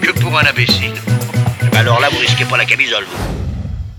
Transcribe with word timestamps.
que 0.00 0.12
pour 0.20 0.36
un 0.38 0.44
imbécile. 0.44 0.92
Alors 1.76 2.00
là, 2.00 2.08
vous 2.10 2.18
risquez 2.18 2.44
pas 2.44 2.56
la 2.56 2.64
camisole. 2.64 3.04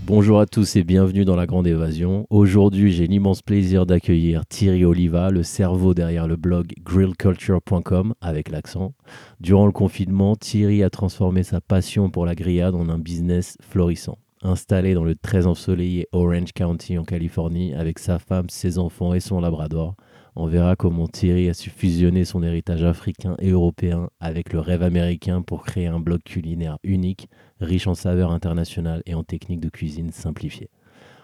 Bonjour 0.04 0.40
à 0.40 0.46
tous 0.46 0.76
et 0.76 0.82
bienvenue 0.82 1.24
dans 1.24 1.36
La 1.36 1.46
Grande 1.46 1.66
Évasion. 1.66 2.26
Aujourd'hui, 2.28 2.92
j'ai 2.92 3.06
l'immense 3.06 3.40
plaisir 3.40 3.86
d'accueillir 3.86 4.44
Thierry 4.46 4.84
Oliva, 4.84 5.30
le 5.30 5.42
cerveau 5.42 5.94
derrière 5.94 6.26
le 6.26 6.36
blog 6.36 6.72
grillculture.com 6.82 8.14
avec 8.20 8.50
l'accent. 8.50 8.94
Durant 9.40 9.66
le 9.66 9.72
confinement, 9.72 10.34
Thierry 10.36 10.82
a 10.82 10.90
transformé 10.90 11.44
sa 11.44 11.60
passion 11.60 12.10
pour 12.10 12.26
la 12.26 12.34
grillade 12.34 12.74
en 12.74 12.88
un 12.88 12.98
business 12.98 13.56
florissant. 13.60 14.18
Installé 14.42 14.94
dans 14.94 15.04
le 15.04 15.14
très 15.14 15.46
ensoleillé 15.46 16.08
Orange 16.10 16.52
County 16.52 16.98
en 16.98 17.04
Californie 17.04 17.74
avec 17.74 18.00
sa 18.00 18.18
femme, 18.18 18.50
ses 18.50 18.78
enfants 18.78 19.14
et 19.14 19.20
son 19.20 19.40
labrador, 19.40 19.94
on 20.34 20.46
verra 20.46 20.76
comment 20.76 21.08
Thierry 21.08 21.48
a 21.48 21.54
su 21.54 21.70
fusionner 21.70 22.24
son 22.24 22.42
héritage 22.42 22.82
africain 22.82 23.36
et 23.38 23.50
européen 23.50 24.08
avec 24.20 24.52
le 24.52 24.60
rêve 24.60 24.82
américain 24.82 25.42
pour 25.42 25.64
créer 25.64 25.86
un 25.86 26.00
blog 26.00 26.22
culinaire 26.22 26.78
unique, 26.82 27.28
riche 27.60 27.86
en 27.86 27.94
saveurs 27.94 28.32
internationales 28.32 29.02
et 29.06 29.14
en 29.14 29.24
techniques 29.24 29.60
de 29.60 29.68
cuisine 29.68 30.10
simplifiées. 30.10 30.70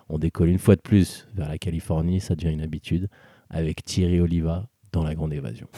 On 0.09 0.19
décolle 0.19 0.49
une 0.49 0.59
fois 0.59 0.77
de 0.77 0.81
plus 0.81 1.27
vers 1.35 1.49
la 1.49 1.59
Californie, 1.59 2.21
ça 2.21 2.35
devient 2.35 2.53
une 2.53 2.63
habitude, 2.63 3.09
avec 3.51 3.85
Thierry 3.85 4.21
Oliva 4.21 4.69
dans 4.93 5.03
La 5.03 5.15
Grande 5.15 5.33
Évasion. 5.33 5.69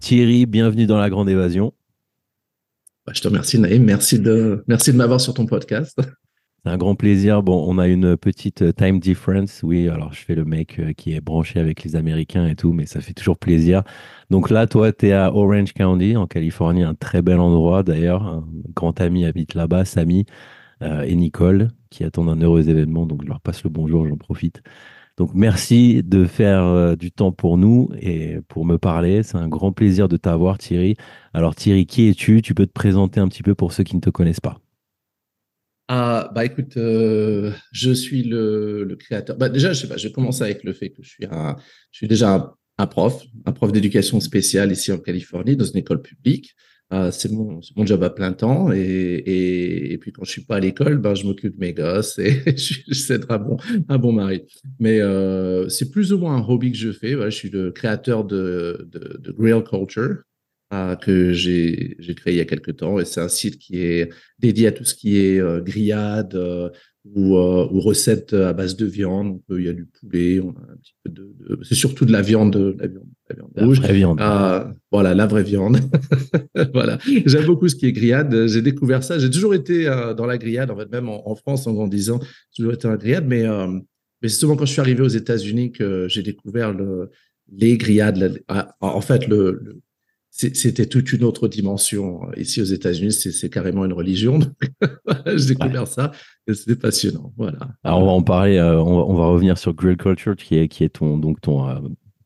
Thierry, 0.00 0.46
bienvenue 0.46 0.86
dans 0.86 0.98
La 0.98 1.10
Grande 1.10 1.28
Évasion. 1.28 1.72
Bah, 3.06 3.12
je 3.14 3.20
te 3.20 3.28
remercie, 3.28 3.58
Naïm. 3.58 3.84
Merci 3.84 4.20
de, 4.20 4.64
merci 4.68 4.92
de 4.92 4.96
m'avoir 4.96 5.20
sur 5.20 5.34
ton 5.34 5.46
podcast. 5.46 6.00
C'est 6.64 6.70
un 6.70 6.76
grand 6.76 6.94
plaisir. 6.94 7.42
Bon, 7.42 7.64
on 7.68 7.76
a 7.78 7.88
une 7.88 8.16
petite 8.16 8.62
euh, 8.62 8.72
time 8.72 9.00
difference. 9.00 9.62
Oui, 9.64 9.88
alors 9.88 10.12
je 10.12 10.20
fais 10.20 10.36
le 10.36 10.44
mec 10.44 10.78
euh, 10.78 10.92
qui 10.92 11.12
est 11.12 11.20
branché 11.20 11.58
avec 11.58 11.82
les 11.82 11.96
Américains 11.96 12.46
et 12.46 12.54
tout, 12.54 12.72
mais 12.72 12.86
ça 12.86 13.00
fait 13.00 13.14
toujours 13.14 13.36
plaisir. 13.36 13.82
Donc 14.30 14.48
là, 14.48 14.68
toi, 14.68 14.92
tu 14.92 15.08
es 15.08 15.12
à 15.12 15.34
Orange 15.34 15.72
County, 15.72 16.16
en 16.16 16.28
Californie, 16.28 16.84
un 16.84 16.94
très 16.94 17.20
bel 17.20 17.40
endroit 17.40 17.82
d'ailleurs. 17.82 18.22
Un 18.22 18.44
grand 18.76 19.00
ami 19.00 19.24
habite 19.24 19.54
là-bas, 19.54 19.84
Samy 19.84 20.24
euh, 20.82 21.02
et 21.02 21.16
Nicole, 21.16 21.68
qui 21.90 22.04
attendent 22.04 22.28
un 22.30 22.40
heureux 22.40 22.68
événement. 22.68 23.06
Donc 23.06 23.22
je 23.24 23.28
leur 23.28 23.40
passe 23.40 23.64
le 23.64 23.70
bonjour, 23.70 24.06
j'en 24.06 24.16
profite. 24.16 24.62
Donc 25.16 25.32
merci 25.34 26.02
de 26.04 26.24
faire 26.26 26.96
du 26.96 27.12
temps 27.12 27.32
pour 27.32 27.58
nous 27.58 27.90
et 28.00 28.38
pour 28.48 28.64
me 28.64 28.78
parler. 28.78 29.22
C'est 29.24 29.36
un 29.36 29.48
grand 29.48 29.72
plaisir 29.72 30.08
de 30.08 30.16
t'avoir, 30.16 30.58
Thierry. 30.58 30.96
Alors 31.34 31.54
Thierry, 31.56 31.86
qui 31.86 32.08
es-tu? 32.08 32.40
Tu 32.42 32.54
peux 32.54 32.66
te 32.66 32.72
présenter 32.72 33.20
un 33.20 33.28
petit 33.28 33.42
peu 33.42 33.54
pour 33.54 33.72
ceux 33.72 33.84
qui 33.84 33.96
ne 33.96 34.00
te 34.00 34.10
connaissent 34.10 34.40
pas. 34.40 34.58
Ah, 35.88 36.30
bah 36.34 36.44
écoute, 36.44 36.76
euh, 36.76 37.52
je 37.72 37.90
suis 37.92 38.22
le, 38.22 38.96
créateur. 38.98 39.36
Bah, 39.36 39.48
déjà, 39.48 39.72
je 39.72 39.80
sais 39.82 39.88
pas, 39.88 39.96
je 39.96 40.08
vais 40.08 40.12
commencer 40.12 40.42
avec 40.42 40.64
le 40.64 40.72
fait 40.72 40.90
que 40.90 41.02
je 41.02 41.08
suis, 41.10 41.26
un, 41.30 41.56
je 41.90 41.98
suis 41.98 42.08
déjà 42.08 42.54
un, 42.78 42.86
prof, 42.86 43.22
un 43.44 43.52
prof 43.52 43.72
d'éducation 43.72 44.20
spéciale 44.20 44.72
ici 44.72 44.90
en 44.92 44.98
Californie, 44.98 45.56
dans 45.56 45.64
une 45.64 45.76
école 45.78 46.00
publique. 46.00 46.54
Euh, 46.92 47.10
c'est 47.10 47.30
mon, 47.32 47.60
mon 47.76 47.86
job 47.86 48.02
à 48.04 48.10
plein 48.10 48.32
temps. 48.32 48.72
Et, 48.72 48.78
et, 48.80 49.92
et 49.92 49.98
puis 49.98 50.12
quand 50.12 50.24
je 50.24 50.30
suis 50.30 50.44
pas 50.44 50.56
à 50.56 50.60
l'école, 50.60 50.98
ben, 50.98 51.14
je 51.14 51.24
m'occupe 51.26 51.54
de 51.54 51.60
mes 51.60 51.72
gosses 51.74 52.18
et 52.18 52.42
je 52.56 52.94
suis- 52.94 53.14
un 53.28 53.38
bon, 53.38 53.56
un 53.88 53.98
bon 53.98 54.12
mari. 54.12 54.42
Mais 54.78 55.00
euh, 55.00 55.68
c'est 55.68 55.90
plus 55.90 56.12
ou 56.12 56.18
moins 56.18 56.36
un 56.36 56.46
hobby 56.46 56.72
que 56.72 56.78
je 56.78 56.92
fais. 56.92 57.14
Voilà, 57.14 57.30
je 57.30 57.36
suis 57.36 57.50
le 57.50 57.70
créateur 57.70 58.24
de, 58.24 58.88
de, 58.90 59.18
de 59.18 59.32
Grill 59.32 59.62
Culture 59.62 60.22
que 61.00 61.32
j'ai 61.32 61.96
créé 62.16 62.34
il 62.34 62.36
y 62.38 62.40
a 62.40 62.44
quelques 62.44 62.76
temps. 62.76 62.98
Et 62.98 63.04
c'est 63.04 63.20
un 63.20 63.28
site 63.28 63.58
qui 63.58 63.78
est 63.82 64.10
dédié 64.38 64.68
à 64.68 64.72
tout 64.72 64.84
ce 64.84 64.94
qui 64.94 65.18
est 65.18 65.38
euh, 65.40 65.60
grillade 65.60 66.34
euh, 66.34 66.70
ou, 67.14 67.36
euh, 67.36 67.66
ou 67.70 67.80
recettes 67.80 68.32
à 68.32 68.52
base 68.52 68.76
de 68.76 68.86
viande. 68.86 69.32
Donc, 69.32 69.42
euh, 69.50 69.60
il 69.60 69.66
y 69.66 69.68
a 69.68 69.72
du 69.72 69.86
poulet, 69.86 70.40
on 70.40 70.50
a 70.50 70.72
un 70.72 70.76
petit 70.76 70.94
peu 71.04 71.10
de, 71.10 71.34
de- 71.40 71.58
c'est 71.64 71.74
surtout 71.74 72.04
de 72.04 72.12
la 72.12 72.22
viande, 72.22 72.52
de 72.52 72.76
la 72.78 72.86
viande, 72.86 73.04
de 73.04 73.28
la 73.30 73.34
viande 73.36 73.50
La 73.54 73.64
rouge. 73.66 73.80
vraie 73.80 73.92
viande. 73.94 74.18
Ah, 74.20 74.72
voilà, 74.90 75.14
la 75.14 75.26
vraie 75.26 75.42
viande. 75.42 75.78
voilà. 76.74 76.98
J'aime 77.26 77.44
beaucoup 77.46 77.68
ce 77.68 77.74
qui 77.76 77.86
est 77.86 77.92
grillade. 77.92 78.46
J'ai 78.46 78.62
découvert 78.62 79.02
ça. 79.02 79.18
J'ai 79.18 79.30
toujours 79.30 79.54
été 79.54 79.88
euh, 79.88 80.14
dans 80.14 80.26
la 80.26 80.38
grillade, 80.38 80.70
en 80.70 80.76
fait, 80.76 80.90
même 80.90 81.08
en, 81.08 81.28
en 81.28 81.34
France, 81.34 81.66
en 81.66 81.72
grandissant, 81.72 82.20
j'ai 82.52 82.62
toujours 82.62 82.72
été 82.72 82.84
dans 82.84 82.92
la 82.92 82.96
grillade. 82.98 83.26
Mais, 83.26 83.46
euh, 83.46 83.66
mais 84.22 84.28
c'est 84.28 84.38
seulement 84.40 84.56
quand 84.56 84.66
je 84.66 84.72
suis 84.72 84.80
arrivé 84.80 85.02
aux 85.02 85.08
États-Unis 85.08 85.72
que 85.72 86.06
j'ai 86.08 86.22
découvert 86.22 86.72
le, 86.72 87.10
les 87.52 87.76
grillades. 87.76 88.16
La- 88.16 88.30
ah, 88.48 88.74
en 88.80 89.00
fait, 89.00 89.26
le, 89.26 89.80
c'était 90.34 90.86
toute 90.86 91.12
une 91.12 91.24
autre 91.24 91.46
dimension. 91.46 92.22
Ici 92.38 92.62
aux 92.62 92.64
États-Unis, 92.64 93.12
c'est 93.12 93.50
carrément 93.50 93.84
une 93.84 93.92
religion. 93.92 94.38
J'ai 95.36 95.54
découvert 95.54 95.86
ça 95.86 96.10
et 96.46 96.54
c'était 96.54 96.74
passionnant. 96.74 97.34
Voilà. 97.36 97.58
Alors 97.84 98.00
on 98.00 98.06
va 98.06 98.12
en 98.12 98.22
parler, 98.22 98.56
euh, 98.56 98.80
on, 98.80 98.96
va, 98.96 99.04
on 99.04 99.14
va 99.14 99.26
revenir 99.26 99.58
sur 99.58 99.74
Grill 99.74 99.98
Culture 99.98 100.34
qui 100.34 100.56
est, 100.56 100.68
qui 100.68 100.84
est 100.84 100.88
ton, 100.88 101.18
donc 101.18 101.42
ton, 101.42 101.68
euh, 101.68 101.74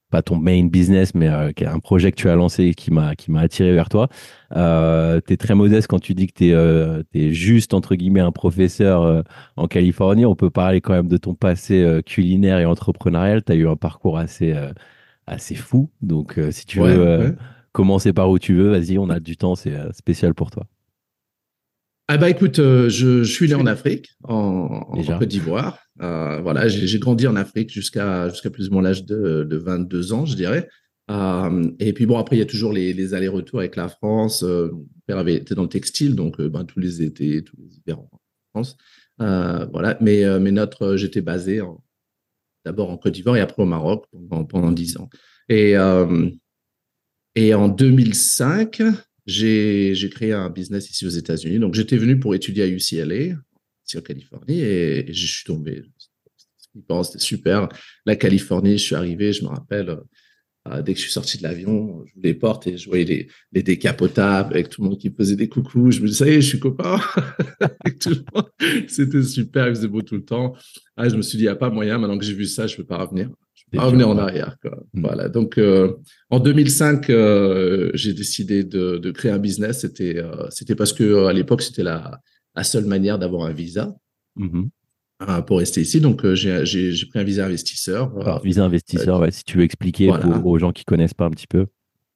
pas 0.09 0.23
ton 0.23 0.37
main 0.37 0.65
business, 0.67 1.17
mais 1.17 1.29
euh, 1.29 1.51
un 1.67 1.81
projet 1.81 2.13
que 2.13 2.17
tu 2.17 2.29
as 2.29 2.37
lancé 2.37 2.67
et 2.67 2.75
qui 2.75 2.93
m'a, 2.93 3.17
qui 3.17 3.33
m'a 3.33 3.41
attiré 3.41 3.73
vers 3.73 3.89
toi. 3.89 4.09
Tu 4.53 5.33
es 5.33 5.37
très 5.37 5.57
modeste 5.57 5.89
quand 5.89 5.99
tu 5.99 6.15
dis 6.15 6.29
que 6.29 7.03
tu 7.11 7.19
es, 7.19 7.33
juste, 7.33 7.75
entre 7.75 7.97
guillemets, 7.97 8.21
un 8.21 8.31
professeur 8.31 9.25
en 9.57 9.67
Californie. 9.67 10.25
On 10.25 10.37
peut 10.37 10.51
parler 10.51 10.81
quand 10.81 10.93
même 10.93 11.09
de 11.09 11.17
ton 11.17 11.35
passé 11.35 12.01
culinaire 12.07 12.61
et 12.61 12.67
entrepreneurial. 12.67 13.43
Tu 13.43 13.51
as 13.51 13.57
eu 13.57 13.67
un 13.67 13.75
parcours 13.75 14.17
assez, 14.17 14.55
assez 15.27 15.57
fou. 15.57 15.91
Donc 16.03 16.39
si 16.53 16.67
tu 16.67 16.81
Ouais, 16.81 16.95
veux 16.95 17.19
ouais. 17.19 17.35
Commencer 17.77 18.15
par 18.15 18.31
où 18.31 18.39
tu 18.39 18.55
veux, 18.55 18.71
vas-y, 18.71 18.97
on 18.97 19.11
a 19.11 19.21
du 19.21 19.37
temps, 19.37 19.55
c'est 19.55 19.75
euh, 19.75 19.93
spécial 19.93 20.33
pour 20.33 20.51
toi. 20.51 20.67
Ah 22.09 22.17
bah 22.17 22.31
écoute, 22.31 22.59
euh, 22.59 22.89
je, 22.89 23.23
je 23.23 23.31
suis 23.31 23.49
né 23.49 23.55
en 23.55 23.67
Afrique, 23.67 24.17
en. 24.25 24.81
Côte 25.19 25.29
d'Ivoire. 25.29 25.79
Euh, 26.01 26.41
voilà, 26.41 26.69
j'ai 26.69 26.99
grandi 26.99 27.27
en 27.27 27.37
Afrique 27.37 27.71
jusqu'à 27.71 28.31
jusqu'à 28.31 28.49
plus 28.49 28.69
ou 28.69 28.73
moins 28.73 28.83
l'âge 28.83 29.05
de, 29.05 29.45
de 29.45 29.57
22 29.59 30.15
ans, 30.15 30.25
je 30.25 30.37
dirais. 30.37 30.69
Euh, 31.11 31.71
et 31.79 31.93
puis 31.93 32.07
bon, 32.07 32.17
après, 32.17 32.37
il 32.37 32.39
y 32.39 32.43
a 32.43 32.47
toujours 32.47 32.73
les, 32.73 32.95
les 32.95 33.13
allers-retours 33.13 33.59
avec 33.59 33.77
la 33.77 33.89
France. 33.89 34.43
Mon 34.43 34.87
père 35.07 35.19
avait 35.19 35.35
été 35.35 35.55
dans 35.55 35.65
le 35.65 35.69
textile, 35.69 36.15
donc 36.15 36.41
ben, 36.41 36.65
tous 36.65 36.81
les 36.81 37.03
étés, 37.03 37.45
tous 37.45 37.57
les 37.59 37.77
hivers 37.77 37.99
en 37.99 38.09
France. 38.55 38.77
Voilà, 39.19 39.99
mais, 40.01 40.25
mais 40.41 40.51
notre, 40.51 40.97
j'étais 40.97 41.21
basé 41.21 41.61
d'abord 42.65 42.91
en 42.91 42.97
Côte 42.97 43.13
d'Ivoire 43.13 43.37
et 43.37 43.41
après 43.41 43.63
au 43.63 43.67
Maroc 43.67 44.07
pendant, 44.13 44.45
pendant 44.45 44.73
10 44.73 44.97
ans. 44.97 45.11
Et, 45.49 45.75
et 47.37 47.53
en 47.53 47.69
2005, 47.69 48.83
j'ai 49.27 50.11
créé 50.11 50.33
un 50.33 50.49
business 50.49 50.91
ici 50.91 51.07
aux 51.07 51.11
États-Unis. 51.11 51.59
Donc, 51.59 51.75
j'étais 51.75 51.99
venu 51.99 52.19
pour 52.19 52.35
étudier 52.35 52.63
à 52.65 52.67
UCLA, 52.67 53.37
ici 53.87 53.99
en 53.99 54.01
Californie, 54.01 54.61
et, 54.61 55.13
je 55.13 55.27
suis 55.27 55.45
tombé. 55.45 55.83
C'était 57.05 57.19
super. 57.19 57.69
La 58.07 58.17
Californie, 58.17 58.79
je 58.79 58.85
suis 58.85 58.95
arrivé, 58.95 59.35
je 59.35 59.45
me 59.45 59.49
rappelle, 59.49 59.99
euh, 60.69 60.81
dès 60.83 60.95
que 60.95 60.99
je 60.99 61.05
suis 61.05 61.13
sorti 61.13 61.37
de 61.37 61.43
l'avion, 61.43 62.05
je 62.07 62.21
les 62.23 62.33
portes 62.35 62.67
et 62.67 62.79
je 62.79 62.89
voyais 62.89 63.05
les, 63.05 63.29
les 63.53 63.63
décapotables 63.63 64.55
avec 64.55 64.71
tout 64.71 64.83
le 64.83 64.89
monde 64.89 64.99
qui 64.99 65.11
faisait 65.11 65.37
des 65.37 65.49
coucous. 65.49 65.91
Je 65.91 66.01
me 66.01 66.09
disais, 66.09 66.25
ça 66.25 66.31
y 66.31 66.35
est, 66.35 66.41
je 66.41 66.49
suis 66.49 66.59
copain. 66.59 67.01
C'était 68.89 69.23
super, 69.23 69.69
il 69.69 69.75
faisait 69.75 69.89
beau 69.89 70.01
tout 70.03 70.17
le 70.17 70.25
temps. 70.25 70.55
Ah, 70.97 71.09
je 71.09 71.17
me 71.17 71.23
suis 71.23 71.37
dit, 71.37 71.45
il 71.45 71.49
n'y 71.49 71.53
a 71.53 71.57
pas 71.57 71.71
moyen, 71.71 71.99
maintenant 71.99 72.17
que 72.19 72.25
j'ai 72.25 72.35
vu 72.35 72.47
ça, 72.47 72.67
je 72.67 72.73
ne 72.75 72.79
peux 72.79 72.87
pas 72.87 72.99
revenir. 72.99 73.31
Revenir 73.75 74.09
en 74.09 74.17
arrière. 74.17 74.57
Quoi. 74.63 74.83
Mm. 74.95 75.01
Voilà. 75.03 75.29
Donc, 75.29 75.59
euh, 75.59 75.95
en 76.31 76.39
2005, 76.41 77.11
euh, 77.11 77.91
j'ai 77.95 78.13
décidé 78.15 78.65
de, 78.65 78.97
de 78.99 79.11
créer 79.11 79.31
un 79.33 79.39
business. 79.39 79.81
C'était 79.81 80.17
euh, 80.19 80.47
c'était 80.51 80.75
parce 80.75 80.93
que 80.93 81.27
à 81.27 81.33
l'époque, 81.33 81.63
c'était 81.63 81.83
la, 81.83 82.21
la 82.55 82.65
seule 82.65 82.85
manière 82.87 83.19
d'avoir 83.19 83.47
un 83.47 83.53
visa 83.53 83.95
Mhm. 84.37 84.69
euh, 85.29 85.41
pour 85.43 85.59
rester 85.59 85.81
ici. 85.81 86.01
Donc, 86.01 86.25
j'ai 86.35 86.63
pris 87.11 87.19
un 87.19 87.25
visa 87.25 87.47
investisseur. 87.47 88.13
Alors, 88.21 88.43
visa 88.43 88.65
investisseur, 88.65 89.21
ouais, 89.21 89.31
si 89.31 89.45
tu 89.45 89.59
veux 89.59 89.65
expliquer 89.65 90.07
Voilà. 90.09 90.27
pour- 90.27 90.47
aux 90.47 90.59
gens 90.59 90.73
qui 90.73 90.85
connaissent 90.85 91.15
pas 91.15 91.25
un 91.27 91.31
petit 91.31 91.47
peu 91.49 91.67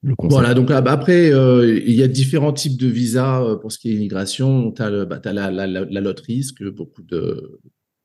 le 0.03 0.14
concept. 0.14 0.32
Voilà, 0.32 0.55
donc 0.55 0.70
ah, 0.70 0.81
bah, 0.81 0.93
après, 0.93 1.31
euh, 1.32 1.79
il 1.85 1.94
y 1.94 2.03
a 2.03 2.08
différents 2.08 2.53
types 2.55 2.79
de 2.79 2.87
visas 2.87 3.43
euh, 3.43 3.56
pour 3.56 3.70
ce 3.73 3.79
qui 3.79 3.91
est 3.91 3.94
immigration. 3.94 4.70
Tu 4.73 4.81
as, 4.82 5.05
bah, 5.05 5.20
la, 5.25 5.50
la, 5.50 5.67
la, 5.67 5.85
la 5.85 6.00
loterie, 6.00 6.43
ce 6.44 6.53
que 6.53 6.70
beaucoup 6.70 7.03
de, 7.03 7.58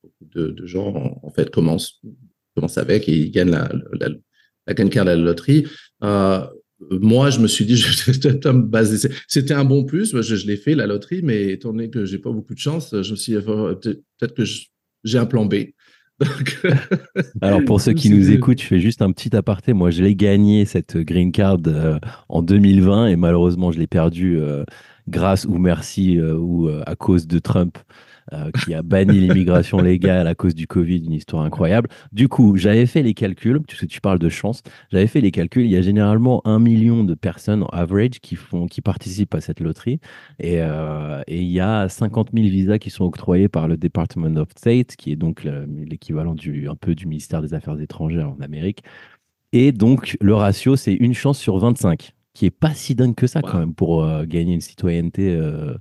beaucoup 0.04 0.26
de, 0.34 0.48
de 0.50 0.66
gens 0.66 0.88
en, 0.94 1.20
en 1.28 1.30
fait 1.30 1.50
commencent, 1.52 2.02
commencent 2.56 2.78
avec 2.78 3.08
et 3.10 3.14
ils 3.18 3.32
gagnent 3.32 3.52
la, 3.52 3.70
la, 4.00 4.10
la 4.68 4.74
green 4.74 4.90
card 4.90 5.04
à 5.08 5.16
la 5.16 5.16
loterie. 5.16 5.66
Euh, 6.04 6.42
moi, 6.90 7.30
je 7.30 7.40
me 7.40 7.48
suis 7.48 7.66
dit, 7.66 7.78
je 7.78 8.12
peut-être 8.20 8.52
me 8.52 8.62
baser. 8.64 9.10
C'était 9.28 9.54
un 9.54 9.66
bon 9.66 9.86
plus, 9.86 10.16
je, 10.16 10.22
je 10.36 10.48
l'ai 10.48 10.58
fait, 10.58 10.76
la 10.76 10.88
loterie, 10.88 11.22
mais 11.24 11.50
étant 11.54 11.72
donné 11.72 11.90
que 11.90 12.06
j'ai 12.06 12.18
pas 12.20 12.32
beaucoup 12.32 12.54
de 12.54 12.60
chance, 12.60 12.90
je 13.02 13.12
me 13.12 13.16
suis 13.16 13.34
dit, 13.34 13.40
euh, 13.48 13.76
peut-être 13.76 14.34
que 14.34 14.46
je- 14.46 14.66
j'ai 15.04 15.18
un 15.18 15.26
plan 15.26 15.46
B. 15.46 15.56
Donc, 16.20 16.62
Alors 17.42 17.64
pour 17.66 17.82
ceux 17.82 17.92
qui 17.94 18.10
nous 18.10 18.32
écoutent, 18.32 18.62
je 18.62 18.66
fais 18.68 18.80
juste 18.80 19.02
un 19.02 19.12
petit 19.12 19.36
aparté. 19.36 19.74
Moi, 19.74 19.92
je 19.92 20.02
l'ai 20.02 20.16
gagné 20.16 20.64
cette 20.66 20.96
green 20.98 21.32
card 21.34 21.58
euh, 21.68 22.00
en 22.30 22.42
2020 22.42 23.08
et 23.08 23.16
malheureusement, 23.18 23.72
je 23.74 23.80
l'ai 23.80 23.88
perdu 23.88 24.40
euh, 24.40 24.64
grâce 25.10 25.44
ou 25.46 25.58
merci 25.58 26.18
euh, 26.18 26.36
ou 26.38 26.70
à 26.86 26.96
cause 26.96 27.28
de 27.28 27.38
Trump 27.40 27.78
euh, 28.34 28.50
qui 28.52 28.74
a 28.74 28.82
banni 28.84 29.20
l'immigration 29.20 29.80
légale 29.80 30.28
à 30.28 30.36
cause 30.36 30.56
du 30.56 30.68
Covid, 30.68 30.98
une 31.06 31.14
histoire 31.14 31.44
incroyable. 31.44 31.90
Du 32.12 32.28
coup, 32.28 32.58
j'avais 32.58 32.86
fait 32.86 33.04
les 33.04 33.14
calculs, 33.14 33.62
parce 33.62 33.80
que 33.80 33.86
tu 33.86 34.02
parles 34.02 34.20
de 34.20 34.30
chance, 34.30 34.62
j'avais 34.92 35.08
fait 35.08 35.22
les 35.22 35.32
calculs. 35.32 35.66
Il 35.66 35.72
y 35.72 35.78
a 35.78 35.82
généralement 35.82 36.42
un 36.46 36.60
million 36.60 37.04
de 37.04 37.14
personnes 37.14 37.64
en 37.64 37.68
average 37.68 38.20
qui 38.22 38.36
font, 38.36 38.68
qui 38.68 38.82
participent 38.82 39.36
à 39.36 39.42
cette 39.42 39.60
loterie 39.60 40.00
et, 40.40 40.58
euh, 40.60 41.22
et 41.28 41.42
il 41.42 41.50
y 41.52 41.60
a 41.60 41.88
50 41.90 42.32
000 42.34 42.48
visas 42.50 42.80
qui 42.80 42.90
sont 42.90 43.06
octroyés 43.06 43.48
par 43.50 43.68
le 43.68 43.78
Department 43.78 44.36
of 44.38 44.50
State, 44.58 44.96
qui 44.96 45.12
est 45.12 45.16
donc 45.16 45.44
le- 45.44 45.66
l'équivalent 45.86 46.34
du, 46.36 46.68
un 46.70 46.76
peu 46.76 46.96
du 46.96 47.06
ministère 47.08 47.42
des 47.42 47.54
Affaires 47.54 47.80
étrangères 47.80 48.30
en 48.32 48.42
Amérique. 48.42 48.84
Et 49.54 49.72
donc, 49.72 50.18
le 50.22 50.36
ratio, 50.36 50.76
c'est 50.76 50.94
une 50.94 51.14
chance 51.14 51.40
sur 51.40 51.58
25, 51.58 52.12
qui 52.34 52.46
est 52.46 52.52
pas 52.52 52.74
si 52.74 52.96
dingue 52.96 53.16
que 53.16 53.28
ça 53.28 53.42
quand 53.42 53.60
même 53.60 53.74
pour 53.74 54.04
euh, 54.04 54.26
gagner 54.26 54.54
une 54.54 54.62
citoyenneté, 54.62 55.34
euh, 55.36 55.76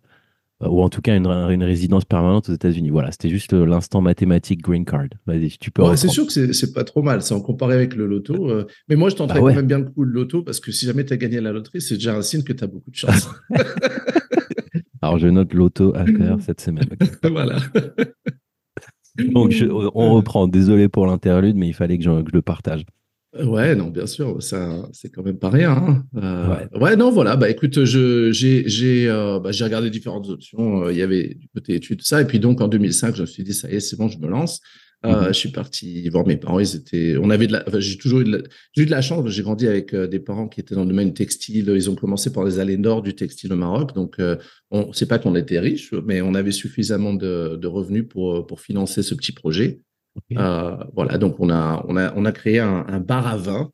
ou 0.68 0.82
en 0.82 0.88
tout 0.88 1.00
cas 1.00 1.16
une, 1.16 1.26
une 1.26 1.62
résidence 1.64 2.04
permanente 2.04 2.48
aux 2.48 2.52
États-Unis. 2.52 2.90
Voilà, 2.90 3.10
c'était 3.12 3.28
juste 3.28 3.52
euh, 3.54 3.64
l'instant 3.66 4.00
mathématique 4.00 4.62
green 4.62 4.84
card. 4.84 5.06
Vas-y, 5.26 5.50
tu 5.58 5.70
peux 5.70 5.82
Ouais, 5.82 5.96
c'est 5.96 6.08
sûr 6.08 6.26
que 6.26 6.32
c'est- 6.52 6.72
pas 6.74 6.84
trop 6.84 7.02
mal, 7.02 7.22
c'est 7.22 7.34
en 7.34 7.40
comparé 7.40 7.74
avec 7.74 7.94
le 7.94 8.06
loto. 8.06 8.50
euh, 8.50 8.66
mais 8.88 8.96
moi, 8.96 9.08
je 9.10 9.16
tenterais 9.16 9.38
Bah 9.40 9.44
ouais. 9.46 9.52
quand 9.52 9.58
même 9.58 9.66
bien 9.66 9.78
le 9.78 9.84
coup 9.84 10.02
le 10.04 10.12
loto 10.12 10.42
parce 10.42 10.60
que 10.60 10.72
si 10.72 10.86
jamais 10.86 11.04
tu 11.04 11.12
as 11.12 11.16
gagné 11.16 11.40
la 11.40 11.52
loterie, 11.52 11.80
c'est 11.80 11.94
déjà 11.94 12.16
un 12.16 12.22
signe 12.22 12.42
que 12.42 12.52
tu 12.52 12.64
as 12.64 12.66
beaucoup 12.66 12.90
de 12.90 12.96
chance. 12.96 13.28
Alors, 15.02 15.18
je 15.18 15.28
note 15.28 15.52
l'auto 15.54 15.94
à 15.94 16.04
faire 16.06 16.38
cette 16.40 16.60
semaine. 16.60 16.88
voilà. 17.22 17.56
Donc, 19.32 19.50
je- 19.52 19.66
on 19.66 20.14
reprend. 20.14 20.48
Désolé 20.48 20.88
pour 20.88 21.06
l'interlude, 21.06 21.56
mais 21.56 21.68
il 21.68 21.74
fallait 21.74 21.98
que 21.98 22.04
je, 22.04 22.10
que 22.22 22.30
je 22.30 22.34
le 22.36 22.42
partage. 22.42 22.84
Ouais, 23.42 23.74
non, 23.74 23.88
bien 23.88 24.06
sûr, 24.06 24.40
ça, 24.40 24.88
c'est 24.92 25.08
quand 25.10 25.24
même 25.24 25.38
pas 25.38 25.50
rien. 25.50 25.72
hein. 25.72 26.04
Euh, 26.16 26.48
Ouais. 26.72 26.80
ouais. 26.80 26.96
non, 26.96 27.10
voilà. 27.10 27.34
Bah, 27.36 27.50
écoute, 27.50 27.84
je, 27.84 28.30
j'ai, 28.30 28.62
j'ai, 28.68 29.08
euh, 29.08 29.40
bah, 29.40 29.50
j'ai 29.50 29.64
regardé 29.64 29.90
différentes 29.90 30.28
options. 30.28 30.84
Euh, 30.84 30.92
Il 30.92 30.98
y 30.98 31.02
avait 31.02 31.34
du 31.34 31.48
côté 31.48 31.74
études, 31.74 31.98
tout 31.98 32.04
ça. 32.04 32.20
Et 32.20 32.26
puis 32.26 32.38
donc, 32.38 32.60
en 32.60 32.68
2005, 32.68 33.16
je 33.16 33.22
me 33.22 33.26
suis 33.26 33.42
dit, 33.42 33.52
ça 33.52 33.68
y 33.68 33.74
est, 33.74 33.80
c'est 33.80 33.96
bon, 33.96 34.06
je 34.08 34.18
me 34.18 34.28
lance. 34.28 34.60
Euh, 35.04 35.22
Mhm. 35.22 35.26
Je 35.28 35.32
suis 35.32 35.48
parti 35.50 36.08
voir 36.10 36.24
mes 36.26 36.36
parents. 36.36 36.60
Ils 36.60 36.76
étaient, 36.76 37.16
on 37.20 37.28
avait 37.28 37.48
de 37.48 37.52
la, 37.54 37.64
enfin, 37.66 37.80
j'ai 37.80 37.98
toujours 37.98 38.20
eu 38.20 38.24
de 38.24 38.36
la, 38.36 38.38
j'ai 38.72 38.82
eu 38.84 38.86
de 38.86 38.90
la 38.92 39.02
chance. 39.02 39.28
J'ai 39.28 39.42
grandi 39.42 39.66
avec 39.66 39.94
des 39.94 40.20
parents 40.20 40.46
qui 40.48 40.60
étaient 40.60 40.76
dans 40.76 40.84
le 40.84 40.88
domaine 40.88 41.12
textile. 41.12 41.72
Ils 41.74 41.90
ont 41.90 41.94
commencé 41.96 42.32
par 42.32 42.44
les 42.44 42.60
allées 42.60 42.76
nord 42.78 43.02
du 43.02 43.14
textile 43.16 43.52
au 43.52 43.56
Maroc. 43.56 43.94
Donc, 43.96 44.16
on, 44.70 44.92
c'est 44.92 45.06
pas 45.06 45.18
qu'on 45.18 45.34
était 45.34 45.58
riches, 45.58 45.92
mais 46.06 46.22
on 46.22 46.34
avait 46.34 46.52
suffisamment 46.52 47.12
de, 47.12 47.56
de 47.60 47.66
revenus 47.66 48.04
pour, 48.08 48.46
pour 48.46 48.60
financer 48.60 49.02
ce 49.02 49.14
petit 49.16 49.32
projet. 49.32 49.80
Euh, 50.36 50.76
voilà, 50.94 51.18
donc 51.18 51.40
on 51.40 51.50
a, 51.50 51.84
on 51.88 51.96
a, 51.96 52.12
on 52.16 52.24
a 52.24 52.32
créé 52.32 52.60
un, 52.60 52.84
un 52.88 53.00
bar 53.00 53.26
à 53.26 53.36
vin. 53.36 53.70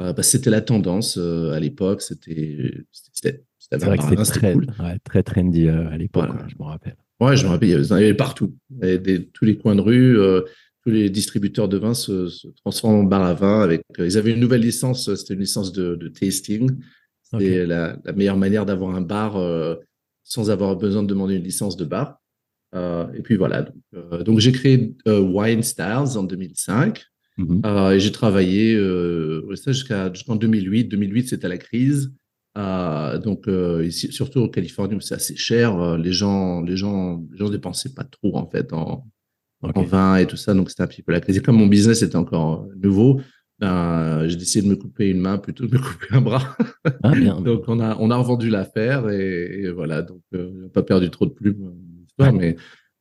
Euh, 0.00 0.12
que 0.12 0.22
c'était 0.22 0.50
la 0.50 0.60
tendance 0.60 1.18
euh, 1.18 1.50
à 1.52 1.58
l'époque. 1.60 2.02
C'était, 2.02 2.84
que 3.24 3.28
à 3.74 3.78
vin, 3.78 3.96
très, 4.24 4.52
cool. 4.52 4.66
ouais, 4.80 4.98
très 5.02 5.22
trendy 5.24 5.68
à 5.68 5.96
l'époque, 5.96 6.26
Voilà. 6.28 6.42
ouais, 6.44 6.48
je 6.48 6.54
me 6.56 6.62
rappelle. 6.64 6.96
Ouais, 7.20 7.36
je 7.36 7.44
me 7.44 7.50
rappelle, 7.50 7.68
il 7.68 7.72
y 7.72 7.74
avait, 7.74 7.84
il 7.84 7.90
y 7.90 7.94
avait 8.04 8.14
partout. 8.14 8.54
Il 8.70 8.76
y 8.76 8.82
avait 8.90 8.98
des- 8.98 9.26
tous 9.26 9.44
les 9.44 9.58
coins 9.58 9.74
de 9.74 9.80
rue, 9.80 10.16
euh, 10.18 10.42
tous 10.84 10.90
les 10.90 11.10
distributeurs 11.10 11.68
de 11.68 11.76
vin 11.78 11.94
se, 11.94 12.28
se 12.28 12.46
transforment 12.62 13.00
en 13.00 13.04
bar 13.04 13.22
à 13.24 13.34
vin. 13.34 13.60
Avec, 13.60 13.82
euh, 13.98 14.06
ils 14.06 14.16
avaient 14.16 14.30
une 14.32 14.38
nouvelle 14.40 14.60
licence, 14.62 15.12
c'était 15.16 15.34
une 15.34 15.40
licence 15.40 15.72
de, 15.72 15.96
de 15.96 16.08
tasting. 16.08 16.70
C'était 17.24 17.66
la, 17.66 17.98
la 18.04 18.12
meilleure 18.12 18.36
manière 18.36 18.64
d'avoir 18.66 18.94
un 18.94 19.02
bar 19.02 19.36
euh, 19.36 19.74
sans 20.22 20.48
avoir 20.50 20.76
besoin 20.76 21.02
de 21.02 21.08
demander 21.08 21.34
une 21.34 21.42
licence 21.42 21.76
de 21.76 21.84
bar. 21.84 22.20
Euh, 22.74 23.06
et 23.14 23.22
puis 23.22 23.36
voilà. 23.36 23.62
Donc, 23.62 23.76
euh, 23.94 24.22
donc 24.22 24.38
j'ai 24.40 24.52
créé 24.52 24.94
euh, 25.06 25.20
Wine 25.20 25.62
Styles 25.62 26.16
en 26.16 26.24
2005. 26.24 27.04
Mhm. 27.38 27.62
Et 27.94 28.00
j'ai 28.00 28.10
travaillé 28.10 28.76
ça 29.54 29.70
jusqu'en 29.72 30.36
2008. 30.36 30.84
2008, 30.84 31.28
c'était 31.28 31.48
la 31.48 31.58
crise. 31.58 32.12
Euh, 32.58 33.18
donc 33.18 33.46
euh, 33.46 33.84
ici, 33.86 34.10
surtout 34.10 34.40
en 34.40 34.48
Californie 34.48 34.96
où 34.96 35.00
c'est 35.00 35.14
assez 35.14 35.36
cher, 35.36 35.80
euh, 35.80 35.96
les 35.96 36.12
gens, 36.12 36.60
les 36.62 36.76
gens, 36.76 37.22
les 37.30 37.38
gens 37.38 37.48
dépensaient 37.48 37.94
pas 37.94 38.04
trop 38.04 38.36
en 38.36 38.48
fait 38.48 38.72
en, 38.72 39.06
en 39.62 39.82
vin 39.82 40.16
et 40.16 40.26
tout 40.26 40.36
ça. 40.36 40.54
Donc 40.54 40.70
c'était 40.70 40.82
un 40.82 40.88
petit 40.88 41.02
peu 41.02 41.12
la 41.12 41.20
crise. 41.20 41.36
Et 41.36 41.40
comme 41.40 41.56
mon 41.56 41.68
business 41.68 42.02
était 42.02 42.16
encore 42.16 42.66
nouveau, 42.76 43.20
ben, 43.60 44.26
j'ai 44.26 44.36
décidé 44.36 44.66
de 44.66 44.70
me 44.72 44.76
couper 44.76 45.08
une 45.08 45.20
main 45.20 45.38
plutôt 45.38 45.66
que 45.66 45.70
de 45.70 45.76
me 45.76 45.82
couper 45.82 46.06
un 46.10 46.20
bras. 46.20 46.56
Ah, 47.04 47.14
bien. 47.14 47.40
donc 47.40 47.64
on 47.68 47.78
a 47.78 47.96
on 48.00 48.10
a 48.10 48.16
revendu 48.16 48.50
l'affaire 48.50 49.08
et, 49.08 49.60
et 49.62 49.70
voilà. 49.70 50.02
Donc 50.02 50.22
on 50.32 50.62
n'a 50.62 50.68
pas 50.68 50.82
perdu 50.82 51.10
trop 51.10 51.26
de 51.26 51.32
plumes 51.32 51.74
l'histoire, 52.18 52.32
mais 52.34 52.56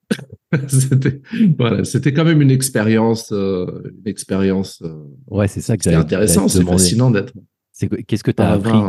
c'était 0.68 1.22
voilà, 1.58 1.84
c'était 1.84 2.14
quand 2.14 2.24
même 2.26 2.42
une 2.42 2.52
expérience, 2.52 3.32
euh, 3.34 3.66
une 4.00 4.08
expérience. 4.10 4.82
euh, 4.84 5.04
Ouais, 5.28 5.48
c'est 5.48 5.62
ça 5.62 5.76
que 5.78 5.84
c'est 5.84 5.94
intéressant, 5.94 6.48
c'est 6.48 6.64
fascinant 6.64 7.12
d'être 7.12 7.34
C'est 7.74 7.88
que- 7.90 7.98
Qu'est-ce 8.02 8.24
que 8.24 8.32
tu 8.32 8.42
as 8.42 8.52
appris. 8.52 8.80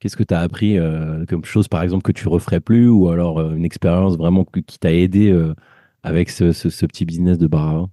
Qu'est-ce 0.00 0.16
que 0.16 0.22
tu 0.22 0.32
as 0.34 0.40
appris 0.40 0.78
euh, 0.78 1.24
comme 1.26 1.44
chose, 1.44 1.66
par 1.66 1.82
exemple, 1.82 2.02
que 2.04 2.12
tu 2.12 2.28
referais 2.28 2.60
plus 2.60 2.88
ou 2.88 3.08
alors 3.08 3.40
euh, 3.40 3.54
une 3.56 3.64
expérience 3.64 4.16
vraiment 4.16 4.44
que- 4.44 4.60
qui 4.60 4.78
t'a 4.78 4.92
aidé 4.92 5.36
avec 6.04 6.30
ce, 6.30 6.52
ce- 6.52 6.70
ce 6.70 6.86
petit 6.86 7.04
business 7.04 7.36
de 7.38 7.48
bar 7.48 7.68
à 7.68 7.72
vin 7.74 7.90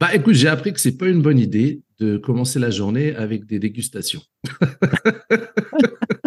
Bah 0.00 0.12
écoute, 0.14 0.34
j'ai 0.34 0.48
appris 0.48 0.72
que 0.72 0.80
c'est 0.80 0.96
pas 0.98 1.06
une 1.08 1.22
bonne 1.22 1.38
idée 1.38 1.82
de 2.00 2.16
commencer 2.16 2.58
la 2.58 2.70
journée 2.70 3.14
avec 3.14 3.46
des 3.46 3.60
dégustations. 3.60 4.22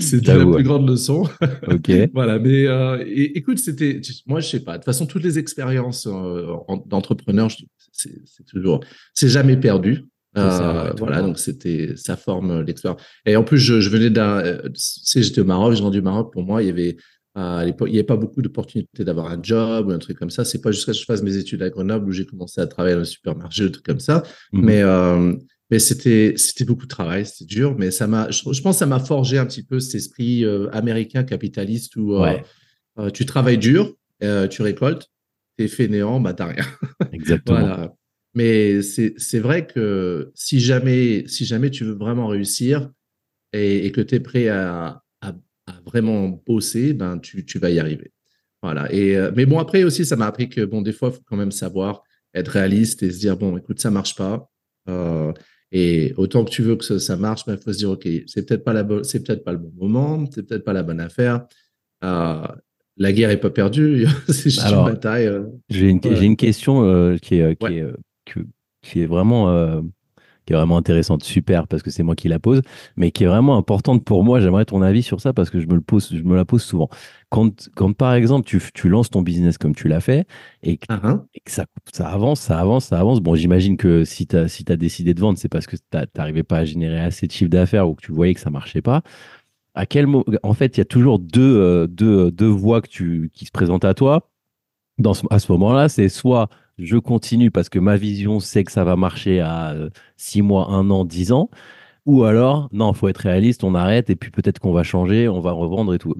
C'était 0.00 0.36
la 0.36 0.44
plus 0.44 0.62
grande 0.64 0.88
leçon. 0.88 1.24
Ok. 1.68 1.90
Voilà, 2.14 2.38
mais 2.38 2.66
euh, 2.66 3.02
et- 3.06 3.36
écoute, 3.38 3.58
c'était, 3.58 4.00
moi 4.26 4.40
je 4.40 4.48
sais 4.48 4.60
pas. 4.60 4.72
De 4.72 4.76
toute 4.78 4.84
façon, 4.86 5.06
toutes 5.06 5.22
les 5.24 5.38
expériences 5.38 6.06
euh, 6.06 6.46
en- 6.68 6.76
d'entrepreneur, 6.78 7.48
je- 7.48 7.64
c'est 7.92 8.44
toujours, 8.46 8.80
c'est 9.14 9.28
jamais 9.28 9.56
perdu. 9.56 10.04
Euh, 10.36 10.92
voilà, 10.98 11.22
donc 11.22 11.38
c'était, 11.38 11.94
ça 11.96 12.14
forme 12.16 12.60
l'expérience. 12.62 13.00
Et 13.24 13.36
en 13.36 13.42
plus, 13.44 13.58
je, 13.58 13.80
je 13.80 13.88
venais 13.88 14.10
d'un, 14.10 14.42
tu 14.64 14.70
sais, 14.74 15.22
j'étais 15.22 15.40
au 15.40 15.44
Maroc, 15.46 15.74
j'ai 15.74 15.82
rendu 15.82 16.00
au 16.00 16.02
Maroc. 16.02 16.30
Pour 16.32 16.42
moi, 16.44 16.62
il 16.62 16.66
y 16.66 16.70
avait 16.70 16.96
à 17.34 17.64
l'époque, 17.64 17.88
il 17.88 17.92
n'y 17.92 17.98
avait 17.98 18.06
pas 18.06 18.16
beaucoup 18.16 18.40
d'opportunités 18.42 19.04
d'avoir 19.04 19.30
un 19.30 19.38
job 19.42 19.88
ou 19.88 19.90
un 19.92 19.98
truc 19.98 20.18
comme 20.18 20.30
ça. 20.30 20.44
C'est 20.44 20.60
pas 20.60 20.72
jusqu'à 20.72 20.92
ce 20.92 20.98
que 20.98 21.02
je 21.02 21.06
fasse 21.06 21.22
mes 21.22 21.36
études 21.36 21.62
à 21.62 21.70
Grenoble 21.70 22.08
où 22.08 22.12
j'ai 22.12 22.24
commencé 22.26 22.60
à 22.60 22.66
travailler 22.66 22.94
dans 22.94 23.00
le 23.00 23.04
supermarché, 23.06 23.64
des 23.64 23.72
trucs 23.72 23.84
comme 23.86 24.00
ça. 24.00 24.22
Mhm. 24.52 24.64
Mais, 24.64 24.82
euh, 24.82 25.32
mais 25.70 25.78
c'était, 25.78 26.34
c'était 26.36 26.64
beaucoup 26.64 26.84
de 26.84 26.90
travail, 26.90 27.26
c'était 27.26 27.44
dur, 27.44 27.76
mais 27.76 27.90
ça 27.90 28.06
m'a, 28.06 28.30
je, 28.30 28.38
je 28.52 28.62
pense 28.62 28.76
que 28.76 28.78
ça 28.78 28.86
m'a 28.86 29.00
forgé 29.00 29.38
un 29.38 29.46
petit 29.46 29.64
peu 29.64 29.80
cet 29.80 29.96
esprit 29.96 30.44
euh, 30.44 30.68
américain 30.72 31.24
capitaliste 31.24 31.96
où 31.96 32.14
euh, 32.14 32.20
Ouais, 32.20 32.44
euh, 32.98 33.10
tu 33.10 33.26
travailles 33.26 33.58
dur, 33.58 33.94
euh, 34.22 34.46
tu 34.46 34.62
récoltes, 34.62 35.10
t'es 35.56 35.68
fainéant, 35.68 36.20
bah 36.20 36.34
t'as 36.34 36.46
rien. 36.46 36.64
exactement. 37.12 37.60
Voilà. 37.60 37.94
Mais 38.34 38.82
c'est, 38.82 39.14
c'est 39.16 39.40
vrai 39.40 39.66
que 39.66 40.30
si 40.34 40.60
jamais, 40.60 41.24
si 41.26 41.44
jamais 41.44 41.70
tu 41.70 41.84
veux 41.84 41.94
vraiment 41.94 42.26
réussir 42.26 42.90
et, 43.52 43.86
et 43.86 43.92
que 43.92 44.02
tu 44.02 44.14
es 44.16 44.20
prêt 44.20 44.48
à, 44.48 45.02
à, 45.22 45.28
à 45.66 45.80
vraiment 45.84 46.28
bosser, 46.46 46.92
ben 46.92 47.18
tu, 47.18 47.44
tu 47.46 47.58
vas 47.58 47.70
y 47.70 47.80
arriver. 47.80 48.12
Voilà. 48.62 48.92
Et, 48.92 49.16
mais 49.34 49.46
bon, 49.46 49.58
après 49.58 49.84
aussi, 49.84 50.04
ça 50.04 50.16
m'a 50.16 50.26
appris 50.26 50.50
que 50.50 50.64
bon, 50.64 50.82
des 50.82 50.92
fois, 50.92 51.08
il 51.08 51.14
faut 51.14 51.22
quand 51.24 51.36
même 51.36 51.52
savoir 51.52 52.02
être 52.34 52.48
réaliste 52.48 53.02
et 53.02 53.10
se 53.10 53.18
dire, 53.18 53.36
bon, 53.36 53.56
écoute, 53.56 53.80
ça 53.80 53.90
marche 53.90 54.14
pas. 54.14 54.50
Euh, 54.88 55.32
et 55.72 56.14
autant 56.16 56.44
que 56.44 56.50
tu 56.50 56.62
veux 56.62 56.76
que 56.76 56.84
ça, 56.84 56.98
ça 56.98 57.16
marche, 57.16 57.42
il 57.48 57.56
faut 57.58 57.72
se 57.72 57.78
dire, 57.78 57.90
OK, 57.90 58.08
c'est 58.26 58.46
peut-être 58.46 58.64
pas 58.64 58.72
la 58.72 58.82
bonne, 58.84 59.04
c'est 59.04 59.24
peut-être 59.24 59.44
pas 59.44 59.52
le 59.52 59.58
bon 59.58 59.72
moment, 59.76 60.24
c'est 60.32 60.42
peut-être 60.46 60.64
pas 60.64 60.72
la 60.72 60.82
bonne 60.82 61.00
affaire. 61.00 61.46
Euh, 62.04 62.46
la 62.96 63.12
guerre 63.12 63.30
est 63.30 63.40
pas 63.40 63.50
perdue, 63.50 64.06
c'est 64.28 64.50
juste 64.50 64.60
Alors, 64.64 64.86
une 64.86 64.94
bataille. 64.94 65.26
euh. 65.26 65.44
J'ai 65.68 65.88
une, 65.88 66.00
j'ai 66.02 66.24
une 66.24 66.36
question 66.36 66.82
euh, 66.84 67.16
qui, 67.16 67.36
est, 67.36 67.42
euh, 67.42 67.54
qui, 67.54 67.64
Ouais. 67.64 67.76
est, 67.78 68.42
qui 68.82 69.00
est 69.02 69.06
vraiment, 69.06 69.82
qui 70.46 70.52
est 70.52 70.56
vraiment 70.56 70.76
intéressante, 70.78 71.24
super, 71.24 71.66
parce 71.68 71.82
que 71.82 71.90
c'est 71.90 72.02
moi 72.04 72.14
qui 72.16 72.28
la 72.28 72.38
pose, 72.38 72.62
mais 72.96 73.10
qui 73.10 73.24
est 73.24 73.26
vraiment 73.26 73.56
importante 73.58 74.04
pour 74.04 74.24
moi. 74.24 74.40
J'aimerais 74.40 74.64
ton 74.64 74.80
avis 74.82 75.02
sur 75.02 75.20
ça 75.20 75.32
parce 75.32 75.50
que 75.50 75.60
je 75.60 75.66
me, 75.66 75.74
le 75.74 75.80
pose, 75.80 76.08
je 76.14 76.22
me 76.22 76.36
la 76.36 76.44
pose 76.44 76.62
souvent. 76.62 76.88
Quand, 77.30 77.68
quand 77.74 77.92
par 77.92 78.14
exemple, 78.14 78.46
tu, 78.46 78.60
tu 78.72 78.88
lances 78.88 79.10
ton 79.10 79.22
business 79.22 79.58
comme 79.58 79.74
tu 79.74 79.88
l'as 79.88 80.00
fait 80.00 80.26
et 80.62 80.78
que, 80.78 80.86
Ah, 80.88 81.00
hein. 81.02 81.26
et 81.34 81.40
que 81.40 81.50
ça, 81.50 81.66
ça 81.92 82.08
avance, 82.08 82.40
ça 82.40 82.58
avance, 82.60 82.86
ça 82.86 82.98
avance, 83.00 83.20
bon, 83.20 83.34
j'imagine 83.34 83.76
que 83.76 84.04
si 84.04 84.26
tu 84.26 84.36
as, 84.36 84.48
si 84.48 84.64
as 84.68 84.76
décidé 84.76 85.12
de 85.14 85.20
vendre, 85.20 85.38
c'est 85.38 85.48
parce 85.48 85.66
que 85.66 85.76
tu 85.76 85.82
n'arrivais 86.16 86.44
pas 86.44 86.58
à 86.58 86.64
générer 86.64 87.00
assez 87.00 87.26
de 87.26 87.32
chiffre 87.32 87.50
d'affaires 87.50 87.88
ou 87.88 87.94
que 87.94 88.02
tu 88.06 88.12
voyais 88.12 88.34
que 88.34 88.40
ça 88.40 88.50
marchait 88.50 88.82
pas. 88.82 89.02
À 89.74 89.86
quel 89.86 90.06
En 90.42 90.54
fait, 90.54 90.76
il 90.76 90.80
y 90.80 90.82
a 90.82 90.86
toujours 90.86 91.18
deux, 91.18 91.56
euh, 91.58 91.86
deux, 91.86 92.30
deux 92.30 92.46
voies 92.48 92.80
que 92.80 92.88
tu, 92.88 93.30
qui 93.34 93.44
se 93.44 93.50
présentent 93.50 93.84
à 93.84 93.94
toi. 93.94 94.30
Dans 94.98 95.14
ce- 95.14 95.26
à 95.30 95.38
ce 95.38 95.52
moment-là, 95.52 95.88
c'est 95.88 96.08
soit 96.08 96.48
je 96.78 96.96
continue 96.96 97.50
parce 97.50 97.68
que 97.68 97.78
ma 97.78 97.96
vision 97.96 98.40
c'est 98.40 98.64
que 98.64 98.72
ça 98.72 98.84
va 98.84 98.96
marcher 98.96 99.40
à 99.40 99.74
6 100.16 100.42
mois, 100.42 100.68
1 100.70 100.90
an, 100.90 101.04
10 101.04 101.32
ans, 101.32 101.50
ou 102.06 102.24
alors, 102.24 102.68
non, 102.72 102.92
faut 102.92 103.08
être 103.08 103.18
réaliste, 103.18 103.64
on 103.64 103.74
arrête 103.74 104.10
et 104.10 104.16
puis 104.16 104.30
peut-être 104.30 104.60
qu'on 104.60 104.72
va 104.72 104.84
changer, 104.84 105.28
on 105.28 105.40
va 105.40 105.52
revendre 105.52 105.94
et 105.94 105.98
tout. 105.98 106.14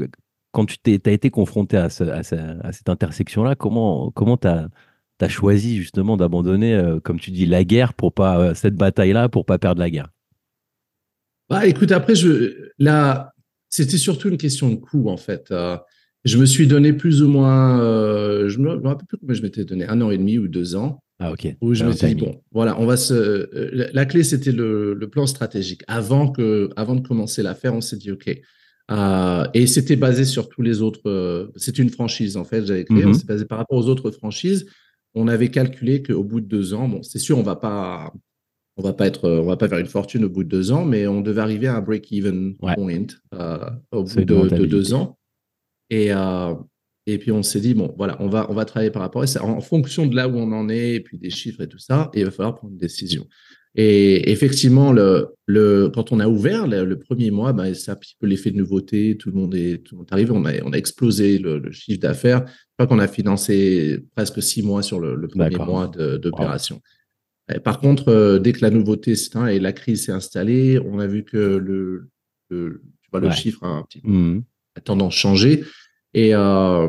Quand 0.53 0.67
tu 0.67 0.79
t'es, 0.79 1.01
as 1.09 1.13
été 1.13 1.31
confronté 1.31 1.77
à, 1.77 1.85
à 1.85 1.91
ce- 1.91 2.05
à 2.05 2.73
cette 2.73 2.89
intersection-là, 2.89 3.55
comment 3.55 4.11
comment 4.11 4.37
tu 4.37 4.49
as, 4.49 5.29
choisi 5.29 5.77
justement 5.77 6.17
d'abandonner, 6.17 6.75
euh, 6.75 7.01
comme 7.01 7.21
tu 7.21 7.31
dis, 7.31 7.47
la 7.47 7.65
guerre 7.65 7.95
pour 7.95 8.13
pas, 8.13 8.39
euh, 8.39 8.55
cette 8.55 8.75
bataille-là 8.75 9.29
pour 9.29 9.45
pas 9.47 9.59
perdre 9.59 9.81
la 9.81 9.91
guerre? 9.91 10.09
Bah, 11.49 11.67
écoute, 11.67 11.93
après, 11.93 12.15
je, 12.17 12.71
là, 12.79 13.33
c'était 13.69 13.99
surtout 13.99 14.29
une 14.29 14.37
question 14.39 14.69
de 14.71 14.77
coût, 14.77 15.09
en 15.09 15.17
fait. 15.17 15.51
Euh, 15.51 15.77
Je 16.27 16.39
me 16.39 16.45
suis 16.45 16.67
donné 16.67 16.93
plus 16.93 17.23
ou 17.23 17.29
moins, 17.29 17.81
euh, 17.81 18.49
je 18.49 18.59
me, 18.59 18.77
me 18.77 18.89
rappelle 18.89 19.07
plus 19.07 19.17
combien 19.17 19.35
je 19.35 19.43
m'étais 19.43 19.65
donné, 19.65 19.87
un 19.87 20.01
an 20.03 20.11
et 20.11 20.19
demi 20.19 20.39
ou 20.39 20.49
deux 20.49 20.75
ans. 20.77 20.99
Ah, 21.21 21.33
ok. 21.33 21.57
Où 21.63 21.73
je 21.73 21.85
Un 21.85 21.87
me 21.89 21.93
suis 21.93 22.09
dit, 22.09 22.15
bon, 22.17 22.43
voilà, 22.53 22.79
on 22.81 22.85
va 22.85 22.97
se. 22.97 23.15
euh, 23.15 23.71
la- 23.73 23.91
La 23.93 24.05
clé, 24.05 24.23
c'était 24.25 24.53
le, 24.53 24.93
le 24.93 25.09
plan 25.09 25.27
stratégique. 25.27 25.83
Avant, 25.87 26.29
que, 26.31 26.69
avant 26.77 26.95
de 26.97 27.07
commencer 27.07 27.43
l'affaire, 27.43 27.75
on 27.75 27.81
s'est 27.81 27.97
dit, 27.97 28.11
OK. 28.11 28.29
Euh, 28.91 29.45
et 29.55 29.67
c'était 29.67 29.97
basé 29.97 30.25
sur 30.25 30.49
tous 30.49 30.63
les 30.63 30.83
autres. 30.83 31.51
c'était 31.57 31.83
une 31.83 31.91
franchise, 31.91 32.37
en 32.37 32.45
fait, 32.45 32.67
j'avais 32.67 32.85
créé. 32.85 33.05
On 33.07 33.15
s'est 33.15 33.25
basé 33.27 33.45
par 33.47 33.59
rapport 33.59 33.79
aux 33.79 33.89
autres 33.89 34.11
franchises. 34.11 34.67
On 35.15 35.29
avait 35.29 35.49
calculé 35.51 36.03
qu'au 36.03 36.23
bout 36.25 36.41
de 36.41 36.47
deux 36.47 36.75
ans, 36.75 36.89
bon, 36.89 37.03
c'est 37.03 37.19
sûr, 37.19 37.39
on 37.39 37.43
va 37.43 37.57
pas. 37.57 38.13
On 38.77 38.83
va 38.83 38.93
pas 38.93 39.07
être, 39.07 39.27
on 39.31 39.47
va 39.47 39.57
pas 39.57 39.69
faire 39.71 39.79
une 39.79 39.87
fortune 39.87 40.25
au 40.25 40.29
bout 40.29 40.45
de 40.45 40.51
deux 40.51 40.71
ans, 40.71 40.85
mais 40.85 41.07
on 41.07 41.23
devait 41.23 41.41
arriver 41.41 41.67
à 41.69 41.77
un 41.77 41.81
break-even 41.81 42.57
Ouais. 42.61 42.75
point 42.75 43.07
au 43.93 44.03
bout 44.05 44.25
de 44.25 44.67
deux 44.67 44.93
ans. 44.93 45.17
Et, 45.91 46.13
euh, 46.13 46.55
et 47.07 47.19
puis 47.19 47.31
on 47.33 47.43
s'est 47.43 47.61
dit, 47.61 47.75
bon, 47.75 47.95
voilà, 47.97 48.17
on 48.21 48.29
va, 48.29 48.51
on 48.51 48.55
va 48.55 48.65
travailler 48.65 48.91
par 48.91 49.03
rapport 49.03 49.23
à 49.23 49.27
ça 49.27 49.45
en 49.45 49.61
fonction 49.61 50.07
de 50.07 50.17
là 50.17 50.29
où 50.29 50.37
on 50.37 50.51
en 50.53 50.69
est, 50.69 50.95
et 50.95 51.01
puis 51.01 51.19
des 51.19 51.31
chiffres 51.31 51.61
et 51.63 51.69
tout 51.69 51.79
ça, 51.79 52.11
et 52.15 52.21
il 52.21 52.25
va 52.25 52.31
falloir 52.33 52.55
prendre 52.57 52.73
une 52.73 52.79
décision. 52.79 53.27
Et 53.79 54.31
effectivement, 54.33 54.91
le, 54.91 55.29
le, 55.45 55.91
quand 55.95 56.11
on 56.11 56.19
a 56.19 56.27
ouvert 56.27 56.67
le, 56.67 56.85
le 56.87 56.99
premier 56.99 57.31
mois, 57.31 57.53
ben, 57.53 57.75
c'est 57.75 57.91
un 57.91 57.95
petit 57.97 58.17
peu 58.19 58.27
l'effet 58.27 58.51
de 58.51 58.57
nouveauté, 58.57 59.17
tout 59.19 59.29
le 59.31 59.37
monde 59.37 59.55
est, 59.55 59.85
tout 59.85 59.95
le 59.95 59.99
monde 59.99 60.09
est 60.11 60.13
arrivé, 60.15 60.31
on 60.33 60.45
a, 60.47 60.53
on 60.65 60.73
a 60.73 60.77
explosé 60.79 61.39
le, 61.39 61.59
le 61.59 61.71
chiffre 61.73 62.01
d'affaires. 62.01 62.43
Je 62.49 62.53
crois 62.79 62.87
qu'on 62.87 62.99
a 62.99 63.07
financé 63.07 64.01
presque 64.17 64.43
six 64.43 64.63
mois 64.63 64.83
sur 64.83 64.99
le, 64.99 65.15
le 65.15 65.29
premier 65.29 65.57
mois 65.59 65.89
d'opération. 65.89 66.81
Par 67.65 67.79
contre, 67.79 68.09
euh, 68.09 68.39
dès 68.41 68.53
que 68.53 68.63
la 68.63 68.71
nouveauté 68.71 69.15
s'éteint 69.15 69.47
et 69.47 69.61
la 69.61 69.73
crise 69.73 70.07
s'est 70.07 70.13
installée, 70.13 70.81
on 70.81 70.99
a 70.99 71.07
vu 71.07 71.23
que 71.23 71.37
le, 71.37 72.09
le, 72.49 72.83
tu 73.03 73.11
vois, 73.13 73.21
le 73.21 73.29
Ouais. 73.29 73.35
chiffre 73.35 73.63
a 73.63 73.69
un 73.69 73.83
petit 73.83 74.01
peu 74.01 74.09
Mhm. 74.09 74.43
Tendance 74.81 75.15
changé. 75.15 75.65
Et, 76.15 76.35
euh, 76.35 76.89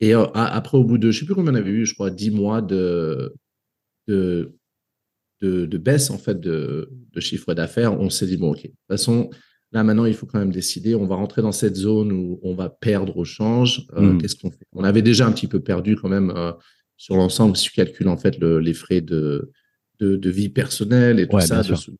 et 0.00 0.14
euh, 0.14 0.24
après, 0.34 0.76
au 0.78 0.84
bout 0.84 0.98
de, 0.98 1.10
je 1.10 1.20
sais 1.20 1.26
plus 1.26 1.34
combien 1.34 1.52
on 1.52 1.56
avait 1.56 1.70
eu, 1.70 1.86
je 1.86 1.94
crois, 1.94 2.10
10 2.10 2.30
mois 2.30 2.60
de, 2.62 3.34
de, 4.08 4.52
de, 5.40 5.66
de 5.66 5.78
baisse, 5.78 6.10
en 6.10 6.18
fait, 6.18 6.38
de, 6.40 6.90
de 7.12 7.20
chiffre 7.20 7.54
d'affaires, 7.54 7.98
on 8.00 8.10
s'est 8.10 8.26
dit, 8.26 8.36
bon, 8.36 8.50
OK, 8.52 8.62
de 8.62 8.68
toute 8.68 8.76
façon, 8.88 9.30
là, 9.72 9.82
maintenant, 9.84 10.04
il 10.04 10.14
faut 10.14 10.26
quand 10.26 10.38
même 10.38 10.52
décider. 10.52 10.94
On 10.94 11.06
va 11.06 11.14
rentrer 11.16 11.40
dans 11.42 11.52
cette 11.52 11.76
zone 11.76 12.12
où 12.12 12.40
on 12.42 12.54
va 12.54 12.68
perdre 12.68 13.16
au 13.16 13.24
change. 13.24 13.86
Euh, 13.94 14.12
Mm. 14.12 14.18
Qu'est-ce 14.18 14.36
qu'on 14.36 14.50
fait? 14.50 14.66
On 14.72 14.84
avait 14.84 15.02
déjà 15.02 15.26
un 15.26 15.32
petit 15.32 15.46
peu 15.48 15.60
perdu 15.60 15.96
quand 15.96 16.08
même 16.08 16.32
sur 16.96 17.16
l'ensemble, 17.16 17.56
si 17.56 17.64
tu 17.64 17.72
calcules, 17.72 18.08
en 18.08 18.16
fait, 18.16 18.38
le- 18.38 18.58
les 18.60 18.74
frais 18.74 19.00
de, 19.00 19.50
de, 19.98 20.16
de 20.16 20.30
vie 20.30 20.48
personnelle 20.50 21.18
et 21.20 21.26
tout 21.26 21.36
Ouais, 21.36 21.42
ça. 21.46 21.60
on 21.60 21.74
s'est 21.76 21.90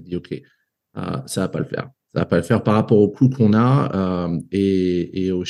dit, 0.00 0.16
OK, 0.16 0.42
ça 0.94 1.40
va 1.40 1.48
pas 1.48 1.58
le 1.60 1.64
faire. 1.66 1.88
Ça 2.14 2.20
va 2.20 2.26
pas 2.26 2.36
le 2.36 2.42
faire 2.42 2.62
par 2.62 2.74
rapport 2.74 2.98
au 2.98 3.08
coût 3.08 3.28
qu'on 3.30 3.54
a 3.54 4.28
euh, 4.28 4.38
et, 4.52 5.26
et 5.26 5.32
aux 5.32 5.44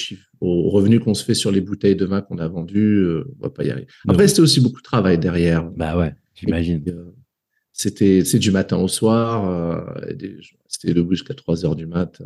revenus 0.70 1.00
qu'on 1.00 1.14
se 1.14 1.24
fait 1.24 1.34
sur 1.34 1.50
les 1.50 1.60
bouteilles 1.60 1.96
de 1.96 2.04
vin 2.04 2.20
qu'on 2.20 2.38
a 2.38 2.46
vendues. 2.46 2.98
euh, 3.04 3.24
on 3.40 3.44
va 3.44 3.50
pas 3.50 3.64
y 3.64 3.70
arriver. 3.70 3.88
Après, 4.08 4.28
c'était 4.28 4.42
aussi 4.42 4.60
beaucoup 4.60 4.78
de 4.80 4.84
travail 4.84 5.18
derrière. 5.18 5.68
Bah 5.76 5.98
ouais, 5.98 6.14
j'imagine. 6.34 6.82
Euh, 6.88 7.10
C'était 7.72 8.24
c'est 8.24 8.38
du 8.38 8.50
matin 8.52 8.76
au 8.76 8.86
soir. 8.88 9.48
euh, 9.48 10.04
C'était 10.68 10.94
debout 10.94 11.12
jusqu'à 11.14 11.34
3 11.34 11.64
heures 11.66 11.74
du 11.76 11.86
mat. 11.86 12.22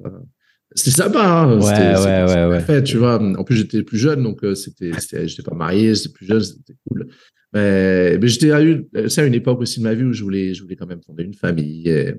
C'était 0.74 0.90
sympa. 0.90 1.22
hein, 1.24 1.58
Ouais, 1.58 1.62
ouais, 1.62 1.64
ouais, 1.64 2.26
c'était 2.28 2.46
ouais. 2.46 2.60
fait, 2.60 2.82
tu 2.82 2.98
vois. 2.98 3.22
En 3.22 3.44
plus, 3.44 3.56
j'étais 3.56 3.82
plus 3.82 3.98
jeune, 3.98 4.22
donc 4.22 4.40
c'était, 4.54 4.90
j'étais 5.26 5.42
pas 5.42 5.54
marié, 5.54 5.94
j'étais 5.94 6.08
plus 6.10 6.26
jeune, 6.26 6.42
c'était 6.42 6.74
cool. 6.88 7.06
Mais, 7.54 8.18
mais 8.18 8.28
j'étais 8.28 8.50
à 8.50 8.60
une, 8.60 8.86
c'est 9.08 9.22
à 9.22 9.24
une 9.24 9.34
époque 9.34 9.60
aussi 9.60 9.78
de 9.78 9.84
ma 9.84 9.94
vie 9.94 10.02
où 10.04 10.12
je 10.12 10.22
voulais, 10.22 10.52
je 10.52 10.62
voulais 10.62 10.76
quand 10.76 10.86
même 10.86 11.00
fonder 11.00 11.22
une 11.24 11.32
famille. 11.34 11.88
Et 11.88 12.14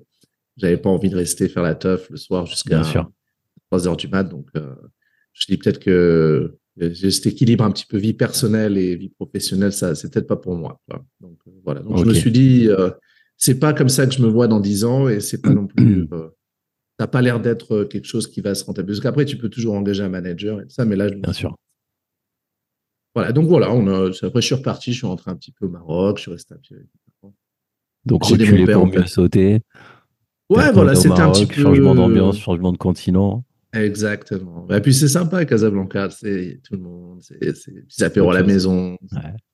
j'avais 0.58 0.78
pas 0.78 0.90
envie 0.90 1.10
de 1.10 1.16
rester 1.16 1.48
faire 1.48 1.64
la 1.64 1.76
teuf 1.76 2.10
le 2.10 2.18
soir 2.18 2.46
jusqu'à 2.46 2.82
Bien 2.82 2.84
sûr. 2.84 3.12
3 3.70 3.88
heures 3.88 3.98
du 3.98 4.08
mat. 4.08 4.24
Donc, 4.24 4.48
euh, 4.56 4.76
je 5.34 5.46
dis 5.48 5.58
peut-être 5.58 5.80
que 5.80 6.58
j'ai 6.80 7.12
cet 7.12 7.28
équilibre 7.28 7.64
un 7.64 7.72
petit 7.72 7.86
peu 7.86 7.98
vie 7.98 8.14
personnelle 8.14 8.78
et 8.78 8.96
vie 8.96 9.10
professionnelle, 9.10 9.74
ça, 9.74 9.96
c'est 9.96 10.12
peut-être 10.12 10.28
pas 10.28 10.36
pour 10.36 10.56
moi. 10.56 10.80
quoi. 10.88 11.06
Donc, 11.20 11.38
euh, 11.48 11.52
voilà. 11.64 11.82
Donc, 11.82 11.98
je 11.98 12.06
me 12.06 12.14
suis 12.14 12.32
dit, 12.32 12.68
euh, 12.68 12.90
c'est 13.36 13.60
pas 13.60 13.74
comme 13.74 13.90
ça 13.90 14.06
que 14.06 14.14
je 14.14 14.22
me 14.22 14.28
vois 14.28 14.48
dans 14.48 14.60
10 14.60 14.84
ans 14.86 15.08
et 15.08 15.20
c'est 15.20 15.42
pas 15.42 15.52
non 15.54 15.68
plus, 15.68 16.08
euh, 16.14 16.30
ça 17.00 17.06
n'a 17.06 17.08
pas 17.08 17.22
l'air 17.22 17.40
d'être 17.40 17.76
euh, 17.76 17.86
quelque 17.86 18.08
chose 18.08 18.28
qui 18.28 18.42
va 18.42 18.56
se 18.56 18.64
rentabiliser. 18.64 19.02
Parce 19.02 19.12
qu'après, 19.12 19.26
tu 19.26 19.38
peux 19.38 19.50
toujours 19.50 19.76
engager 19.76 20.04
un 20.04 20.10
manager 20.10 20.60
et 20.62 20.64
tout 20.64 20.72
ça, 20.72 20.86
mais 20.86 20.96
là, 20.96 21.08
je 21.08 21.16
Bien 21.16 21.34
sûr. 21.34 21.56
Voilà. 23.16 23.32
Donc, 23.32 23.48
voilà, 23.48 23.72
on 23.72 23.88
a, 23.88 24.10
après, 24.24 24.42
je 24.42 24.46
suis 24.46 24.56
reparti, 24.56 24.94
je 24.94 24.98
suis 24.98 25.08
rentré 25.08 25.32
un 25.32 25.36
petit 25.36 25.52
peu 25.52 25.66
au 25.66 25.70
Maroc, 25.70 26.18
je 26.18 26.24
suis 26.24 26.32
resté 26.32 26.54
un 26.54 26.58
petit 26.58 26.74
peu. 26.74 27.30
Donc 28.06 28.24
reculer 28.24 28.66
pour 28.72 28.88
mieux 28.88 29.06
sauter. 29.06 29.60
Ouais, 30.50 30.72
voilà, 30.72 30.96
c'était 30.96 31.20
un 31.20 31.32
petit 31.32 31.46
peu. 31.46 31.62
Changement 31.62 31.96
d'ambiance, 31.96 32.40
changement 32.40 32.72
de 32.72 32.78
continent. 32.78 33.44
Exactement. 33.74 34.68
Et 34.70 34.80
puis, 34.82 34.94
c'est 34.94 35.08
sympa, 35.08 35.44
Casablanca, 35.46 36.10
c'est 36.10 36.62
tout 36.64 36.76
le 36.76 36.82
monde, 36.82 37.20
c'est 37.22 37.38
petits 37.38 38.04
apéros 38.04 38.32
à 38.32 38.36
la 38.36 38.44
maison, 38.44 38.98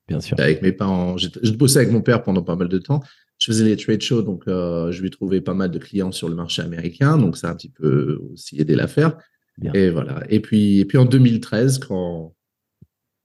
Bien 0.08 0.20
sûr. 0.20 0.38
avec 0.38 0.62
mes 0.62 0.72
parents. 0.72 1.16
J'ai 1.16 1.28
je 1.42 1.52
bossais 1.52 1.80
avec 1.80 1.90
mon 1.90 2.00
père 2.00 2.22
pendant 2.22 2.42
pas 2.42 2.56
mal 2.56 2.68
de 2.68 2.78
temps. 2.78 3.02
Je 3.38 3.46
faisais 3.46 3.64
les 3.64 3.76
trade 3.76 4.00
shows, 4.00 4.22
donc 4.22 4.44
euh, 4.46 4.92
je 4.92 5.02
lui 5.02 5.10
trouvais 5.10 5.40
pas 5.40 5.54
mal 5.54 5.70
de 5.70 5.78
clients 5.78 6.12
sur 6.12 6.28
le 6.28 6.36
marché 6.36 6.62
américain, 6.62 7.18
donc 7.18 7.36
ça 7.36 7.48
a 7.48 7.50
un 7.50 7.56
petit 7.56 7.68
peu 7.68 8.20
aussi 8.32 8.60
aidé 8.60 8.76
l'affaire. 8.76 9.18
Et 9.74 9.90
voilà. 9.90 10.22
Et 10.28 10.40
puis, 10.40 10.80
et 10.80 10.84
puis 10.84 10.98
en 10.98 11.04
2013, 11.04 11.78
quand 11.78 12.34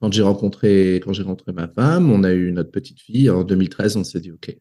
quand 0.02 0.12
j'ai 0.14 0.22
rencontré 0.22 0.96
quand 1.04 1.14
j'ai 1.14 1.24
rencontré 1.24 1.52
ma 1.52 1.68
femme, 1.68 2.12
on 2.12 2.24
a 2.24 2.32
eu 2.32 2.52
notre 2.52 2.72
petite 2.72 3.00
fille. 3.00 3.30
En 3.30 3.44
2013, 3.44 3.98
on 3.98 4.04
s'est 4.04 4.20
dit 4.20 4.32
ok, 4.32 4.56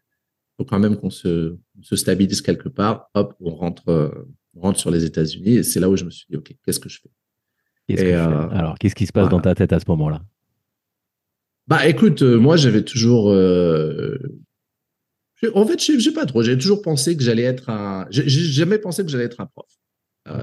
faut 0.59 0.65
quand 0.65 0.79
même 0.79 0.97
qu'on 0.97 1.11
se, 1.11 1.57
stabilise 1.83 2.43
quelque 2.43 2.69
part. 2.69 3.09
Hop, 3.15 3.35
on 3.41 3.55
rentre 3.55 4.13
on 4.59 4.61
rentre 4.61 4.79
sur 4.79 4.91
les 4.91 5.05
États-Unis. 5.05 5.57
Et 5.59 5.63
c'est 5.63 5.81
là 5.81 5.89
où 5.89 5.97
je 5.97 6.05
me 6.05 6.11
suis 6.11 6.27
dit 6.29 6.37
ok, 6.37 6.53
qu'est-ce 6.65 6.81
que 6.81 6.89
je 6.89 7.01
fais? 7.01 7.11
Et, 7.89 7.97
que 7.97 8.03
euh, 8.03 8.49
Alors, 8.51 8.79
qu'est-ce 8.79 8.95
qui 8.95 9.07
se 9.07 9.13
passe 9.13 9.23
voilà. 9.25 9.37
dans 9.37 9.41
ta 9.41 9.55
tête 9.55 9.73
à 9.73 9.81
ce 9.81 9.87
moment-là? 9.89 10.23
Bah 11.67 11.87
écoute, 11.87 12.23
euh, 12.23 12.39
moi 12.39 12.57
j'avais 12.57 12.83
toujours. 12.83 13.31
euh, 13.31 14.19
En 15.55 15.67
fait, 15.67 15.83
je 15.83 15.99
sais- 15.99 16.13
pas 16.13 16.27
trop. 16.27 16.43
J'ai 16.43 16.57
toujours 16.57 16.83
pensé 16.83 17.17
que 17.17 17.23
j'allais 17.23 17.43
être 17.43 17.71
un. 17.71 18.07
J'ai 18.11 18.29
jamais 18.29 18.79
pensé 18.79 19.05
que 19.05 19.11
j'allais 19.11 19.25
être 19.25 19.41
un 19.41 19.47
prof. 19.47 19.67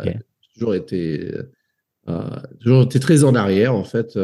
J'ai 0.03 0.17
toujours 0.53 0.73
été, 0.73 1.31
toujours 2.59 2.83
été 2.83 2.99
très 2.99 3.23
en 3.23 3.35
arrière 3.35 3.75
en 3.75 3.83
fait. 3.83 4.17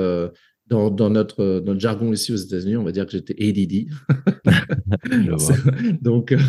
Dans, 0.72 0.90
dans 0.90 1.10
notre, 1.10 1.60
dans 1.60 1.74
notre 1.74 1.80
jargon 1.82 2.12
ici 2.14 2.32
aux 2.32 2.38
États-Unis, 2.38 2.78
on 2.78 2.84
va 2.84 2.92
dire 2.94 3.06
que 3.06 3.12
j'étais 3.12 3.36
ADD. 3.40 3.88
Donc, 6.02 6.32
euh, 6.32 6.40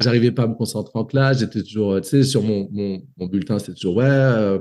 j'arrivais 0.00 0.32
pas 0.32 0.44
à 0.44 0.46
me 0.48 0.54
concentrer 0.54 0.98
en 0.98 1.04
classe. 1.04 1.40
J'étais 1.40 1.62
toujours, 1.62 2.00
tu 2.00 2.08
sais, 2.08 2.22
sur 2.24 2.42
mon, 2.42 2.68
mon, 2.72 3.02
mon 3.16 3.26
bulletin, 3.26 3.58
c'était 3.58 3.74
toujours, 3.74 3.96
ouais, 3.96 4.06
euh, 4.08 4.58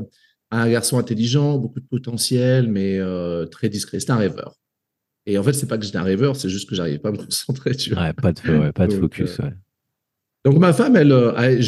un 0.52 0.70
garçon 0.70 0.98
intelligent, 1.00 1.58
beaucoup 1.58 1.80
de 1.80 1.86
potentiel, 1.86 2.68
mais 2.70 2.98
euh, 3.00 3.46
très 3.46 3.70
discret. 3.70 4.00
C'était 4.00 4.12
un 4.12 4.18
rêveur. 4.18 4.56
Et 5.26 5.38
en 5.38 5.44
fait, 5.44 5.54
c'est 5.54 5.68
pas 5.68 5.78
que 5.78 5.86
j'étais 5.86 5.98
un 5.98 6.04
rêveur, 6.04 6.36
c'est 6.36 6.50
juste 6.50 6.70
que 6.70 6.76
j'arrivais 6.76 7.00
pas 7.00 7.10
à 7.10 7.12
me 7.14 7.18
concentrer. 7.26 7.76
Tu 7.76 7.94
vois. 7.94 8.04
Ouais, 8.04 8.14
pas 8.14 8.32
de, 8.34 8.42
ouais, 8.60 8.72
pas 8.72 8.88
de 8.88 8.92
Donc, 8.92 9.02
focus. 9.02 9.40
euh, 9.40 9.44
ouais. 9.44 9.54
Donc, 10.46 10.58
ma 10.60 10.72
femme, 10.74 10.96
elle, 10.96 11.12
a- 11.12 11.60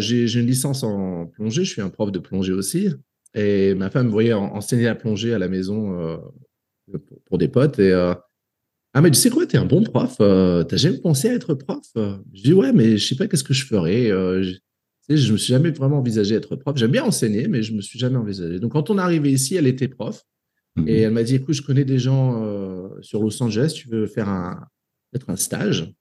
j'ai 0.00 0.32
une 0.40 0.46
licence 0.46 0.82
en 0.82 1.26
plongée. 1.26 1.64
Je 1.64 1.70
suis 1.70 1.82
un 1.82 1.90
prof 1.90 2.10
de 2.12 2.18
plongée 2.18 2.52
aussi. 2.52 2.88
Et 3.34 3.74
ma 3.74 3.90
femme 3.90 4.06
me 4.06 4.10
voyait 4.10 4.32
en- 4.32 4.54
enseigner 4.54 4.84
la 4.84 4.94
plongée 4.94 5.34
à 5.34 5.38
la 5.38 5.48
maison 5.48 6.18
pour, 7.28 7.38
des 7.38 7.48
potes. 7.48 7.78
Et 7.78 7.92
euh, 7.92 8.14
ah, 8.94 9.00
mais 9.00 9.10
tu 9.10 9.18
sais 9.18 9.30
quoi, 9.30 9.46
t'es 9.46 9.58
un 9.58 9.66
bon 9.66 9.82
prof. 9.82 10.16
euh, 10.20 10.64
T'as 10.64 10.76
jamais 10.76 10.98
pensé 10.98 11.28
à 11.28 11.34
être 11.34 11.54
prof 11.54 11.84
Euh, 11.96 12.16
Je 12.34 12.42
dis 12.42 12.52
ouais, 12.52 12.72
mais 12.72 12.96
je 12.98 13.06
sais 13.06 13.16
pas 13.16 13.26
qu'est-ce 13.28 13.44
que 13.44 13.54
je 13.54 13.64
ferais. 13.66 14.08
je, 14.08 14.54
je 15.08 15.32
me 15.32 15.36
suis 15.38 15.52
jamais 15.52 15.70
vraiment 15.70 15.98
envisagé 15.98 16.34
être 16.34 16.56
prof. 16.56 16.76
J'aime 16.76 16.90
bien 16.90 17.04
enseigner, 17.04 17.48
mais 17.48 17.62
je 17.62 17.72
me 17.74 17.80
suis 17.80 17.98
jamais 17.98 18.16
envisagé. 18.16 18.58
Donc, 18.60 18.72
quand 18.72 18.90
on 18.90 18.98
est 18.98 19.02
arrivé 19.02 19.30
ici, 19.32 19.54
elle 19.56 19.66
était 19.66 19.88
prof. 19.88 20.22
Mhm. 20.76 20.88
Et 20.88 21.00
elle 21.00 21.12
m'a 21.12 21.22
dit, 21.22 21.34
écoute, 21.36 21.54
je 21.54 21.62
connais 21.62 21.84
des 21.84 21.98
gens 21.98 22.42
euh, 22.44 22.88
sur 23.00 23.22
Los 23.22 23.42
Angeles, 23.42 23.72
tu 23.74 23.88
veux 23.88 24.06
faire 24.06 24.28
un, 24.28 24.66
peut-être 25.10 25.30
un 25.30 25.36
stage? 25.36 25.92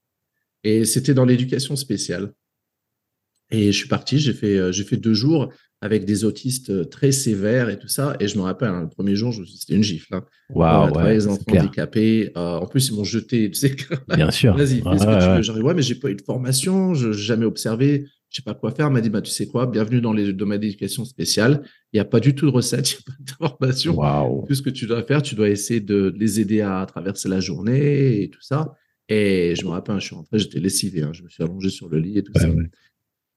Et 0.64 0.86
c'était 0.86 1.14
dans 1.14 1.26
l'éducation 1.26 1.76
spéciale. 1.76 2.34
Et 3.52 3.72
je 3.72 3.78
suis 3.78 3.88
parti, 3.88 4.20
j'ai 4.20 4.34
fait, 4.34 4.58
euh, 4.58 4.72
j'ai 4.72 4.84
fait 4.84 4.98
deux 4.98 5.14
jours 5.14 5.52
avec 5.80 6.06
des 6.06 6.26
autistes 6.26 6.70
euh, 6.72 6.84
très 6.86 7.12
sévères 7.12 7.70
et 7.70 7.78
tout 7.78 7.88
ça. 7.88 8.18
Et 8.20 8.28
je 8.28 8.36
me 8.38 8.42
rappelle, 8.44 8.70
hein, 8.70 8.82
le 8.82 8.90
premier 8.90 9.16
jour, 9.16 9.34
c'était 9.34 9.76
une 9.76 9.84
gifle. 9.84 10.16
Hein. 10.16 10.26
Travailler 10.54 10.98
ouais, 10.98 11.14
les 11.14 11.28
enfants 11.28 11.44
handicapés. 11.48 12.32
Euh, 12.36 12.58
en 12.58 12.66
plus, 12.66 12.90
ils 12.90 12.96
m'ont 12.96 13.04
jeté, 13.04 13.50
tu 13.52 13.60
sais, 13.60 13.76
Bien 14.10 14.32
sûr. 14.32 14.56
Vas-y, 14.58 14.82
fais 14.82 14.88
Ouais, 14.90 14.98
ce 14.98 15.04
que 15.06 15.10
ouais, 15.10 15.20
tu 15.20 15.26
ouais. 15.28 15.36
veux. 15.38 15.42
J'arrive, 15.44 15.64
ouais, 15.64 15.74
mais 15.76 15.82
j'ai 15.82 15.96
pas 15.96 16.10
eu 16.10 16.16
de 16.16 16.22
formation, 16.24 16.94
je 16.94 17.08
n'ai 17.10 17.14
jamais 17.14 17.46
observé, 17.46 18.06
je 18.30 18.36
sais 18.38 18.42
pas 18.42 18.54
quoi 18.56 18.72
faire. 18.72 18.88
Elle 18.88 18.94
m'a 18.94 19.02
dit, 19.02 19.10
bah, 19.10 19.22
tu 19.22 19.32
sais 19.32 19.48
quoi, 19.48 19.68
bienvenue 19.68 20.02
dans 20.02 20.14
les 20.14 20.34
domaines 20.34 20.60
d'éducation 20.62 21.06
spéciale. 21.06 21.62
Il 21.94 21.98
n'y 21.98 22.02
a 22.02 22.06
pas 22.06 22.20
du 22.20 22.34
tout 22.36 22.48
de 22.48 22.52
recette, 22.52 22.90
il 22.92 22.96
n'y 22.96 23.00
a 23.00 23.06
pas 23.06 23.24
de 23.24 23.50
formation. 23.50 23.96
Waouh. 23.96 24.46
Tout 24.48 24.56
ce 24.56 24.62
que 24.64 24.70
tu 24.72 24.88
dois 24.88 25.04
faire, 25.04 25.22
tu 25.22 25.36
dois 25.36 25.48
essayer 25.50 25.80
de 25.80 26.14
les 26.18 26.40
aider 26.42 26.62
à 26.62 26.86
traverser 26.88 27.30
la 27.30 27.40
journée 27.40 28.24
et 28.24 28.30
tout 28.30 28.42
ça. 28.42 28.74
Et 29.10 29.54
je 29.56 29.64
me 29.64 29.70
rappelle, 29.70 30.00
je 30.02 30.06
suis 30.08 30.16
rentré, 30.16 30.38
j'étais 30.38 30.60
lessivé, 30.60 31.02
hein, 31.04 31.12
je 31.14 31.24
me 31.24 31.30
suis 31.30 31.42
allongé 31.42 31.70
sur 31.70 31.88
le 31.88 31.98
lit 32.00 32.18
et 32.18 32.24
tout 32.24 32.34
Ouais, 32.36 32.42
ça. 32.42 32.50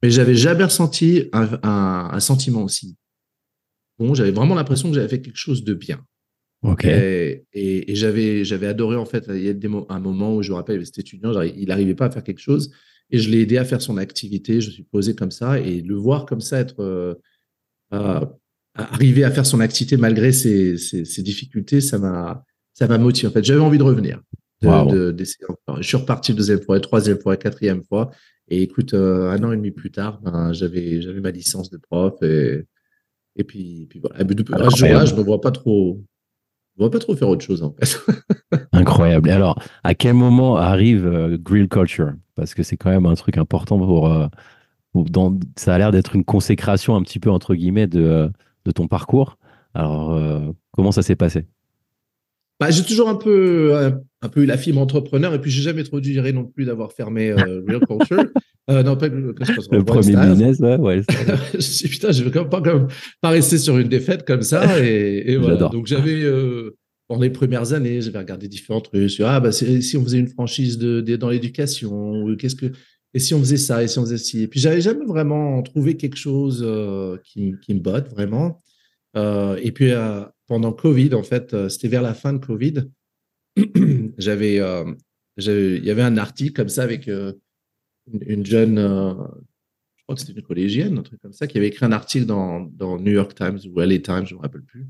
Mais 0.02 0.10
j'avais 0.10 0.34
jamais 0.34 0.64
ressenti 0.64 1.28
un, 1.32 1.48
un- 1.62 2.08
un 2.12 2.20
sentiment 2.20 2.62
aussi. 2.64 2.96
Bon, 3.98 4.14
j'avais 4.14 4.30
vraiment 4.30 4.54
l'impression 4.54 4.88
que 4.88 4.94
j'avais 4.94 5.08
fait 5.08 5.20
quelque 5.20 5.36
chose 5.36 5.62
de 5.64 5.74
bien. 5.74 6.00
Ok. 6.62 6.84
Et, 6.84 7.44
et- 7.52 7.90
et 7.90 7.94
j'avais, 7.94 8.44
j'avais 8.44 8.66
adoré, 8.66 8.96
en 8.96 9.04
fait, 9.06 9.24
il 9.28 9.42
y 9.42 9.48
a 9.48 9.52
des 9.54 9.68
mo- 9.68 9.86
un 9.88 10.00
moment 10.00 10.34
où 10.36 10.42
je 10.42 10.50
me 10.50 10.56
rappelle, 10.56 10.84
cet 10.86 10.98
étudiant, 10.98 11.38
il 11.42 11.68
n'arrivait 11.68 11.94
pas 11.94 12.06
à 12.06 12.10
faire 12.10 12.22
quelque 12.24 12.38
chose, 12.40 12.70
et 13.10 13.18
je 13.18 13.28
l'ai 13.30 13.40
aidé 13.40 13.58
à 13.58 13.64
faire 13.64 13.82
son 13.82 13.96
activité, 13.98 14.60
je 14.60 14.68
me 14.68 14.72
suis 14.72 14.82
posé 14.84 15.14
comme 15.14 15.30
ça, 15.30 15.58
et 15.58 15.80
le 15.80 15.94
voir 15.96 16.26
comme 16.26 16.40
ça 16.40 16.58
être, 16.60 16.80
euh, 16.80 17.14
euh, 17.92 18.24
arriver 18.74 19.24
à 19.24 19.30
faire 19.30 19.46
son 19.46 19.60
activité 19.60 19.96
malgré 19.96 20.32
ses, 20.32 20.76
ses, 20.76 21.04
ses 21.04 21.22
difficultés, 21.22 21.80
ça 21.80 21.98
m'a 21.98 22.44
ça 22.72 22.86
m'a 22.86 22.96
motivé. 22.98 23.28
En 23.28 23.32
fait, 23.32 23.44
j'avais 23.44 23.60
envie 23.60 23.76
de 23.78 23.82
revenir. 23.82 24.22
De, 24.62 24.68
Wow. 24.68 24.90
de- 24.90 25.10
d'essayer 25.10 25.44
encore. 25.48 25.82
Je 25.82 25.86
suis 25.88 25.96
reparti 25.96 26.32
deuxième 26.34 26.62
fois, 26.62 26.78
troisième 26.80 27.18
fois, 27.18 27.36
quatrième 27.36 27.82
fois. 27.82 28.10
Et 28.50 28.62
écoute, 28.62 28.94
euh, 28.94 29.30
un 29.30 29.42
an 29.44 29.52
et 29.52 29.56
demi 29.56 29.70
plus 29.70 29.90
tard, 29.92 30.20
ben, 30.22 30.52
j'avais 30.52 31.00
j'avais 31.02 31.20
ma 31.20 31.30
licence 31.30 31.70
de 31.70 31.78
prof 31.78 32.14
et 32.22 32.66
et 33.36 33.44
puis, 33.44 33.86
puis 33.88 34.00
voilà. 34.00 34.24
Depuis- 34.24 34.54
à 34.54 34.70
ce 34.70 34.76
jour-là, 34.76 35.04
je 35.06 35.14
me 35.14 35.22
vois 35.22 35.40
pas 35.40 35.52
trop, 35.52 36.02
je 36.76 36.82
me 36.82 36.86
vois 36.88 36.90
pas 36.90 36.98
trop 36.98 37.14
faire 37.16 37.28
autre 37.28 37.44
chose 37.44 37.62
en 37.62 37.72
fait. 37.72 38.00
Incroyable. 38.72 39.28
Et 39.28 39.32
alors, 39.32 39.60
à 39.84 39.94
quel 39.94 40.14
moment 40.14 40.56
arrive 40.56 41.06
euh, 41.06 41.38
Grill 41.40 41.68
Culture? 41.68 42.12
Parce 42.34 42.54
que 42.54 42.62
c'est 42.62 42.76
quand 42.76 42.90
même 42.90 43.06
un 43.06 43.14
truc 43.14 43.36
important 43.38 43.78
pour. 43.78 44.12
euh, 44.12 44.26
pour- 44.92 45.04
dans, 45.04 45.38
ça 45.56 45.74
a 45.74 45.78
l'air 45.78 45.92
d'être 45.92 46.16
une 46.16 46.24
consécration 46.24 46.96
un 46.96 47.02
petit 47.02 47.20
peu, 47.20 47.30
entre 47.30 47.54
guillemets, 47.54 47.86
de, 47.86 48.30
de 48.64 48.70
ton 48.72 48.88
parcours. 48.88 49.38
Alors, 49.74 50.12
euh, 50.12 50.40
comment 50.72 50.90
ça 50.92 51.02
s'est 51.02 51.16
passé? 51.16 51.46
Bah, 52.58 52.70
j'ai 52.70 52.82
toujours 52.84 53.08
un 53.08 53.14
peu, 53.14 53.92
un 54.20 54.28
peu 54.28 54.42
eu 54.42 54.46
la 54.46 54.58
fibre 54.58 54.80
entrepreneur 54.80 55.32
et 55.32 55.40
puis 55.40 55.50
j'ai 55.50 55.62
jamais 55.62 55.82
trop 55.84 56.00
digéré 56.00 56.32
non 56.32 56.44
plus 56.44 56.64
d'avoir 56.66 56.92
fermé 56.92 57.32
Real 57.32 57.80
Culture. 57.86 58.26
Euh, 58.68 58.82
non, 58.82 58.96
pas 58.96 59.08
le, 59.08 59.34
premier 59.84 60.14
business, 60.14 60.58
ouais. 60.60 60.76
ouais 60.76 61.02
je 61.52 61.56
me 61.56 61.60
suis 61.60 61.88
dit, 61.88 61.90
putain, 61.90 62.12
je 62.12 62.22
vais 62.22 62.30
quand 62.30 62.42
même 62.42 62.50
pas, 62.50 62.60
quand 62.60 62.74
même 62.74 62.88
pas 63.20 63.30
rester 63.30 63.58
sur 63.58 63.78
une 63.78 63.88
défaite 63.88 64.24
comme 64.24 64.42
ça. 64.42 64.84
Et, 64.84 65.32
et 65.32 65.36
voilà. 65.36 65.54
J'adore. 65.54 65.70
Donc, 65.70 65.86
j'avais, 65.86 66.22
euh, 66.22 66.76
pendant 67.08 67.22
les 67.22 67.30
premières 67.30 67.72
années, 67.72 68.00
j'avais 68.00 68.18
regardé 68.18 68.48
différents 68.48 68.80
trucs 68.80 69.10
sur, 69.10 69.26
ah, 69.26 69.40
bah, 69.40 69.50
si 69.50 69.96
on 69.96 70.04
faisait 70.04 70.18
une 70.18 70.28
franchise 70.28 70.78
de, 70.78 71.00
de- 71.00 71.16
dans 71.16 71.30
l'éducation, 71.30 72.36
qu'est-ce 72.36 72.54
que, 72.54 72.66
et 73.12 73.18
si 73.18 73.34
on 73.34 73.40
faisait 73.40 73.56
ça, 73.56 73.82
et 73.82 73.88
si 73.88 73.98
on 73.98 74.02
faisait 74.02 74.18
ci. 74.18 74.42
Et 74.42 74.46
puis, 74.46 74.60
j'avais 74.60 74.80
jamais 74.80 75.04
vraiment 75.04 75.62
trouvé 75.62 75.96
quelque 75.96 76.16
chose 76.16 76.62
euh, 76.64 77.16
qui, 77.24 77.54
qui 77.62 77.74
me 77.74 77.80
botte 77.80 78.08
vraiment. 78.10 78.62
Euh, 79.16 79.58
et 79.62 79.72
puis, 79.72 79.90
pendant 80.46 80.72
Covid, 80.72 81.14
en 81.14 81.24
fait, 81.24 81.68
c'était 81.68 81.88
vers 81.88 82.02
la 82.02 82.14
fin 82.14 82.32
de 82.32 82.38
Covid, 82.38 82.74
j'avais, 84.18 84.60
il 85.38 85.84
y 85.84 85.90
avait 85.90 86.02
un 86.02 86.16
article 86.18 86.52
comme 86.52 86.68
ça 86.68 86.84
avec 86.84 87.10
une, 88.12 88.20
une 88.26 88.46
jeune, 88.46 88.78
euh, 88.78 89.12
je 89.96 90.02
crois 90.04 90.14
que 90.14 90.20
c'était 90.20 90.32
une 90.32 90.42
collégienne, 90.42 90.98
un 90.98 91.02
truc 91.02 91.20
comme 91.20 91.32
ça, 91.32 91.46
qui 91.46 91.58
avait 91.58 91.68
écrit 91.68 91.84
un 91.86 91.92
article 91.92 92.26
dans, 92.26 92.60
dans 92.60 92.98
New 92.98 93.12
York 93.12 93.34
Times 93.34 93.58
ou 93.72 93.80
LA 93.80 93.98
Times, 93.98 94.26
je 94.26 94.34
ne 94.34 94.38
me 94.38 94.42
rappelle 94.42 94.62
plus. 94.62 94.86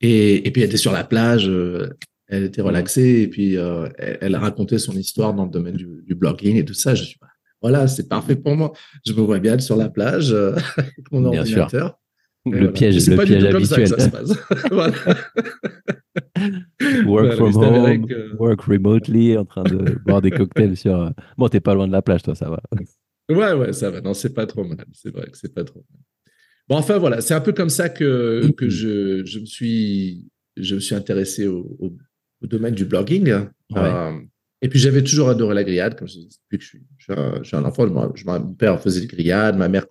Et, 0.00 0.46
et 0.46 0.50
puis 0.50 0.62
elle 0.62 0.68
était 0.68 0.76
sur 0.76 0.92
la 0.92 1.04
plage, 1.04 1.48
euh, 1.48 1.88
elle 2.28 2.44
était 2.44 2.62
relaxée, 2.62 3.22
et 3.22 3.28
puis 3.28 3.56
euh, 3.56 3.88
elle, 3.98 4.36
raconté 4.36 4.78
son 4.78 4.92
histoire 4.92 5.34
dans 5.34 5.44
le 5.44 5.50
domaine 5.50 5.76
du, 5.76 5.88
du 6.06 6.14
blogging 6.14 6.56
et 6.56 6.64
tout 6.64 6.74
ça. 6.74 6.94
Je 6.94 7.02
suis 7.04 7.14
dit, 7.14 7.18
bah, 7.20 7.28
voilà, 7.60 7.88
c'est 7.88 8.08
parfait 8.08 8.36
pour 8.36 8.54
moi. 8.54 8.72
Je 9.04 9.12
me 9.12 9.20
vois 9.22 9.40
bien 9.40 9.58
sur 9.58 9.76
la 9.76 9.88
plage 9.88 10.32
avec 10.32 11.10
mon 11.10 11.28
Bien 11.30 11.44
sûr. 11.44 11.62
ordinateur. 11.62 11.98
Et 12.46 12.50
Le 12.50 12.56
voilà. 12.58 12.72
piège, 12.72 13.08
le 13.08 13.16
pas 13.16 13.24
du 13.24 13.32
piège 13.36 13.52
comme 13.52 13.64
ça 13.64 13.76
que 13.76 13.80
habituel. 13.82 14.00
ça 14.00 14.04
se 14.04 14.10
passe. 14.10 15.96
Work 17.08 17.32
from 17.36 17.52
home, 17.56 18.06
que- 18.06 18.36
work 18.38 18.62
remotely, 18.62 19.36
en 19.36 19.44
train 19.44 19.64
de 19.64 19.76
boire 20.06 20.20
des 20.22 20.30
cocktails 20.30 20.76
sur. 20.76 20.94
euh, 21.00 21.10
Bon, 21.36 21.48
t'es 21.48 21.60
pas 21.60 21.74
loin 21.74 21.86
de 21.86 21.92
la 21.92 22.02
plage, 22.02 22.22
toi, 22.22 22.34
ça 22.34 22.48
va. 22.50 22.60
Ouais, 23.30 23.52
ouais, 23.52 23.72
ça 23.72 23.90
va. 23.90 24.00
Non, 24.00 24.14
c'est 24.14 24.32
pas 24.34 24.46
trop 24.46 24.64
mal. 24.64 24.84
C'est 24.92 25.10
vrai 25.12 25.30
que 25.30 25.36
c'est 25.36 25.52
pas 25.54 25.64
trop 25.64 25.84
mal. 25.90 26.00
Bon, 26.68 26.76
enfin, 26.76 26.98
voilà. 26.98 27.20
C'est 27.20 27.34
un 27.34 27.40
peu 27.40 27.52
comme 27.52 27.68
ça 27.70 27.88
que, 27.88 28.50
que 28.56 28.68
je, 28.70 29.24
je 29.24 29.38
me 29.40 29.46
suis, 29.46 30.26
je 30.56 30.74
me 30.74 30.80
suis 30.80 30.94
intéressé 30.94 31.46
au, 31.46 31.76
au, 31.80 31.92
au 32.42 32.46
domaine 32.46 32.74
du 32.74 32.84
blogging. 32.84 33.28
Euh, 33.76 34.12
et 34.62 34.68
puis, 34.68 34.78
j'avais 34.78 35.02
toujours 35.02 35.28
adoré 35.28 35.54
la 35.54 35.62
grillade, 35.64 35.96
comme 35.98 36.08
je 36.08 36.14
dis, 36.14 36.28
depuis 36.50 36.58
que 36.58 36.64
je 36.64 36.68
suis, 36.68 36.82
je 36.98 37.04
suis 37.04 37.12
un, 37.20 37.38
je 37.42 37.48
suis 37.48 37.56
un 37.56 37.64
enfant. 37.64 37.86
Mon 37.86 38.54
père 38.54 38.80
faisait 38.80 39.00
des 39.02 39.06
grillades, 39.06 39.56
ma 39.56 39.68
mère 39.68 39.86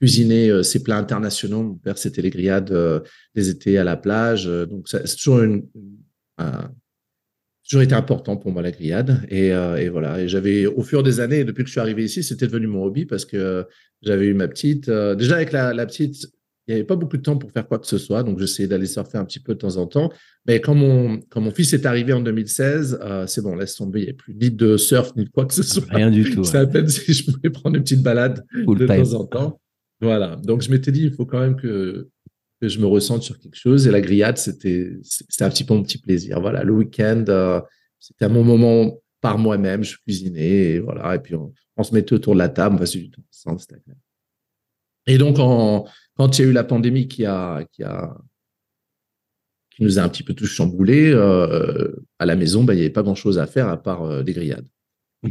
cuisinait 0.00 0.48
euh, 0.50 0.62
ses 0.62 0.82
plats 0.82 0.96
internationaux. 0.98 1.62
Mon 1.62 1.74
père, 1.74 1.98
c'était 1.98 2.22
les 2.22 2.30
grillades 2.30 2.70
euh, 2.72 3.00
des 3.34 3.48
étés 3.50 3.78
à 3.78 3.84
la 3.84 3.96
plage. 3.96 4.46
Donc, 4.46 4.88
c'est 4.88 5.04
toujours 5.16 5.40
une, 5.42 5.66
un- 6.38 6.70
toujours 7.68 7.82
été 7.82 7.94
important 7.94 8.36
pour 8.36 8.50
moi 8.50 8.62
la 8.62 8.70
grillade 8.70 9.26
et, 9.28 9.52
euh, 9.52 9.76
et 9.76 9.88
voilà 9.90 10.20
et 10.22 10.28
j'avais 10.28 10.64
au 10.66 10.82
fur 10.82 11.02
des 11.02 11.20
années 11.20 11.44
depuis 11.44 11.64
que 11.64 11.68
je 11.68 11.72
suis 11.72 11.80
arrivé 11.80 12.04
ici 12.04 12.22
c'était 12.22 12.46
devenu 12.46 12.66
mon 12.66 12.82
hobby 12.84 13.04
parce 13.04 13.24
que 13.26 13.66
j'avais 14.02 14.26
eu 14.26 14.34
ma 14.34 14.48
petite 14.48 14.88
euh, 14.88 15.14
déjà 15.14 15.36
avec 15.36 15.52
la, 15.52 15.74
la 15.74 15.84
petite 15.84 16.16
il 16.66 16.72
n'y 16.72 16.80
avait 16.80 16.86
pas 16.86 16.96
beaucoup 16.96 17.16
de 17.18 17.22
temps 17.22 17.36
pour 17.36 17.50
faire 17.50 17.66
quoi 17.68 17.78
que 17.78 17.86
ce 17.86 17.98
soit 17.98 18.22
donc 18.22 18.38
j'essayais 18.38 18.68
d'aller 18.68 18.86
surfer 18.86 19.18
un 19.18 19.24
petit 19.26 19.40
peu 19.40 19.52
de 19.54 19.58
temps 19.58 19.76
en 19.76 19.86
temps 19.86 20.10
mais 20.46 20.60
quand 20.62 20.74
mon 20.74 21.20
quand 21.28 21.42
mon 21.42 21.50
fils 21.50 21.74
est 21.74 21.84
arrivé 21.84 22.14
en 22.14 22.20
2016 22.20 23.00
euh, 23.02 23.26
c'est 23.26 23.42
bon 23.42 23.54
laisse 23.54 23.74
tomber 23.74 24.00
il 24.00 24.04
n'y 24.04 24.10
a 24.10 24.14
plus 24.14 24.34
ni 24.34 24.50
de 24.50 24.78
surf 24.78 25.14
ni 25.16 25.24
de 25.26 25.30
quoi 25.30 25.44
que 25.44 25.52
ce 25.54 25.62
soit 25.62 25.84
Rien 25.90 26.10
du 26.10 26.24
tout. 26.30 26.44
c'est 26.44 26.56
à 26.58 26.66
peine 26.66 26.88
si 26.88 27.12
je 27.12 27.30
pouvais 27.30 27.50
prendre 27.50 27.76
une 27.76 27.82
petite 27.82 28.02
balade 28.02 28.44
Full 28.64 28.78
de 28.78 28.86
time. 28.86 29.02
temps 29.02 29.12
en 29.14 29.24
temps. 29.26 29.60
Voilà. 30.00 30.36
Donc, 30.44 30.62
je 30.62 30.70
m'étais 30.70 30.92
dit, 30.92 31.02
il 31.02 31.12
faut 31.12 31.26
quand 31.26 31.40
même 31.40 31.56
que, 31.56 32.06
que 32.60 32.68
je 32.68 32.78
me 32.80 32.86
ressente 32.86 33.22
sur 33.22 33.38
quelque 33.38 33.56
chose. 33.56 33.86
Et 33.86 33.90
la 33.90 34.00
grillade, 34.00 34.38
c'était, 34.38 34.92
c'était 35.02 35.44
un 35.44 35.50
petit 35.50 35.64
peu 35.64 35.74
mon 35.74 35.82
petit 35.82 35.98
plaisir. 35.98 36.40
Voilà. 36.40 36.62
Le 36.64 36.72
week-end, 36.72 37.24
euh, 37.28 37.60
c'était 37.98 38.28
mon 38.28 38.44
moment 38.44 39.00
par 39.20 39.38
moi-même. 39.38 39.84
Je 39.84 39.96
cuisinais 39.98 40.74
et 40.74 40.78
voilà. 40.80 41.14
Et 41.14 41.18
puis, 41.18 41.34
on, 41.34 41.52
on 41.76 41.82
se 41.82 41.94
mettait 41.94 42.14
autour 42.14 42.34
de 42.34 42.38
la 42.38 42.48
table, 42.48 42.76
on 42.76 42.78
passait 42.78 42.98
du 42.98 43.10
temps 43.10 43.22
ensemble. 43.46 43.60
Et 45.06 45.16
donc, 45.16 45.38
en, 45.38 45.86
quand 46.16 46.38
il 46.38 46.42
y 46.42 46.44
a 46.44 46.48
eu 46.48 46.52
la 46.52 46.64
pandémie 46.64 47.08
qui 47.08 47.24
a, 47.24 47.64
qui 47.72 47.82
a, 47.82 48.16
qui 49.70 49.84
nous 49.84 49.98
a 49.98 50.02
un 50.02 50.08
petit 50.08 50.24
peu 50.24 50.34
tous 50.34 50.46
chamboulés, 50.46 51.12
euh, 51.12 51.92
à 52.18 52.26
la 52.26 52.36
maison, 52.36 52.64
bah, 52.64 52.74
il 52.74 52.78
n'y 52.78 52.82
avait 52.82 52.92
pas 52.92 53.02
grand-chose 53.02 53.38
à 53.38 53.46
faire 53.46 53.68
à 53.68 53.80
part 53.80 54.02
euh, 54.02 54.22
des 54.22 54.32
grillades. 54.32 54.66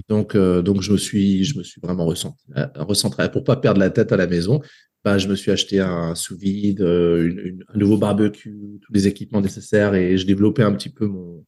Donc, 0.09 0.35
euh, 0.35 0.61
donc 0.61 0.81
je 0.81 0.91
me 0.91 0.97
suis, 0.97 1.43
je 1.43 1.57
me 1.57 1.63
suis 1.63 1.79
vraiment 1.81 2.05
recentré, 2.05 2.45
recentré. 2.75 3.31
Pour 3.31 3.43
pas 3.43 3.55
perdre 3.55 3.79
la 3.79 3.89
tête 3.89 4.11
à 4.11 4.17
la 4.17 4.27
maison, 4.27 4.61
bah, 5.07 5.17
je 5.17 5.29
me 5.29 5.35
suis 5.35 5.51
acheté 5.51 5.79
un 5.79 6.15
sous-vide, 6.15 6.81
euh, 6.81 7.55
un 7.73 7.77
nouveau 7.77 7.97
barbecue, 7.97 8.57
tous 8.81 8.91
les 8.91 9.07
équipements 9.07 9.39
nécessaires 9.39 9.93
et 9.95 10.17
je 10.17 10.25
développais 10.25 10.63
un 10.63 10.73
petit 10.73 10.89
peu 10.89 11.07
mon, 11.07 11.45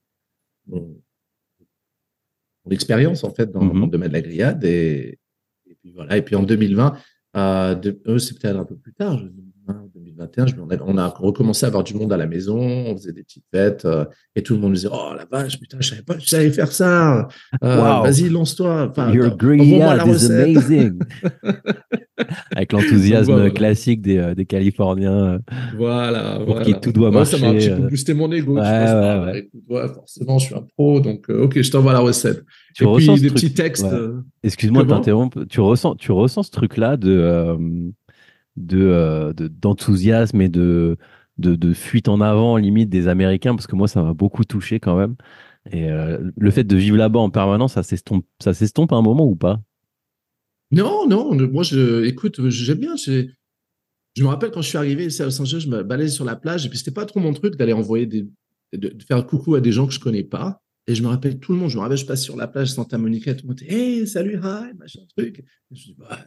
mon, 0.67 1.01
mon 2.63 2.71
expérience 2.71 3.25
en 3.25 3.33
fait 3.33 3.51
dans, 3.51 3.61
Mhm. 3.61 3.73
dans 3.79 3.85
le 3.87 3.91
domaine 3.91 4.07
de 4.09 4.13
la 4.13 4.21
grillade 4.21 4.63
et, 4.63 5.19
et 5.69 5.75
puis 5.81 5.91
voilà. 5.93 6.15
Et 6.15 6.21
puis 6.21 6.35
en 6.37 6.43
2020, 6.43 6.93
euh, 7.35 7.75
de- 7.75 7.99
euh, 8.07 8.17
c'est 8.17 8.39
peut-être 8.39 8.55
un 8.57 8.63
peu 8.63 8.77
plus 8.77 8.93
tard, 8.93 9.17
2020, 9.17 9.89
2021, 9.93 10.47
je- 10.47 10.55
on 10.59 10.69
a, 10.69 10.77
on 10.83 10.97
a 10.97 11.07
recommencé 11.09 11.65
à 11.65 11.67
avoir 11.67 11.83
du 11.83 11.93
monde 11.95 12.13
à 12.13 12.17
la 12.17 12.27
maison, 12.27 12.57
on 12.59 12.95
faisait 12.95 13.11
des 13.11 13.23
petites 13.23 13.45
fêtes 13.53 13.83
euh, 13.85 14.05
et 14.35 14.41
tout 14.41 14.53
le 14.53 14.59
monde 14.61 14.69
nous 14.71 14.75
disait 14.77 14.89
oh 14.91 15.13
la 15.15 15.25
vache 15.25 15.59
putain 15.59 15.77
je 15.81 15.89
savais 15.89 16.01
pas 16.01 16.15
que 16.15 16.21
tu 16.21 16.27
savais 16.27 16.49
faire 16.51 16.71
ça, 16.71 17.27
Euh, 17.63 17.77
Wow. 17.77 18.03
vas-y 18.03 18.29
lance-toi. 18.29 18.87
Enfin, 18.89 19.11
Your 19.13 19.35
grillade 19.35 20.07
is 20.07 20.25
amazing. 20.31 20.99
Avec 22.55 22.71
l'enthousiasme 22.73 23.31
voilà. 23.33 23.49
classique 23.49 24.01
des, 24.01 24.17
euh, 24.17 24.35
des 24.35 24.45
Californiens. 24.45 25.33
euh, 25.35 25.39
Voilà. 25.77 26.35
Pour 26.37 26.45
voilà. 26.55 26.65
qui 26.65 26.73
tout 26.79 26.91
doit 26.91 27.09
Ouais, 27.09 27.25
Ça 27.25 27.37
m'a 27.37 27.47
un 27.49 27.53
marcher, 27.53 27.69
petit 27.69 27.77
peu 27.79 27.85
euh. 27.85 27.89
boosté 27.89 28.13
mon 28.13 28.31
ego. 28.31 28.55
Ouais, 28.55 28.61
ouais, 28.61 29.49
ouais. 29.69 29.87
forcément, 29.93 30.37
je 30.39 30.45
suis 30.45 30.55
un 30.55 30.61
pro, 30.75 30.99
donc 30.99 31.29
euh, 31.29 31.43
ok, 31.43 31.61
je 31.61 31.71
t'envoie 31.71 31.93
la 31.93 31.99
recette. 31.99 32.43
Tu 32.75 32.83
et 32.83 32.85
ressens 32.85 33.13
puis 33.13 33.17
ce 33.17 33.21
des 33.23 33.29
truc- 33.29 33.41
petits 33.41 33.53
textes. 33.53 33.85
euh, 33.85 34.21
Excuse-moi 34.43 34.83
de 34.83 34.89
t'interrompre. 34.89 35.43
Tu 35.49 35.59
ressens, 35.61 35.95
tu 35.95 36.11
ressens 36.11 36.43
ce 36.43 36.51
truc-là 36.51 36.97
de, 36.97 37.11
euh, 37.11 37.57
de, 38.57 39.33
de- 39.35 39.47
d'enthousiasme 39.47 40.41
et 40.41 40.49
de, 40.49 40.97
de, 41.37 41.55
de 41.55 41.73
fuite 41.73 42.07
en 42.09 42.21
avant, 42.21 42.57
limite, 42.57 42.89
des 42.89 43.07
Américains, 43.07 43.55
parce 43.55 43.67
que 43.67 43.75
moi, 43.75 43.87
ça 43.87 44.01
m'a 44.03 44.13
beaucoup 44.13 44.43
touché 44.43 44.79
quand 44.79 44.97
même. 44.97 45.15
Et 45.71 45.87
le 45.89 46.51
fait 46.51 46.63
de 46.63 46.75
vivre 46.75 46.97
là-bas 46.97 47.19
en 47.19 47.29
permanence, 47.29 47.73
ça 47.73 47.83
s'estompe, 47.83 48.25
ça 48.41 48.53
s'estompe 48.53 48.91
à 48.93 48.95
un 48.95 49.01
moment 49.01 49.25
ou 49.25 49.35
pas? 49.35 49.59
Non, 50.71 51.07
non, 51.07 51.35
moi, 51.47 51.63
je, 51.63 52.03
écoute, 52.05 52.47
j'aime 52.49 52.79
bien. 52.79 52.95
Je 52.95 54.23
me 54.23 54.27
rappelle 54.27 54.51
quand 54.51 54.61
je 54.61 54.69
suis 54.69 54.77
arrivé 54.77 55.05
ici 55.05 55.21
à 55.21 55.25
Los 55.25 55.41
Angeles, 55.41 55.61
je 55.61 55.69
me 55.69 55.83
baladais 55.83 56.09
sur 56.09 56.25
la 56.25 56.35
plage 56.35 56.65
et 56.65 56.69
puis 56.69 56.77
c'était 56.77 56.91
pas 56.91 57.05
trop 57.05 57.19
mon 57.19 57.33
truc 57.33 57.55
d'aller 57.55 57.73
envoyer 57.73 58.05
des, 58.05 58.27
de, 58.73 59.03
faire 59.03 59.25
coucou 59.25 59.55
à 59.55 59.61
des 59.61 59.71
gens 59.71 59.87
que 59.87 59.93
je 59.93 59.99
connais 59.99 60.23
pas. 60.23 60.61
Et 60.87 60.95
je 60.95 61.03
me 61.03 61.07
rappelle 61.07 61.39
tout 61.39 61.53
le 61.53 61.59
monde, 61.59 61.69
je 61.69 61.77
me 61.77 61.81
rappelle, 61.81 61.97
je 61.97 62.05
passe 62.05 62.23
sur 62.23 62.35
la 62.35 62.47
plage 62.47 62.71
Santa 62.71 62.97
Monica, 62.97 63.33
tout 63.35 63.43
le 63.43 63.49
monde 63.49 63.61
hey, 63.61 64.07
salut, 64.07 64.37
hi, 64.37 64.73
machin 64.77 65.01
truc. 65.15 65.39
Et 65.39 65.75
je 65.75 65.83
dis, 65.83 65.95
bah, 65.97 66.19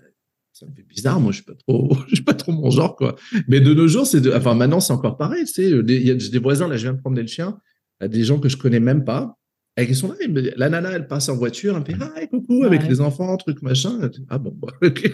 ça 0.52 0.66
me 0.66 0.74
fait 0.74 0.84
bizarre, 0.84 1.18
moi, 1.18 1.32
je 1.32 1.36
suis 1.36 1.44
pas 1.44 1.54
trop, 1.54 1.96
suis 2.12 2.22
pas 2.22 2.34
trop 2.34 2.52
mon 2.52 2.70
genre, 2.70 2.94
quoi. 2.94 3.16
Mais 3.48 3.60
de 3.60 3.74
nos 3.74 3.88
jours, 3.88 4.06
c'est 4.06 4.32
enfin, 4.34 4.54
maintenant, 4.54 4.78
c'est 4.78 4.92
encore 4.92 5.16
pareil, 5.16 5.44
tu 5.46 5.52
sais, 5.52 5.70
il 5.70 6.06
y 6.06 6.10
a 6.10 6.14
des 6.14 6.38
voisins, 6.38 6.68
là, 6.68 6.76
je 6.76 6.82
viens 6.82 6.92
de 6.92 7.00
promener 7.00 7.22
le 7.22 7.26
chien, 7.26 7.58
à 7.98 8.06
des 8.06 8.22
gens 8.22 8.38
que 8.38 8.48
je 8.48 8.56
connais 8.56 8.80
même 8.80 9.04
pas. 9.04 9.36
Et 9.78 9.94
sont 9.94 10.08
là, 10.08 10.14
la 10.56 10.68
nana, 10.68 10.90
elle 10.92 11.06
passe 11.06 11.30
en 11.30 11.36
voiture, 11.36 11.74
elle 11.74 11.80
me 11.80 11.84
fait, 11.98 12.22
hi, 12.22 12.28
coucou, 12.28 12.64
avec 12.64 12.82
Ouais. 12.82 12.88
les 12.88 13.00
enfants, 13.00 13.34
truc, 13.38 13.62
machin. 13.62 13.98
Ah 14.28 14.36
bon, 14.38 14.52
bah, 14.54 14.68
ok. 14.82 15.02
Ils 15.04 15.10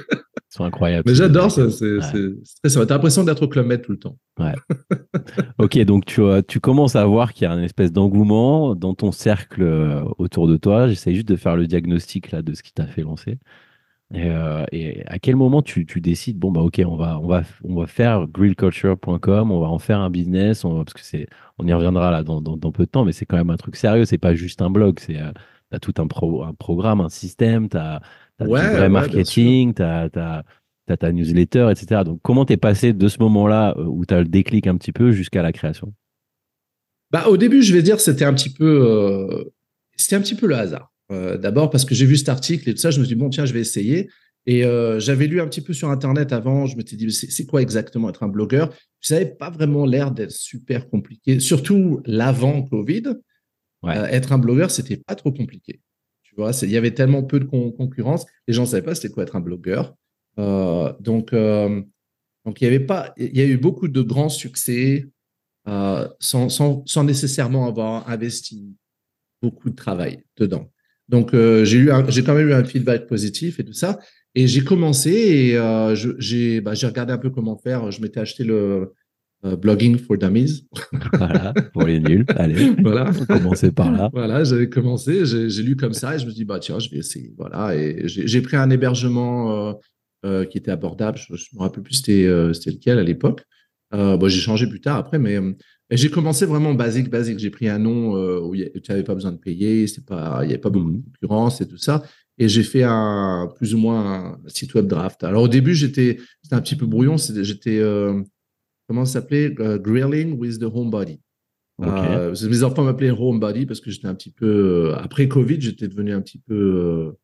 sont 0.56 0.64
incroyables. 0.64 1.04
Mais 1.06 1.14
j'adore 1.14 1.50
ça, 1.50 1.70
c'est 1.70 1.84
Ouais. 1.98 2.00
très 2.62 2.68
sympa. 2.68 2.86
T'as 2.86 2.94
l'impression 2.94 3.22
d'être 3.22 3.42
au 3.44 3.48
Club 3.48 3.66
Med 3.66 3.82
tout 3.82 3.92
le 3.92 3.98
temps. 3.98 4.18
Ok, 5.58 5.78
donc 5.84 6.06
tu, 6.06 6.22
euh, 6.22 6.42
tu 6.46 6.58
commences 6.60 6.96
à 6.96 7.04
voir 7.06 7.32
qu'il 7.32 7.44
y 7.44 7.46
a 7.50 7.52
une 7.54 7.62
espèce 7.64 7.92
d'engouement 7.92 8.74
dans 8.74 8.94
ton 8.94 9.12
cercle 9.12 9.62
euh, 9.62 10.02
autour 10.18 10.48
de 10.48 10.56
toi. 10.56 10.88
J'essaie 10.88 11.14
juste 11.14 11.28
de 11.28 11.36
faire 11.36 11.56
le 11.56 11.66
diagnostic 11.66 12.30
là, 12.32 12.42
de 12.42 12.54
ce 12.54 12.62
qui 12.62 12.72
t'a 12.72 12.86
fait 12.86 13.02
lancer. 13.02 13.38
Et, 14.14 14.24
euh, 14.24 14.64
et 14.72 15.04
à 15.06 15.18
quel 15.18 15.36
moment 15.36 15.60
tu, 15.60 15.84
tu 15.84 16.00
décides, 16.00 16.38
bon, 16.38 16.50
bah 16.50 16.62
ok, 16.62 16.80
on 16.86 16.96
va, 16.96 17.20
on 17.20 17.26
va, 17.26 17.42
on 17.62 17.74
va 17.74 17.86
faire 17.86 18.26
grillculture.com, 18.26 19.52
on 19.52 19.60
va 19.60 19.66
en 19.66 19.78
faire 19.78 20.00
un 20.00 20.08
business, 20.08 20.64
on 20.64 20.82
parce 20.82 20.94
que 20.94 21.02
c'est, 21.02 21.26
on 21.58 21.66
y 21.66 21.72
reviendra 21.74 22.10
là 22.10 22.22
dans, 22.22 22.40
dans, 22.40 22.56
dans 22.56 22.72
peu 22.72 22.86
de 22.86 22.90
temps, 22.90 23.04
mais 23.04 23.12
c'est 23.12 23.26
quand 23.26 23.36
même 23.36 23.50
un 23.50 23.58
truc 23.58 23.76
sérieux, 23.76 24.06
c'est 24.06 24.16
pas 24.16 24.34
juste 24.34 24.62
un 24.62 24.70
blog, 24.70 24.98
c'est, 24.98 25.20
euh, 25.20 25.30
t'as 25.70 25.78
tout 25.78 25.92
un, 25.98 26.06
pro, 26.06 26.42
un 26.42 26.54
programme, 26.54 27.02
un 27.02 27.10
système, 27.10 27.68
t'as, 27.68 28.00
t'as 28.38 28.46
Ouais, 28.46 28.62
du 28.62 28.76
vrai 28.76 28.88
marketing, 28.88 29.74
t'as, 29.74 30.08
t'as, 30.08 30.42
ta 30.96 31.12
newsletter, 31.12 31.68
etc. 31.70 32.02
Donc, 32.04 32.20
comment 32.22 32.46
tu 32.46 32.54
es 32.54 32.56
passé 32.56 32.94
de 32.94 33.08
ce 33.08 33.18
moment-là 33.20 33.74
euh, 33.76 33.84
où 33.84 34.06
tu 34.06 34.14
as 34.14 34.20
le 34.20 34.26
déclic 34.26 34.66
un 34.66 34.76
petit 34.78 34.92
peu 34.92 35.10
jusqu'à 35.10 35.42
la 35.42 35.52
création? 35.52 35.92
Bah, 37.10 37.28
Au 37.28 37.36
début, 37.36 37.62
je 37.62 37.74
vais 37.74 37.82
dire, 37.82 38.00
c'était 38.00 38.24
un 38.24 38.32
petit 38.32 38.50
peu, 38.50 38.64
euh, 38.64 39.44
c'était 39.96 40.16
un 40.16 40.20
petit 40.20 40.34
peu 40.34 40.46
le 40.46 40.56
hasard. 40.56 40.90
Euh, 41.10 41.38
d'abord 41.38 41.70
parce 41.70 41.84
que 41.84 41.94
j'ai 41.94 42.06
vu 42.06 42.16
cet 42.16 42.28
article 42.28 42.68
et 42.68 42.74
tout 42.74 42.80
ça, 42.80 42.90
je 42.90 43.00
me 43.00 43.04
suis 43.04 43.14
dit, 43.14 43.20
bon, 43.20 43.30
tiens, 43.30 43.46
je 43.46 43.52
vais 43.52 43.60
essayer. 43.60 44.10
Et 44.46 44.62
j'avais 44.98 45.26
lu 45.26 45.42
un 45.42 45.46
petit 45.46 45.60
peu 45.60 45.74
sur 45.74 45.90
Internet 45.90 46.32
avant, 46.32 46.64
je 46.64 46.74
me 46.78 46.82
suis 46.82 46.96
dit, 46.96 47.12
c'est 47.12 47.44
quoi 47.44 47.60
exactement 47.60 48.08
être 48.08 48.22
un 48.22 48.28
blogueur? 48.28 48.72
Ça 49.02 49.14
n'avait 49.16 49.34
pas 49.34 49.50
vraiment 49.50 49.84
l'air 49.84 50.10
d'être 50.10 50.30
super 50.30 50.88
compliqué, 50.88 51.38
surtout 51.38 52.00
l'avant 52.06 52.62
Covid. 52.62 53.02
être 53.84 54.32
un 54.32 54.38
blogueur, 54.38 54.70
c'était 54.70 54.96
pas 54.96 55.16
trop 55.16 55.32
compliqué. 55.32 55.82
Tu 56.22 56.34
vois, 56.34 56.52
il 56.62 56.70
y 56.70 56.78
avait 56.78 56.94
tellement 56.94 57.24
peu 57.24 57.40
de 57.40 57.44
concurrence, 57.44 58.24
les 58.46 58.54
gens 58.54 58.62
ne 58.62 58.68
savaient 58.68 58.80
pas 58.80 58.94
c'était 58.94 59.12
quoi 59.12 59.24
être 59.24 59.36
un 59.36 59.40
blogueur. 59.40 59.94
Euh, 60.38 60.92
donc, 61.00 61.32
euh, 61.32 61.82
donc 62.44 62.60
il 62.60 62.64
y 62.64 62.66
avait 62.66 62.80
pas, 62.80 63.12
il 63.16 63.36
y 63.36 63.40
a 63.40 63.44
eu 63.44 63.56
beaucoup 63.56 63.88
de 63.88 64.00
grands 64.02 64.28
succès 64.28 65.06
euh, 65.66 66.08
sans, 66.20 66.48
sans, 66.48 66.84
sans, 66.86 67.04
nécessairement 67.04 67.66
avoir 67.66 68.08
investi 68.08 68.76
beaucoup 69.42 69.68
de 69.70 69.74
travail 69.74 70.22
dedans. 70.36 70.70
Donc 71.08 71.30
j'ai 71.32 71.78
eu, 71.78 71.90
j'ai 72.08 72.22
quand 72.22 72.34
même 72.34 72.48
eu 72.48 72.52
un 72.52 72.64
feedback 72.64 73.06
positif 73.06 73.60
et 73.60 73.64
tout 73.64 73.72
ça. 73.72 73.98
Et 74.34 74.46
j'ai 74.46 74.62
commencé 74.62 75.10
et 75.10 75.58
j'ai, 76.18 76.60
bah, 76.60 76.74
j'ai 76.74 76.86
regardé 76.86 77.12
un 77.12 77.18
peu 77.18 77.30
comment 77.30 77.56
faire. 77.56 77.90
Je 77.90 78.02
m'étais 78.02 78.20
acheté 78.20 78.44
le 78.44 78.92
Blogging 79.42 79.96
for 79.98 80.18
Dummies. 80.18 80.66
voilà, 81.14 81.54
pour 81.72 81.84
les 81.84 81.98
nuls. 81.98 82.26
Allez, 82.36 82.74
voilà. 82.82 83.10
on 83.20 83.24
commencer 83.24 83.72
par 83.72 83.90
là. 83.90 84.10
Voilà, 84.12 84.44
j'avais 84.44 84.68
commencé, 84.68 85.24
j'ai, 85.24 85.62
lu 85.62 85.76
comme 85.76 85.94
ça 85.94 86.14
et 86.14 86.18
je 86.18 86.26
me 86.26 86.30
suis 86.30 86.40
dit, 86.40 86.44
bah, 86.44 86.58
tiens, 86.58 86.78
je 86.78 86.90
vais 86.90 86.98
essayer. 86.98 87.32
Voilà, 87.38 87.74
et 87.74 88.02
j'ai, 88.06 88.42
pris 88.42 88.56
un 88.56 88.68
hébergement 88.68 89.78
euh, 90.24 90.44
qui 90.44 90.58
était 90.58 90.72
abordable. 90.72 91.16
Je 91.16 91.32
ne 91.32 91.58
me 91.58 91.60
rappelle 91.60 91.84
plus 91.84 91.94
c'était 91.94 92.26
euh, 92.26 92.48
lequel 92.48 92.98
à 92.98 93.04
l'époque. 93.04 93.44
Euh, 93.94 94.16
bon, 94.16 94.28
j'ai 94.28 94.40
changé 94.40 94.66
plus 94.66 94.80
tard 94.80 94.96
après, 94.96 95.16
mais 95.16 95.38
j'ai 95.96 96.10
commencé 96.10 96.44
vraiment 96.44 96.74
basique, 96.74 97.08
basique. 97.08 97.38
J'ai 97.38 97.50
pris 97.50 97.68
un 97.68 97.78
nom 97.78 98.12
où 98.42 98.54
tu 98.54 98.80
n'avais 98.88 99.04
pas 99.04 99.14
besoin 99.14 99.32
de 99.32 99.38
payer, 99.38 99.86
pas, 100.06 100.40
il 100.42 100.48
n'y 100.48 100.52
avait 100.52 100.60
pas 100.60 100.70
beaucoup 100.70 100.90
de 100.90 101.02
concurrence 101.20 101.60
et 101.60 101.66
tout 101.66 101.78
ça. 101.78 102.02
Et 102.36 102.48
j'ai 102.48 102.62
fait 102.62 102.84
un 102.84 103.48
plus 103.56 103.74
ou 103.74 103.78
moins 103.78 104.36
un 104.44 104.48
site 104.48 104.74
web 104.74 104.86
draft. 104.86 105.24
Alors 105.24 105.44
au 105.44 105.48
début, 105.48 105.74
j'étais 105.74 106.18
un 106.50 106.60
petit 106.60 106.76
peu 106.76 106.86
brouillon. 106.86 107.16
J'étais 107.16 107.80
comment 108.86 109.04
ça 109.04 109.20
s'appelait? 109.20 109.54
Grilling 109.80 110.38
with 110.38 110.58
the 110.58 110.64
Homebody. 110.64 111.20
Okay. 111.80 112.48
mes 112.48 112.62
enfants 112.64 112.82
m'appelaient 112.82 113.10
Homebody 113.10 113.64
parce 113.64 113.80
que 113.80 113.90
j'étais 113.90 114.08
un 114.08 114.14
petit 114.14 114.32
peu 114.32 114.94
après 114.96 115.28
Covid, 115.28 115.60
j'étais 115.60 115.86
devenu 115.86 116.12
un 116.12 116.20
petit 116.20 116.38
peu 116.38 117.14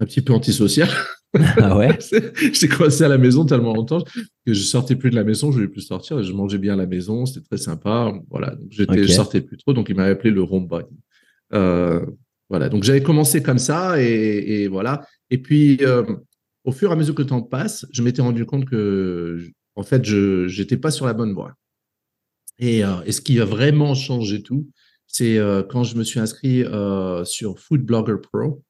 un 0.00 0.06
petit 0.06 0.22
peu 0.22 0.32
antisocial. 0.32 0.88
Ah 1.34 1.76
ouais? 1.76 1.96
J'ai 2.52 2.68
commencé 2.68 3.04
à 3.04 3.08
la 3.08 3.18
maison 3.18 3.44
tellement 3.44 3.74
longtemps 3.74 4.02
que 4.46 4.52
je 4.52 4.62
sortais 4.62 4.96
plus 4.96 5.10
de 5.10 5.14
la 5.14 5.24
maison, 5.24 5.50
je 5.50 5.56
voulais 5.56 5.68
plus 5.68 5.82
sortir 5.82 6.22
je 6.22 6.32
mangeais 6.32 6.58
bien 6.58 6.74
à 6.74 6.76
la 6.76 6.86
maison, 6.86 7.26
c'était 7.26 7.46
très 7.46 7.56
sympa. 7.56 8.12
Voilà, 8.30 8.54
donc 8.56 8.70
j'étais, 8.70 9.04
je 9.04 9.12
sortais 9.12 9.40
plus 9.40 9.56
trop, 9.56 9.72
donc 9.72 9.88
il 9.88 9.96
m'avait 9.96 10.12
appelé 10.12 10.30
le 10.30 10.40
homebody. 10.40 10.96
Euh, 11.52 12.04
voilà, 12.48 12.68
donc 12.68 12.82
j'avais 12.82 13.02
commencé 13.02 13.42
comme 13.42 13.58
ça 13.58 14.00
et, 14.00 14.66
voilà. 14.68 15.06
Et 15.30 15.38
puis, 15.38 15.78
euh, 15.82 16.04
au 16.64 16.72
fur 16.72 16.90
et 16.90 16.92
à 16.92 16.96
mesure 16.96 17.14
que 17.14 17.22
le 17.22 17.28
temps 17.28 17.42
passe, 17.42 17.86
je 17.92 18.02
m'étais 18.02 18.22
rendu 18.22 18.44
compte 18.44 18.64
que, 18.64 19.40
en 19.76 19.82
fait, 19.82 20.04
je 20.04 20.60
n'étais 20.60 20.76
pas 20.76 20.90
sur 20.90 21.06
la 21.06 21.12
bonne 21.12 21.32
voie. 21.32 21.54
Et, 22.58 22.84
euh, 22.84 23.02
et, 23.06 23.12
ce 23.12 23.20
qui 23.20 23.40
a 23.40 23.44
vraiment 23.44 23.94
changé 23.94 24.42
tout, 24.42 24.68
c'est 25.06 25.38
quand 25.68 25.84
je 25.84 25.96
me 25.96 26.04
suis 26.04 26.20
inscrit 26.20 26.64
sur 27.24 27.58
Food 27.58 27.82
Blogger 27.82 28.16
Pro. 28.20 28.62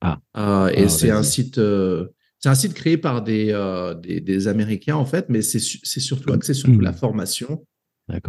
Ah. 0.00 0.18
Euh, 0.36 0.68
et 0.68 0.84
ah, 0.84 0.88
c'est 0.88 1.10
un 1.10 1.22
site, 1.22 1.58
euh, 1.58 2.06
c'est 2.38 2.48
un 2.48 2.54
site 2.54 2.74
créé 2.74 2.96
par 2.96 3.22
des, 3.22 3.50
euh, 3.50 3.94
des, 3.94 4.20
des, 4.20 4.48
Américains 4.48 4.96
en 4.96 5.04
fait, 5.04 5.26
mais 5.28 5.42
c'est 5.42 5.60
surtout 5.60 6.32
axé 6.32 6.54
sur 6.54 6.70
la 6.80 6.92
formation 6.92 7.64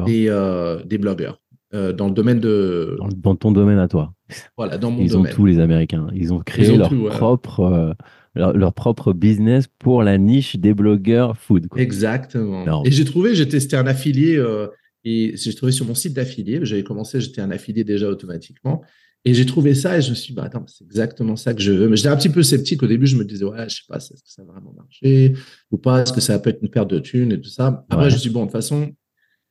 des, 0.05 0.81
des 0.85 0.97
blogueurs 0.97 1.41
dans 1.73 2.07
le 2.07 2.13
domaine 2.13 2.39
de. 2.39 2.97
Dans, 3.15 3.35
ton 3.35 3.51
domaine 3.51 3.79
à 3.79 3.87
toi. 3.87 4.13
Voilà, 4.57 4.77
dans 4.77 4.91
mon 4.91 5.01
Ils 5.01 5.17
ont 5.17 5.23
tous 5.23 5.45
les 5.45 5.59
Américains. 5.59 6.07
Ils 6.13 6.33
ont 6.33 6.39
créé 6.39 6.75
leur 6.75 6.91
propre. 7.09 7.95
Leur, 8.33 8.73
propre 8.73 9.11
business 9.11 9.67
pour 9.67 10.03
la 10.03 10.17
niche 10.17 10.55
des 10.55 10.73
blogueurs 10.73 11.35
food. 11.35 11.67
Exactement. 11.75 12.85
Et 12.85 12.91
j'ai 12.91 13.03
trouvé, 13.03 13.35
j'ai 13.35 13.45
testé 13.45 13.75
un 13.75 13.87
affilié 13.87 14.41
et 15.03 15.33
j'ai 15.35 15.53
trouvé 15.53 15.71
sur 15.71 15.85
mon 15.85 15.95
site 15.95 16.13
d'affilié, 16.13 16.59
j'avais 16.63 16.83
commencé, 16.83 17.19
j'étais 17.19 17.41
un 17.41 17.51
affilié 17.51 17.83
déjà 17.83 18.07
automatiquement. 18.07 18.83
Et 19.23 19.33
j'ai 19.35 19.45
trouvé 19.45 19.75
ça 19.75 19.97
et 19.97 20.01
je 20.01 20.09
me 20.09 20.15
suis 20.15 20.33
dit, 20.33 20.35
bah, 20.35 20.45
attends, 20.45 20.65
c'est 20.67 20.83
exactement 20.83 21.35
ça 21.35 21.53
que 21.53 21.61
je 21.61 21.71
veux. 21.71 21.87
Mais 21.87 21.95
j'étais 21.95 22.09
un 22.09 22.17
petit 22.17 22.29
peu 22.29 22.41
sceptique 22.41 22.81
au 22.81 22.87
début. 22.87 23.05
Je 23.05 23.15
me 23.15 23.23
disais, 23.23 23.45
ouais, 23.45 23.69
je 23.69 23.75
sais 23.75 23.81
pas, 23.87 23.97
est-ce 23.97 24.13
que 24.13 24.19
ça 24.25 24.43
va 24.43 24.53
vraiment 24.53 24.73
marcher 24.73 25.33
ou 25.69 25.77
pas? 25.77 26.01
Est-ce 26.01 26.13
que 26.13 26.21
ça 26.21 26.39
peut 26.39 26.49
être 26.49 26.61
une 26.63 26.69
perte 26.69 26.89
de 26.89 26.99
thunes 26.99 27.31
et 27.31 27.39
tout 27.39 27.49
ça? 27.49 27.85
Après, 27.89 28.09
je 28.09 28.15
me 28.15 28.19
suis 28.19 28.29
dit, 28.29 28.33
bon, 28.33 28.41
de 28.41 28.45
toute 28.45 28.53
façon, 28.53 28.91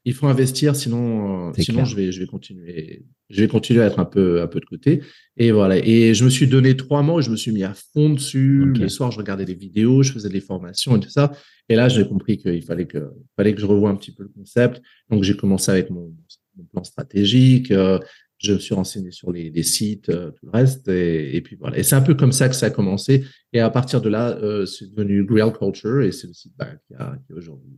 il 0.05 0.15
faut 0.15 0.27
investir, 0.27 0.75
sinon, 0.75 1.51
euh, 1.51 1.53
sinon 1.59 1.85
je 1.85 1.95
vais, 1.95 2.11
je 2.11 2.21
vais 2.21 2.27
continuer, 2.27 3.05
je 3.29 3.43
vais 3.43 3.49
continuer 3.49 3.83
à 3.83 3.87
être 3.87 3.99
un 3.99 4.07
peu, 4.07 4.41
un 4.41 4.47
peu 4.47 4.59
de 4.59 4.65
côté. 4.65 5.03
Et 5.37 5.53
voilà. 5.53 5.77
Et 5.77 6.15
je 6.15 6.25
me 6.25 6.31
suis 6.31 6.49
donné 6.49 6.77
trois 6.77 7.03
mois 7.03 7.17
où 7.17 7.21
je 7.21 7.31
me 7.31 7.37
suis 7.37 7.53
mis 7.53 7.63
à 7.63 7.75
fond 7.75 8.11
dessus. 8.11 8.65
Le 8.65 8.89
soir, 8.89 9.13
je 9.13 9.19
regardais 9.19 9.45
des 9.45 9.55
vidéos, 9.55 10.03
je 10.03 10.13
faisais 10.13 10.31
des 10.31 10.41
formations 10.41 10.97
et 10.97 11.01
tout 11.01 11.11
ça. 11.11 11.33
Et 11.69 11.77
là, 11.77 11.89
j'ai 11.89 12.09
compris 12.09 12.39
qu'il 12.39 12.63
fallait 12.63 12.87
que, 12.87 13.13
fallait 13.37 13.55
que 13.55 13.61
je 13.61 13.67
revoie 13.67 13.91
un 13.91 13.95
petit 13.95 14.11
peu 14.13 14.25
le 14.25 14.31
concept. 14.31 14.83
Donc, 15.11 15.23
j'ai 15.23 15.37
commencé 15.37 15.71
avec 15.71 15.91
mon, 15.91 16.13
mon 16.57 16.65
plan 16.65 16.83
stratégique. 16.83 17.71
Euh, 17.71 18.01
je 18.41 18.55
me 18.55 18.59
suis 18.59 18.75
renseigné 18.75 19.11
sur 19.11 19.31
les, 19.31 19.63
sites, 19.63 20.09
euh, 20.09 20.31
tout 20.31 20.47
le 20.47 20.51
reste, 20.51 20.89
et, 20.89 21.41
puis 21.43 21.57
voilà. 21.61 21.79
Et 21.79 21.83
c'est 21.83 21.95
un 21.95 22.01
peu 22.01 22.15
comme 22.15 22.33
ça 22.33 22.49
que 22.49 22.55
ça 22.55 22.67
a 22.67 22.71
commencé. 22.71 23.25
Et 23.53 23.61
à 23.61 23.69
partir 23.69 24.01
de 24.01 24.09
là, 24.09 24.31
euh, 24.31 24.65
c'est 24.65 24.91
devenu 24.91 25.25
Grill 25.25 25.53
Culture, 25.53 26.03
et 26.03 26.11
c'est 26.11 26.27
le 26.27 26.33
site 26.33 26.53
bah, 26.59 26.69
qui, 26.87 26.95
a, 26.95 27.17
aujourd'hui. 27.37 27.71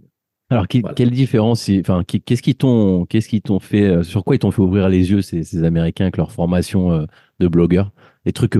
Alors, 0.51 0.69
quelle 0.69 1.11
différence, 1.11 1.69
enfin, 1.81 2.05
qu'est-ce 2.05 2.43
qui 2.43 2.55
t'ont, 2.55 3.07
qu'est-ce 3.07 3.29
qui 3.29 3.41
t'ont 3.41 3.59
fait, 3.59 3.85
euh, 3.85 4.03
sur 4.03 4.23
quoi 4.23 4.37
ils 4.37 4.39
t'ont 4.39 4.51
fait 4.51 4.61
ouvrir 4.61 4.89
les 4.89 5.11
yeux 5.11 5.23
ces, 5.23 5.65
Américains 5.65 6.05
avec 6.05 6.19
leur 6.19 6.31
formation 6.31 7.07
de 7.41 7.49
blogueurs, 7.49 7.91
des 8.27 8.33
trucs 8.33 8.57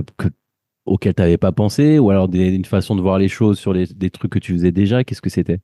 auxquels 0.85 1.13
tu 1.13 1.21
n'avais 1.21 1.37
pas 1.37 1.51
pensé, 1.51 1.99
ou 1.99 2.09
alors 2.09 2.27
des, 2.27 2.47
une 2.47 2.65
façon 2.65 2.95
de 2.95 3.01
voir 3.01 3.19
les 3.19 3.29
choses 3.29 3.59
sur 3.59 3.73
des 3.73 4.09
trucs 4.09 4.31
que 4.31 4.39
tu 4.39 4.53
faisais 4.53 4.71
déjà, 4.71 5.03
qu'est-ce 5.03 5.21
que 5.21 5.29
c'était? 5.29 5.59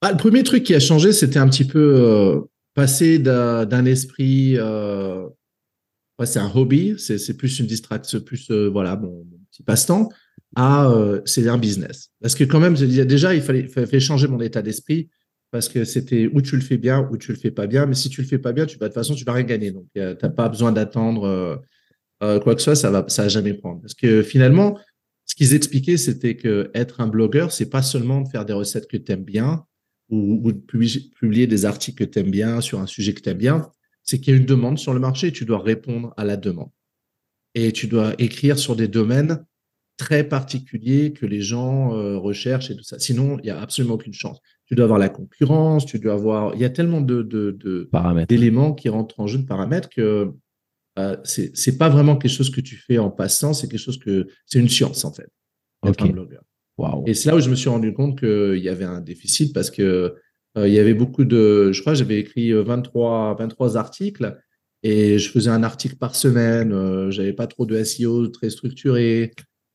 Bah, 0.00 0.10
Le 0.10 0.16
premier 0.16 0.42
truc 0.42 0.64
qui 0.64 0.74
a 0.74 0.80
changé, 0.80 1.12
c'était 1.12 1.38
un 1.38 1.48
petit 1.48 1.66
peu 1.66 2.48
passer 2.78 3.18
d'un 3.18 3.84
esprit, 3.86 4.54
euh, 4.56 5.26
c'est 6.22 6.38
un 6.38 6.52
hobby, 6.54 6.94
c'est 6.96 7.36
plus 7.36 7.58
une 7.58 7.66
distraction, 7.66 8.20
plus 8.20 8.48
euh, 8.52 8.68
voilà 8.68 8.94
mon, 8.94 9.26
petit 9.50 9.64
passe-temps, 9.64 10.10
à 10.54 10.88
euh, 10.88 11.20
c'est 11.24 11.48
un 11.48 11.58
business. 11.58 12.12
Parce 12.20 12.36
que 12.36 12.44
quand 12.44 12.60
même, 12.60 12.74
déjà, 12.74 13.34
il 13.34 13.42
fallait, 13.42 13.98
changer 13.98 14.28
mon 14.28 14.40
état 14.40 14.62
d'esprit 14.62 15.08
parce 15.50 15.68
que 15.68 15.84
c'était 15.84 16.30
où 16.32 16.40
tu 16.40 16.54
le 16.54 16.62
fais 16.62 16.76
bien, 16.76 17.08
ou 17.10 17.16
tu 17.16 17.32
le 17.32 17.38
fais 17.38 17.50
pas 17.50 17.66
bien. 17.66 17.84
Mais 17.84 17.94
si 17.94 18.10
tu 18.10 18.20
le 18.20 18.28
fais 18.28 18.38
pas 18.38 18.52
bien, 18.52 18.64
tu, 18.64 18.78
bah, 18.78 18.86
de 18.86 18.92
toute 18.92 19.00
façon, 19.02 19.16
tu 19.16 19.24
vas 19.24 19.32
rien 19.32 19.44
gagner. 19.44 19.72
Donc, 19.72 19.86
tu 19.92 20.00
n'as 20.00 20.14
pas 20.14 20.48
besoin 20.48 20.70
d'attendre 20.70 21.60
quoi 22.20 22.54
que 22.54 22.60
ce 22.60 22.64
soit, 22.66 22.76
ça 22.76 22.92
va, 22.92 23.04
ça 23.08 23.22
va 23.22 23.28
jamais 23.28 23.54
prendre. 23.54 23.80
Parce 23.80 23.94
que 23.94 24.22
finalement, 24.22 24.78
ce 25.26 25.34
qu'ils 25.34 25.52
expliquaient, 25.52 25.96
c'était 25.96 26.36
que 26.36 26.70
être 26.74 27.00
un 27.00 27.08
blogueur, 27.08 27.50
c'est 27.50 27.70
pas 27.70 27.82
seulement 27.82 28.20
de 28.20 28.28
faire 28.28 28.44
des 28.44 28.52
recettes 28.52 28.86
que 28.86 28.96
tu 28.96 29.10
aimes 29.10 29.24
bien, 29.24 29.64
ou, 30.10 30.52
de 30.52 30.58
publier, 30.58 31.46
des 31.46 31.64
articles 31.64 32.06
que 32.06 32.10
tu 32.10 32.18
aimes 32.18 32.30
bien 32.30 32.60
sur 32.60 32.80
un 32.80 32.86
sujet 32.86 33.12
que 33.12 33.20
tu 33.20 33.28
aimes 33.28 33.38
bien, 33.38 33.70
c'est 34.02 34.18
qu'il 34.18 34.34
y 34.34 34.36
a 34.36 34.40
une 34.40 34.46
demande 34.46 34.78
sur 34.78 34.94
le 34.94 35.00
marché 35.00 35.28
et 35.28 35.32
tu 35.32 35.44
dois 35.44 35.60
répondre 35.60 36.14
à 36.16 36.24
la 36.24 36.36
demande. 36.36 36.70
Et 37.54 37.72
tu 37.72 37.86
dois 37.88 38.14
écrire 38.18 38.58
sur 38.58 38.76
des 38.76 38.88
domaines 38.88 39.44
très 39.98 40.24
particuliers 40.24 41.12
que 41.12 41.26
les 41.26 41.42
gens 41.42 41.94
euh, 41.94 42.16
recherchent 42.16 42.70
et 42.70 42.76
tout 42.76 42.84
ça. 42.84 42.98
Sinon, 42.98 43.38
il 43.38 43.44
n'y 43.44 43.50
a 43.50 43.60
absolument 43.60 43.94
aucune 43.94 44.14
chance. 44.14 44.38
Tu 44.66 44.74
dois 44.74 44.84
avoir 44.84 44.98
la 44.98 45.08
concurrence, 45.08 45.84
tu 45.84 45.98
dois 45.98 46.14
avoir. 46.14 46.54
Il 46.54 46.60
y 46.60 46.64
a 46.64 46.70
tellement 46.70 47.00
de, 47.00 47.22
de, 47.22 47.58
d'éléments 48.28 48.72
qui 48.72 48.88
rentrent 48.88 49.18
en 49.20 49.26
jeu 49.26 49.38
de 49.38 49.46
paramètres 49.46 49.88
que 49.88 50.32
euh, 50.98 51.16
c'est, 51.24 51.56
c'est 51.56 51.78
pas 51.78 51.88
vraiment 51.88 52.16
quelque 52.16 52.32
chose 52.32 52.50
que 52.50 52.60
tu 52.60 52.76
fais 52.76 52.98
en 52.98 53.10
passant, 53.10 53.52
c'est 53.54 53.68
quelque 53.68 53.80
chose 53.80 53.98
que 53.98 54.28
c'est 54.46 54.58
une 54.58 54.68
science 54.68 55.04
en 55.04 55.12
fait. 55.12 55.28
Être 55.86 56.04
un 56.04 56.08
blogueur. 56.08 56.42
Et 57.06 57.14
c'est 57.14 57.28
là 57.28 57.36
où 57.36 57.40
je 57.40 57.50
me 57.50 57.54
suis 57.54 57.68
rendu 57.68 57.92
compte 57.92 58.18
qu'il 58.18 58.62
y 58.62 58.68
avait 58.68 58.84
un 58.84 59.00
déficit 59.00 59.52
parce 59.52 59.70
que 59.70 60.14
euh, 60.56 60.68
il 60.68 60.74
y 60.74 60.78
avait 60.78 60.94
beaucoup 60.94 61.24
de, 61.24 61.72
je 61.72 61.80
crois, 61.80 61.94
j'avais 61.94 62.18
écrit 62.18 62.52
23, 62.52 63.32
euh, 63.32 63.34
23 63.34 63.76
articles 63.76 64.36
et 64.82 65.18
je 65.18 65.28
faisais 65.30 65.50
un 65.50 65.62
article 65.62 65.96
par 65.96 66.14
semaine. 66.14 66.72
Euh, 66.72 67.10
j'avais 67.10 67.32
pas 67.32 67.46
trop 67.46 67.66
de 67.66 67.82
SEO 67.82 68.28
très 68.28 68.50
structuré. 68.50 69.32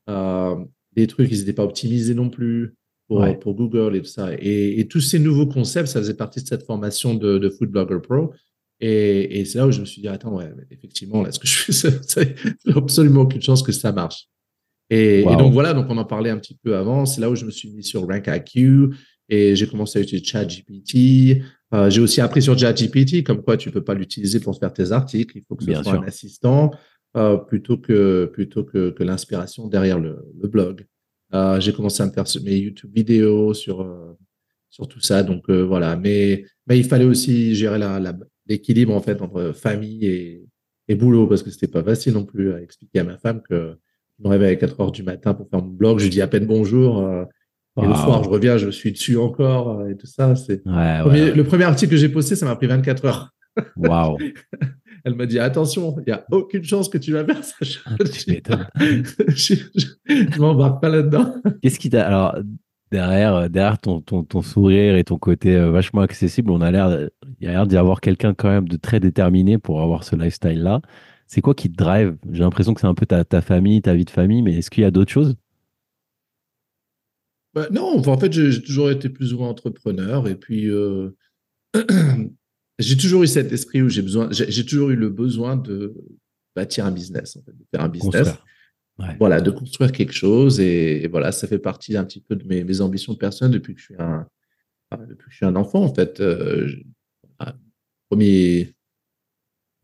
Euh, 0.09 0.55
des 0.93 1.07
trucs, 1.07 1.31
ils 1.31 1.39
n'étaient 1.39 1.53
pas 1.53 1.63
optimisés 1.63 2.15
non 2.15 2.29
plus 2.29 2.75
pour, 3.07 3.25
pour 3.39 3.55
Google 3.55 3.95
et 3.95 4.01
tout 4.01 4.07
ça. 4.07 4.29
Et, 4.39 4.79
et, 4.79 4.87
tous 4.87 5.01
ces 5.01 5.19
nouveaux 5.19 5.47
concepts, 5.47 5.87
ça 5.87 5.99
faisait 5.99 6.13
partie 6.13 6.41
de 6.41 6.47
cette 6.47 6.63
formation 6.63 7.15
de, 7.15 7.37
de 7.37 7.49
Food 7.49 7.69
Blogger 7.69 7.99
Pro. 8.01 8.33
Et, 8.79 9.39
et 9.39 9.45
c'est 9.45 9.57
là 9.57 9.67
où 9.67 9.71
je 9.71 9.81
me 9.81 9.85
suis 9.85 10.01
dit, 10.01 10.07
attends, 10.07 10.35
ouais, 10.35 10.51
effectivement, 10.71 11.21
là, 11.21 11.31
ce 11.31 11.39
que 11.39 11.47
je 11.47 11.71
fais, 11.71 11.99
c'est 12.07 12.35
absolument 12.75 13.21
aucune 13.21 13.41
chance 13.41 13.61
que 13.61 13.71
ça 13.71 13.91
marche. 13.91 14.27
Et, 14.95 15.23
donc 15.23 15.53
voilà, 15.53 15.73
donc 15.73 15.87
on 15.89 15.97
en 15.97 16.05
parlait 16.05 16.29
un 16.29 16.37
petit 16.37 16.55
peu 16.55 16.75
avant. 16.75 17.05
C'est 17.07 17.19
là 17.19 17.29
où 17.29 17.35
je 17.35 17.45
me 17.45 17.51
suis 17.51 17.71
mis 17.71 17.83
sur 17.83 18.07
RankIQ 18.07 18.89
et 19.27 19.55
j'ai 19.55 19.67
commencé 19.67 19.97
à 19.97 20.01
utiliser 20.03 20.23
ChatGPT. 20.23 21.41
Euh, 21.73 21.89
j'ai 21.89 21.99
aussi 21.99 22.21
appris 22.21 22.43
sur 22.43 22.57
ChatGPT 22.57 23.23
comme 23.23 23.41
quoi 23.41 23.57
tu 23.57 23.71
peux 23.71 23.83
pas 23.83 23.95
l'utiliser 23.95 24.39
pour 24.39 24.57
faire 24.59 24.71
tes 24.71 24.91
articles. 24.91 25.35
Il 25.35 25.43
faut 25.47 25.55
que 25.55 25.63
ce 25.63 25.73
soit 25.81 25.93
un 25.93 26.03
assistant 26.03 26.71
euh, 27.17 27.37
plutôt 27.37 27.77
que 27.77 28.25
plutôt 28.31 28.63
que, 28.63 28.91
que 28.91 29.03
l'inspiration 29.03 29.67
derrière 29.67 29.99
le, 29.99 30.31
le 30.39 30.47
blog. 30.47 30.85
Euh, 31.33 31.59
j'ai 31.59 31.73
commencé 31.73 32.03
à 32.03 32.05
me 32.05 32.11
faire 32.11 32.25
mes 32.43 32.57
YouTube 32.57 32.91
vidéos 32.93 33.55
sur, 33.55 34.15
sur 34.69 34.87
tout 34.87 35.01
ça. 35.01 35.23
Donc 35.23 35.49
voilà. 35.49 35.95
Mais, 35.95 36.45
mais 36.67 36.77
il 36.77 36.85
fallait 36.85 37.05
aussi 37.05 37.55
gérer 37.55 37.79
l'équilibre 38.45 38.93
en 38.93 39.01
fait 39.01 39.23
entre 39.23 39.53
famille 39.53 40.05
et, 40.05 40.45
et 40.87 40.93
boulot 40.93 41.25
parce 41.25 41.41
que 41.41 41.49
c'était 41.49 41.67
pas 41.67 41.83
facile 41.83 42.13
non 42.13 42.25
plus 42.25 42.53
à 42.53 42.61
expliquer 42.61 42.99
à 42.99 43.03
ma 43.05 43.17
femme 43.17 43.41
que 43.41 43.75
je 44.19 44.23
me 44.23 44.29
réveille 44.29 44.53
à 44.53 44.55
4 44.55 44.79
heures 44.79 44.91
du 44.91 45.03
matin 45.03 45.33
pour 45.33 45.49
faire 45.49 45.61
mon 45.61 45.69
blog. 45.69 45.99
Je 45.99 46.05
lui 46.05 46.09
dis 46.09 46.21
à 46.21 46.27
peine 46.27 46.45
bonjour. 46.45 47.01
Et 47.81 47.87
le 47.87 47.95
soir, 47.95 48.23
je 48.23 48.29
reviens, 48.29 48.57
je 48.57 48.69
suis 48.69 48.91
dessus 48.91 49.17
encore 49.17 49.87
et 49.87 49.97
tout 49.97 50.05
ça. 50.05 50.35
C'est 50.35 50.61
le 50.65 51.41
premier 51.41 51.63
article 51.63 51.91
que 51.91 51.97
j'ai 51.97 52.09
posté, 52.09 52.35
ça 52.35 52.45
m'a 52.45 52.55
pris 52.55 52.67
24 52.67 53.05
heures. 53.05 53.33
Waouh. 53.75 54.17
Elle 55.05 55.15
m'a 55.15 55.25
dit 55.25 55.39
attention, 55.39 55.95
il 55.99 56.03
n'y 56.07 56.13
a 56.13 56.25
aucune 56.31 56.63
chance 56.63 56.87
que 56.87 56.97
tu 56.97 57.11
vas 57.11 57.25
faire 57.25 57.43
ça. 57.43 57.55
Je, 59.27 59.55
je, 59.75 60.39
m'embarque 60.39 60.81
pas 60.81 60.87
là-dedans. 60.87 61.35
Qu'est-ce 61.61 61.77
qui 61.77 61.89
t'a 61.89 62.07
alors 62.07 62.37
derrière 62.89 63.49
derrière 63.49 63.79
ton, 63.79 63.99
ton, 63.99 64.23
ton, 64.23 64.41
sourire 64.41 64.95
et 64.95 65.03
ton 65.03 65.17
côté 65.17 65.55
euh, 65.55 65.71
vachement 65.71 66.01
accessible, 66.01 66.51
on 66.51 66.61
a 66.61 66.71
l'air 66.71 67.09
il 67.39 67.45
y 67.45 67.49
a 67.49 67.51
l'air 67.51 67.67
d'y 67.67 67.75
avoir 67.75 67.99
quelqu'un 67.99 68.33
quand 68.33 68.49
même 68.49 68.67
de 68.67 68.77
très 68.77 68.99
déterminé 68.99 69.57
pour 69.57 69.81
avoir 69.81 70.03
ce 70.03 70.15
lifestyle 70.15 70.61
là. 70.61 70.81
C'est 71.27 71.41
quoi 71.41 71.55
qui 71.55 71.71
te 71.71 71.75
drive? 71.75 72.15
J'ai 72.31 72.43
l'impression 72.43 72.73
que 72.73 72.81
c'est 72.81 72.87
un 72.87 72.93
peu 72.93 73.05
ta, 73.05 73.23
ta 73.23 73.41
famille, 73.41 73.81
ta 73.81 73.93
vie 73.93 74.05
de 74.05 74.09
famille, 74.09 74.41
mais 74.41 74.57
est-ce 74.57 74.69
qu'il 74.69 74.83
y 74.83 74.85
a 74.85 74.91
d'autres 74.91 75.11
choses? 75.11 75.35
Bah, 77.53 77.67
non, 77.71 78.01
en 78.07 78.17
fait, 78.17 78.31
j'ai 78.31 78.61
toujours 78.61 78.89
été 78.89 79.09
plus 79.09 79.33
ou 79.33 79.37
moins 79.37 79.49
entrepreneur 79.49 80.27
et 80.27 80.35
puis 80.35 80.69
euh, 80.69 81.15
j'ai 82.79 82.97
toujours 82.97 83.23
eu 83.23 83.27
cet 83.27 83.51
esprit 83.51 83.81
où 83.81 83.89
j'ai 83.89 84.01
besoin, 84.01 84.29
j'ai 84.31 84.65
toujours 84.65 84.89
eu 84.89 84.95
le 84.95 85.09
besoin 85.09 85.55
de 85.55 85.93
bâtir 86.55 86.85
un 86.85 86.91
business, 86.91 87.37
en 87.37 87.43
fait, 87.43 87.51
de 87.51 87.65
faire 87.71 87.81
un 87.81 87.89
business. 87.89 88.33
Voilà, 89.19 89.41
de 89.41 89.49
construire 89.49 89.91
quelque 89.91 90.13
chose 90.13 90.59
et, 90.59 91.07
voilà, 91.07 91.31
ça 91.31 91.47
fait 91.47 91.57
partie 91.57 91.97
un 91.97 92.05
petit 92.05 92.21
peu 92.21 92.35
de 92.35 92.47
mes, 92.47 92.63
mes, 92.63 92.79
ambitions 92.79 93.15
personnelles 93.15 93.53
depuis 93.53 93.73
que 93.73 93.79
je 93.79 93.85
suis 93.85 93.95
un, 93.97 94.27
depuis 94.91 95.25
que 95.25 95.31
je 95.31 95.37
suis 95.37 95.45
un 95.45 95.55
enfant, 95.55 95.83
en 95.83 95.93
fait. 95.93 96.19
Euh, 96.19 96.71
premier, 98.09 98.75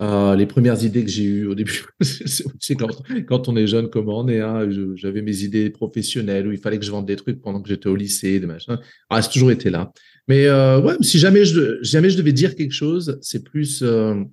euh, 0.01 0.35
les 0.35 0.45
premières 0.45 0.81
idées 0.83 1.03
que 1.03 1.11
j'ai 1.11 1.23
eues 1.23 1.45
au 1.45 1.55
début, 1.55 1.83
c'est 2.01 2.75
quand, 2.75 2.87
quand, 3.27 3.49
on 3.49 3.55
est 3.57 3.67
jeune, 3.67 3.89
comment 3.89 4.19
on 4.19 4.27
est. 4.29 4.39
Hein, 4.39 4.69
J'avais 4.95 5.21
mes 5.21 5.43
idées 5.43 5.69
professionnelles 5.69 6.47
où 6.47 6.51
il 6.51 6.57
fallait 6.57 6.79
que 6.79 6.85
je 6.85 6.91
vende 6.91 7.05
des 7.05 7.17
trucs 7.17 7.41
pendant 7.41 7.61
que 7.61 7.67
j'étais 7.67 7.87
au 7.87 7.95
lycée, 7.95 8.39
des 8.39 8.47
machins. 8.47 8.79
Ah, 9.09 9.21
c'est 9.21 9.31
toujours 9.31 9.51
été 9.51 9.69
là. 9.69 9.91
Mais 10.29 10.45
euh, 10.45 10.79
ouais, 10.79 10.95
si 11.01 11.17
jamais 11.17 11.43
je, 11.43 11.79
jamais 11.81 12.11
je 12.11 12.17
devais 12.17 12.31
dire 12.31 12.55
quelque 12.55 12.71
chose, 12.71 13.17
c'est 13.21 13.43
plus, 13.43 13.81
euh, 13.81 14.23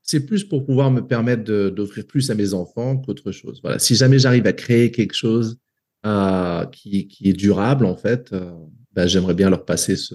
c'est 0.00 0.24
plus 0.24 0.44
pour 0.44 0.64
pouvoir 0.64 0.92
me 0.92 1.00
permettre 1.00 1.42
d'offrir 1.70 2.06
plus 2.06 2.30
à 2.30 2.36
mes 2.36 2.54
enfants 2.54 2.96
qu'autre 2.96 3.32
chose. 3.32 3.60
Voilà. 3.60 3.80
Si 3.80 3.96
jamais 3.96 4.20
j'arrive 4.20 4.46
à 4.46 4.52
créer 4.52 4.92
quelque 4.92 5.14
chose 5.14 5.58
euh, 6.06 6.64
qui, 6.66 7.08
qui, 7.08 7.28
est 7.28 7.32
durable, 7.32 7.84
en 7.84 7.96
fait, 7.96 8.32
euh, 8.32 8.52
ben, 8.92 9.08
j'aimerais 9.08 9.34
bien 9.34 9.50
leur 9.50 9.64
passer 9.64 9.96
ce, 9.96 10.14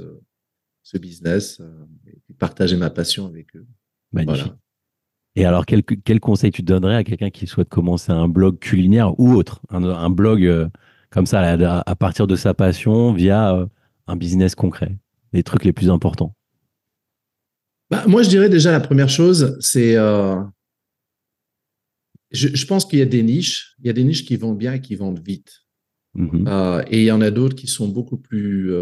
ce 0.84 0.98
business 0.98 1.62
et 2.08 2.34
partager 2.36 2.78
ma 2.78 2.90
passion 2.90 3.28
avec 3.28 3.54
eux. 3.58 3.68
Voilà. 4.14 4.58
Et 5.40 5.46
alors, 5.46 5.66
quel, 5.66 5.84
quel, 5.84 6.20
conseil 6.20 6.52
tu 6.52 6.64
donnerais 6.64 6.96
à 6.96 7.04
quelqu'un 7.06 7.30
qui 7.30 7.48
souhaite 7.48 7.70
commencer 7.70 8.12
un 8.12 8.28
blog 8.28 8.60
culinaire 8.60 9.18
ou 9.18 9.32
autre, 9.32 9.62
un, 9.70 10.10
blog 10.10 10.44
euh, 10.44 10.68
comme 11.12 11.26
ça, 11.26 11.40
à, 11.40 11.96
partir 11.96 12.28
de 12.28 12.36
sa 12.36 12.54
passion, 12.54 13.14
via 13.14 13.56
euh, 13.56 13.66
un 14.08 14.18
business 14.18 14.54
concret, 14.54 14.98
les 15.32 15.44
trucs 15.44 15.64
les 15.64 15.72
plus 15.72 15.90
importants? 15.90 16.36
Bah, 17.90 18.04
Moi, 18.06 18.22
je 18.24 18.28
dirais 18.28 18.50
déjà 18.50 18.74
la 18.74 18.82
première 18.82 19.08
chose, 19.08 19.58
c'est... 19.62 19.96
Euh, 19.96 20.36
je, 22.32 22.50
je, 22.54 22.66
pense 22.66 22.84
qu'il 22.84 23.00
y 23.00 23.02
a 23.02 23.06
des 23.06 23.24
niches, 23.24 23.76
il 23.80 23.88
y 23.88 23.90
a 23.90 23.94
des 23.94 24.04
niches 24.04 24.26
qui 24.26 24.36
vendent 24.36 24.58
bien 24.58 24.74
et 24.74 24.82
qui 24.82 24.96
vendent 24.96 25.22
vite. 25.26 25.62
Mm-hmm. 26.16 26.86
et 26.90 27.02
il 27.02 27.06
y 27.06 27.12
en 27.12 27.22
a 27.22 27.30
d'autres 27.30 27.56
qui 27.56 27.68
sont 27.68 27.88
beaucoup 27.88 28.18
plus, 28.18 28.74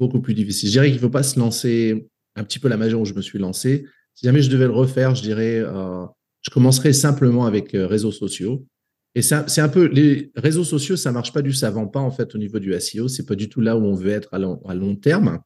beaucoup 0.00 0.20
plus 0.20 0.34
difficiles. 0.34 0.68
Je 0.68 0.72
dirais 0.72 0.86
qu'il 0.86 0.96
ne 0.96 1.00
faut 1.00 1.10
pas 1.10 1.22
se 1.22 1.38
lancer 1.38 2.08
un 2.34 2.44
petit 2.44 2.58
peu 2.58 2.68
la 2.68 2.76
magie 2.76 2.94
où 2.94 3.04
je 3.04 3.14
me 3.14 3.20
suis 3.20 3.38
lancé 3.38 3.84
si 4.20 4.26
jamais 4.26 4.42
je 4.42 4.50
devais 4.50 4.66
le 4.66 4.72
refaire, 4.72 5.14
je 5.14 5.22
dirais, 5.22 5.62
euh, 5.64 6.04
je 6.42 6.50
commencerais 6.50 6.92
simplement 6.92 7.46
avec 7.46 7.74
euh, 7.74 7.86
réseaux 7.86 8.12
sociaux. 8.12 8.66
Et 9.14 9.22
c'est 9.22 9.60
un 9.62 9.68
peu 9.70 9.86
les 9.86 10.30
réseaux 10.36 10.62
sociaux, 10.62 10.94
ça 10.94 11.10
marche 11.10 11.32
pas 11.32 11.40
du 11.40 11.54
savant 11.54 11.86
pas 11.86 12.00
en 12.00 12.10
fait 12.10 12.34
au 12.34 12.38
niveau 12.38 12.58
du 12.58 12.78
SEO. 12.78 13.08
C'est 13.08 13.24
pas 13.24 13.34
du 13.34 13.48
tout 13.48 13.62
là 13.62 13.78
où 13.78 13.82
on 13.82 13.94
veut 13.94 14.10
être 14.10 14.28
à 14.32 14.38
long, 14.38 14.60
à 14.68 14.74
long 14.74 14.94
terme. 14.94 15.40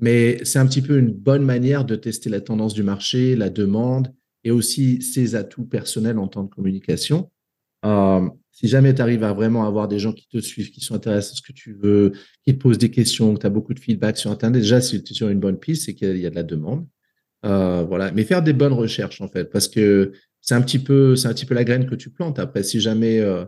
Mais 0.00 0.38
c'est 0.44 0.58
un 0.58 0.66
petit 0.66 0.82
peu 0.82 0.98
une 0.98 1.12
bonne 1.12 1.42
manière 1.42 1.86
de 1.86 1.96
tester 1.96 2.28
la 2.28 2.42
tendance 2.42 2.74
du 2.74 2.82
marché, 2.82 3.34
la 3.34 3.48
demande 3.48 4.12
et 4.44 4.50
aussi 4.50 5.00
ses 5.00 5.34
atouts 5.34 5.64
personnels 5.64 6.18
en 6.18 6.28
temps 6.28 6.44
de 6.44 6.50
communication. 6.50 7.30
Euh, 7.86 8.28
si 8.52 8.68
jamais 8.68 8.94
tu 8.94 9.00
arrives 9.00 9.24
à 9.24 9.32
vraiment 9.32 9.66
avoir 9.66 9.88
des 9.88 9.98
gens 9.98 10.12
qui 10.12 10.28
te 10.28 10.38
suivent, 10.40 10.70
qui 10.70 10.82
sont 10.82 10.94
intéressés 10.94 11.32
à 11.32 11.36
ce 11.36 11.42
que 11.42 11.54
tu 11.54 11.72
veux, 11.72 12.12
qui 12.44 12.52
te 12.54 12.62
posent 12.62 12.76
des 12.76 12.90
questions, 12.90 13.34
que 13.34 13.40
tu 13.40 13.46
as 13.46 13.50
beaucoup 13.50 13.72
de 13.72 13.80
feedback 13.80 14.18
sur 14.18 14.30
Internet, 14.30 14.60
déjà, 14.60 14.82
si 14.82 15.02
tu 15.02 15.14
es 15.14 15.16
sur 15.16 15.30
une 15.30 15.40
bonne 15.40 15.58
piste, 15.58 15.86
c'est 15.86 15.94
qu'il 15.94 16.18
y 16.18 16.26
a 16.26 16.30
de 16.30 16.34
la 16.34 16.42
demande. 16.42 16.86
Euh, 17.44 17.84
voilà, 17.84 18.10
mais 18.12 18.24
faire 18.24 18.42
des 18.42 18.52
bonnes 18.52 18.72
recherches 18.72 19.20
en 19.20 19.28
fait, 19.28 19.44
parce 19.44 19.68
que 19.68 20.12
c'est 20.40 20.54
un 20.54 20.62
petit 20.62 20.78
peu, 20.78 21.14
c'est 21.14 21.28
un 21.28 21.32
petit 21.32 21.46
peu 21.46 21.54
la 21.54 21.64
graine 21.64 21.88
que 21.88 21.94
tu 21.94 22.10
plantes. 22.10 22.38
Après, 22.38 22.62
si 22.62 22.80
jamais, 22.80 23.20
euh, 23.20 23.44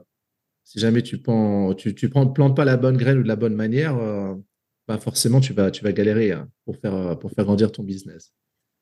si 0.65 0.79
jamais 0.79 1.03
tu 1.03 1.19
prends, 1.19 1.75
tu, 1.75 1.95
tu 1.95 2.09
prends, 2.09 2.27
plantes 2.29 2.57
pas 2.57 2.65
la 2.65 2.77
bonne 2.77 2.97
graine 2.97 3.19
ou 3.19 3.23
de 3.23 3.29
la 3.29 3.37
bonne 3.37 3.55
manière, 3.55 3.97
euh, 3.97 4.35
bah 4.87 4.99
forcément 4.99 5.41
tu 5.41 5.53
vas, 5.53 5.71
tu 5.71 5.83
vas 5.83 5.93
galérer 5.93 6.33
hein, 6.33 6.49
pour 6.65 6.77
faire, 6.77 7.19
pour 7.19 7.33
faire 7.33 7.45
grandir 7.45 7.73
ton 7.73 7.83
business. 7.83 8.33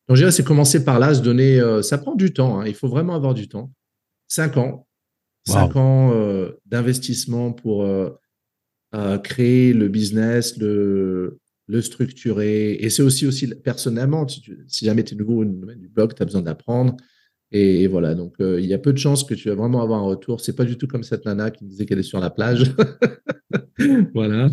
Donc, 0.09 0.16
je 0.16 0.23
dirais, 0.23 0.33
c'est 0.33 0.44
commencer 0.44 0.85
par 0.85 0.99
là, 0.99 1.14
se 1.14 1.21
donner, 1.21 1.61
ça 1.83 1.99
prend 1.99 2.14
du 2.14 2.33
temps. 2.33 2.61
Hein, 2.61 2.66
il 2.66 2.75
faut 2.75 2.88
vraiment 2.88 3.14
avoir 3.14 3.35
du 3.35 3.47
temps. 3.47 3.71
Cinq 4.27 4.57
ans, 4.57 4.87
cinq 5.47 5.77
ans 5.77 6.14
d'investissement 6.64 7.53
pour 7.53 7.87
créer 9.23 9.75
le 9.75 9.88
business, 9.88 10.57
le 10.57 11.38
le 11.69 11.83
structurer. 11.83 12.73
Et 12.73 12.91
c'est 12.91 13.03
aussi, 13.03 13.27
aussi 13.27 13.47
personnellement, 13.63 14.27
si, 14.27 14.85
jamais 14.85 15.05
tu 15.05 15.15
es 15.15 15.17
nouveau 15.17 15.43
au 15.43 15.45
domaine 15.45 15.79
du 15.79 15.89
blog, 15.89 16.15
tu 16.15 16.23
as 16.23 16.27
besoin 16.27 16.43
d'apprendre. 16.43 16.97
Et, 17.51 17.87
voilà, 17.87 18.15
donc 18.15 18.35
euh, 18.41 18.61
il 18.61 18.67
y 18.67 18.75
a 18.75 18.79
peu 18.79 18.93
de 18.93 18.99
chances 18.99 19.25
que 19.25 19.33
tu 19.33 19.49
vas 19.49 19.55
vraiment 19.55 19.81
avoir 19.81 20.01
un 20.01 20.07
retour. 20.07 20.41
C'est 20.41 20.55
pas 20.55 20.65
du 20.65 20.77
tout 20.77 20.87
comme 20.87 21.03
cette 21.03 21.25
nana 21.25 21.51
qui 21.51 21.65
me 21.65 21.71
disait 21.71 21.87
qu'elle 21.87 21.99
est 21.99 22.03
sur 22.03 22.21
la 22.21 22.29
plage. 22.29 22.75
voilà. 24.15 24.49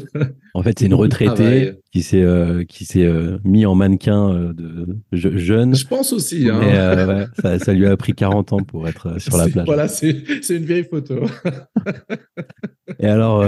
En 0.54 0.64
fait, 0.64 0.80
c'est 0.80 0.86
une 0.86 0.94
retraitée 0.94 1.74
qui 1.92 2.04
s'est 2.04 2.22
euh, 2.22 2.64
qui 2.64 2.86
s'est 2.86 3.06
euh, 3.06 3.38
mis 3.44 3.66
en 3.66 3.76
mannequin 3.76 4.54
de 4.54 4.88
jeune. 5.12 5.76
Je 5.76 5.86
pense 5.86 6.14
aussi. 6.14 6.50
Hein. 6.50 7.28
ça, 7.42 7.60
ça, 7.60 7.74
lui 7.74 7.86
a 7.86 7.98
pris 7.98 8.14
40 8.14 8.54
ans 8.54 8.64
pour 8.64 8.88
être 8.88 9.20
sur 9.20 9.36
la 9.36 9.50
plage. 9.50 9.66
Voilà, 9.66 9.90
c'est 9.90 10.16
une 10.50 10.64
vieille 10.64 10.86
photo. 10.86 11.26
et 13.00 13.08
alors, 13.08 13.44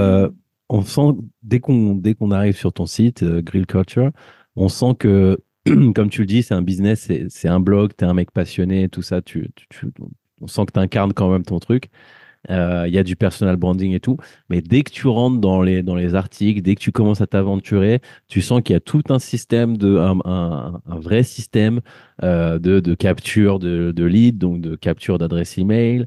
on 0.70 0.82
sent, 0.82 1.18
dès 1.44 1.60
qu'on 1.60 1.96
dès 1.96 2.14
qu'on 2.14 2.32
arrive 2.32 2.56
sur 2.56 2.74
ton 2.74 2.86
site, 2.86 3.24
euh, 3.24 3.42
Grill 3.42 3.66
Culture, 3.66 4.12
on 4.56 4.70
sent 4.70 4.96
que, 5.00 5.40
comme 5.96 6.10
tu 6.10 6.22
le 6.22 6.28
dis, 6.28 6.44
c'est 6.44 6.54
un 6.54 6.62
business, 6.62 7.10
c'est 7.30 7.48
un 7.48 7.60
blog, 7.60 7.92
tu 7.98 8.06
es 8.06 8.08
un 8.08 8.14
mec 8.14 8.32
passionné, 8.32 8.90
tout 8.90 9.02
ça, 9.02 9.22
tu, 9.22 9.50
on 10.42 10.48
sent 10.48 10.66
que 10.66 10.74
tu 10.74 10.80
incarnes 10.80 11.14
quand 11.14 11.32
même 11.32 11.44
ton 11.44 11.60
truc. 11.60 11.90
Euh, 12.50 12.86
il 12.88 12.94
y 12.94 12.98
a 12.98 13.04
du 13.04 13.16
personal 13.18 13.58
branding 13.58 13.94
et 13.94 14.00
tout. 14.00 14.18
Mais 14.50 14.62
dès 14.62 14.84
que 14.84 14.92
tu 14.92 15.08
rentres 15.08 15.40
dans 15.40 15.62
les, 15.62 15.84
dans 15.84 15.96
les 15.96 16.16
articles, 16.16 16.62
dès 16.62 16.76
que 16.76 16.80
tu 16.80 16.92
commences 16.92 17.20
à 17.20 17.28
t'aventurer, 17.28 18.00
tu 18.30 18.42
sens 18.42 18.62
qu'il 18.62 18.74
y 18.74 18.78
a 18.78 18.80
tout 18.80 19.02
un 19.10 19.20
système, 19.20 19.76
de, 19.76 19.98
un, 19.98 20.82
vrai 20.86 21.24
système 21.24 21.82
euh, 22.24 22.58
de, 22.60 22.80
de, 22.80 22.96
capture 22.96 23.60
de, 23.60 23.92
de 23.92 24.04
lead, 24.06 24.38
donc 24.38 24.62
de 24.62 24.76
capture 24.76 25.18
d'adresse 25.18 25.58
email, 25.58 26.06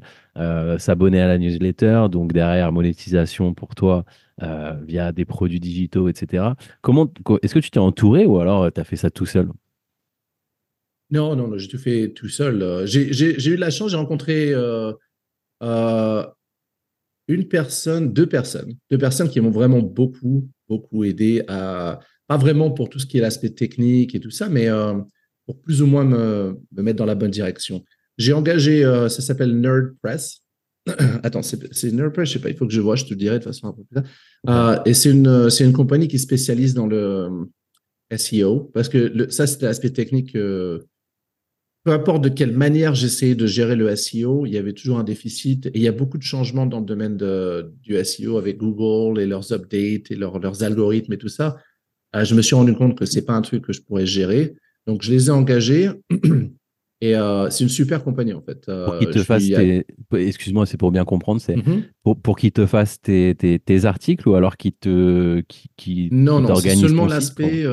s'abonner 0.77 1.21
à 1.21 1.27
la 1.27 1.37
newsletter, 1.37 2.07
donc 2.09 2.33
derrière 2.33 2.71
monétisation 2.71 3.53
pour 3.53 3.75
toi 3.75 4.05
euh, 4.43 4.73
via 4.87 5.11
des 5.11 5.25
produits 5.25 5.59
digitaux, 5.59 6.09
etc. 6.09 6.45
Comment, 6.81 7.11
est-ce 7.43 7.53
que 7.53 7.59
tu 7.59 7.69
t'es 7.69 7.79
entouré 7.79 8.25
ou 8.25 8.39
alors 8.39 8.63
euh, 8.63 8.69
tu 8.73 8.81
as 8.81 8.83
fait 8.83 8.95
ça 8.95 9.11
tout 9.11 9.25
seul? 9.25 9.49
Non, 11.11 11.35
non, 11.35 11.47
non, 11.47 11.57
j'ai 11.57 11.67
tout 11.67 11.77
fait 11.77 12.11
tout 12.13 12.29
seul. 12.29 12.85
J'ai 12.85 13.49
eu 13.49 13.55
de 13.55 13.61
la 13.61 13.69
chance, 13.69 13.91
j'ai 13.91 13.97
rencontré 13.97 14.51
euh, 14.53 14.93
une 17.27 17.47
personne, 17.47 18.13
deux 18.13 18.27
personnes, 18.27 18.73
deux 18.89 18.97
personnes 18.97 19.29
qui 19.29 19.39
m'ont 19.41 19.51
vraiment 19.51 19.81
beaucoup, 19.81 20.49
beaucoup 20.67 21.03
aidé 21.03 21.43
à, 21.47 21.99
pas 22.27 22.37
vraiment 22.37 22.71
pour 22.71 22.89
tout 22.89 22.97
ce 22.97 23.05
qui 23.05 23.17
est 23.17 23.21
l'aspect 23.21 23.49
technique 23.51 24.15
et 24.15 24.19
tout 24.19 24.31
ça, 24.31 24.49
mais 24.49 24.69
pour 25.45 25.59
plus 25.61 25.81
ou 25.81 25.85
moins 25.85 26.05
me, 26.05 26.57
mettre 26.71 26.97
dans 26.97 27.05
la 27.05 27.15
bonne 27.15 27.31
direction. 27.31 27.83
J'ai 28.17 28.33
engagé, 28.33 28.83
ça 28.83 29.21
s'appelle 29.21 29.59
Nerd 29.59 29.95
Press. 30.01 30.40
Attends, 31.23 31.43
c'est 31.43 31.91
NerdPress, 31.91 32.29
je 32.29 32.33
sais 32.33 32.39
pas, 32.39 32.49
il 32.49 32.55
faut 32.55 32.65
que 32.65 32.73
je 32.73 32.81
vois, 32.81 32.95
je 32.95 33.05
te 33.05 33.11
le 33.11 33.15
dirai 33.15 33.39
de 33.39 33.43
façon 33.43 33.67
un 33.67 33.73
peu 33.73 33.83
plus 33.83 33.95
tard. 33.95 34.03
Euh, 34.49 34.81
et 34.85 34.93
c'est 34.93 35.11
une, 35.11 35.49
une 35.59 35.73
compagnie 35.73 36.07
qui 36.07 36.17
spécialise 36.17 36.73
dans 36.73 36.87
le 36.87 36.97
euh, 38.11 38.17
SEO, 38.17 38.71
parce 38.73 38.89
que 38.89 39.29
ça, 39.29 39.45
c'était 39.47 39.67
l'aspect 39.67 39.91
technique. 39.91 40.35
Euh, 40.35 40.79
peu 41.83 41.91
importe 41.91 42.23
de 42.23 42.29
quelle 42.29 42.55
manière 42.55 42.93
j'essayais 42.93 43.33
de 43.33 43.47
gérer 43.47 43.75
le 43.75 43.95
SEO, 43.95 44.45
il 44.45 44.53
y 44.53 44.57
avait 44.57 44.73
toujours 44.73 44.99
un 44.99 45.03
déficit. 45.03 45.65
Et 45.67 45.71
il 45.75 45.81
y 45.81 45.87
a 45.87 45.91
beaucoup 45.91 46.19
de 46.19 46.23
changements 46.23 46.67
dans 46.67 46.79
le 46.79 46.85
domaine 46.85 47.17
du 47.81 48.05
SEO 48.05 48.37
avec 48.37 48.57
Google 48.57 49.19
et 49.19 49.25
leurs 49.25 49.51
updates 49.51 50.11
et 50.11 50.15
leurs 50.15 50.61
algorithmes 50.61 51.13
et 51.13 51.17
tout 51.17 51.27
ça. 51.27 51.57
je 52.13 52.35
me 52.35 52.43
suis 52.43 52.53
rendu 52.53 52.75
compte 52.75 52.95
que 52.95 53.05
c'est 53.05 53.23
pas 53.23 53.33
un 53.33 53.41
truc 53.41 53.65
que 53.65 53.73
je 53.73 53.81
pourrais 53.81 54.05
gérer. 54.05 54.53
Donc, 54.85 55.01
je 55.01 55.09
les 55.11 55.27
ai 55.27 55.31
engagés. 55.31 55.89
Et 57.03 57.15
euh, 57.15 57.49
c'est 57.49 57.63
une 57.63 57.69
super 57.69 58.03
compagnie 58.03 58.33
en 58.33 58.41
fait. 58.41 58.65
Pour 58.65 58.99
qu'ils 58.99 59.09
te 59.09 59.23
fassent 59.23 59.47
tes... 59.47 59.85
Excuse-moi, 60.13 60.65
c'est 60.65 60.77
pour 60.77 60.91
bien 60.91 61.03
comprendre, 61.03 61.41
c'est 61.41 61.55
mm-hmm. 61.55 61.83
pour, 62.03 62.19
pour 62.19 62.37
qu'ils 62.37 62.51
te 62.51 62.65
fassent 62.65 63.01
tes, 63.01 63.35
tes, 63.35 63.85
articles 63.85 64.29
ou 64.29 64.35
alors 64.35 64.55
qu'ils 64.55 64.73
te 64.73 65.41
qui, 65.47 65.69
qui 65.77 66.09
Non, 66.11 66.39
non, 66.39 66.55
c'est 66.55 66.75
seulement 66.75 67.07
l'aspect 67.07 67.65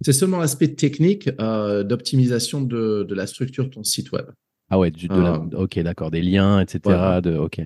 c'est 0.00 0.12
seulement 0.12 0.38
l'aspect 0.38 0.68
technique 0.68 1.30
d'optimisation 1.38 2.60
de, 2.60 3.04
de, 3.08 3.14
la 3.14 3.26
structure 3.28 3.64
de 3.66 3.70
ton 3.70 3.84
site 3.84 4.10
web. 4.10 4.26
Ah 4.68 4.78
ouais, 4.78 4.90
de 4.90 5.54
ok, 5.54 5.78
d'accord, 5.80 6.10
des 6.10 6.22
liens, 6.22 6.58
etc. 6.58 7.20
De, 7.22 7.36
ok. 7.36 7.60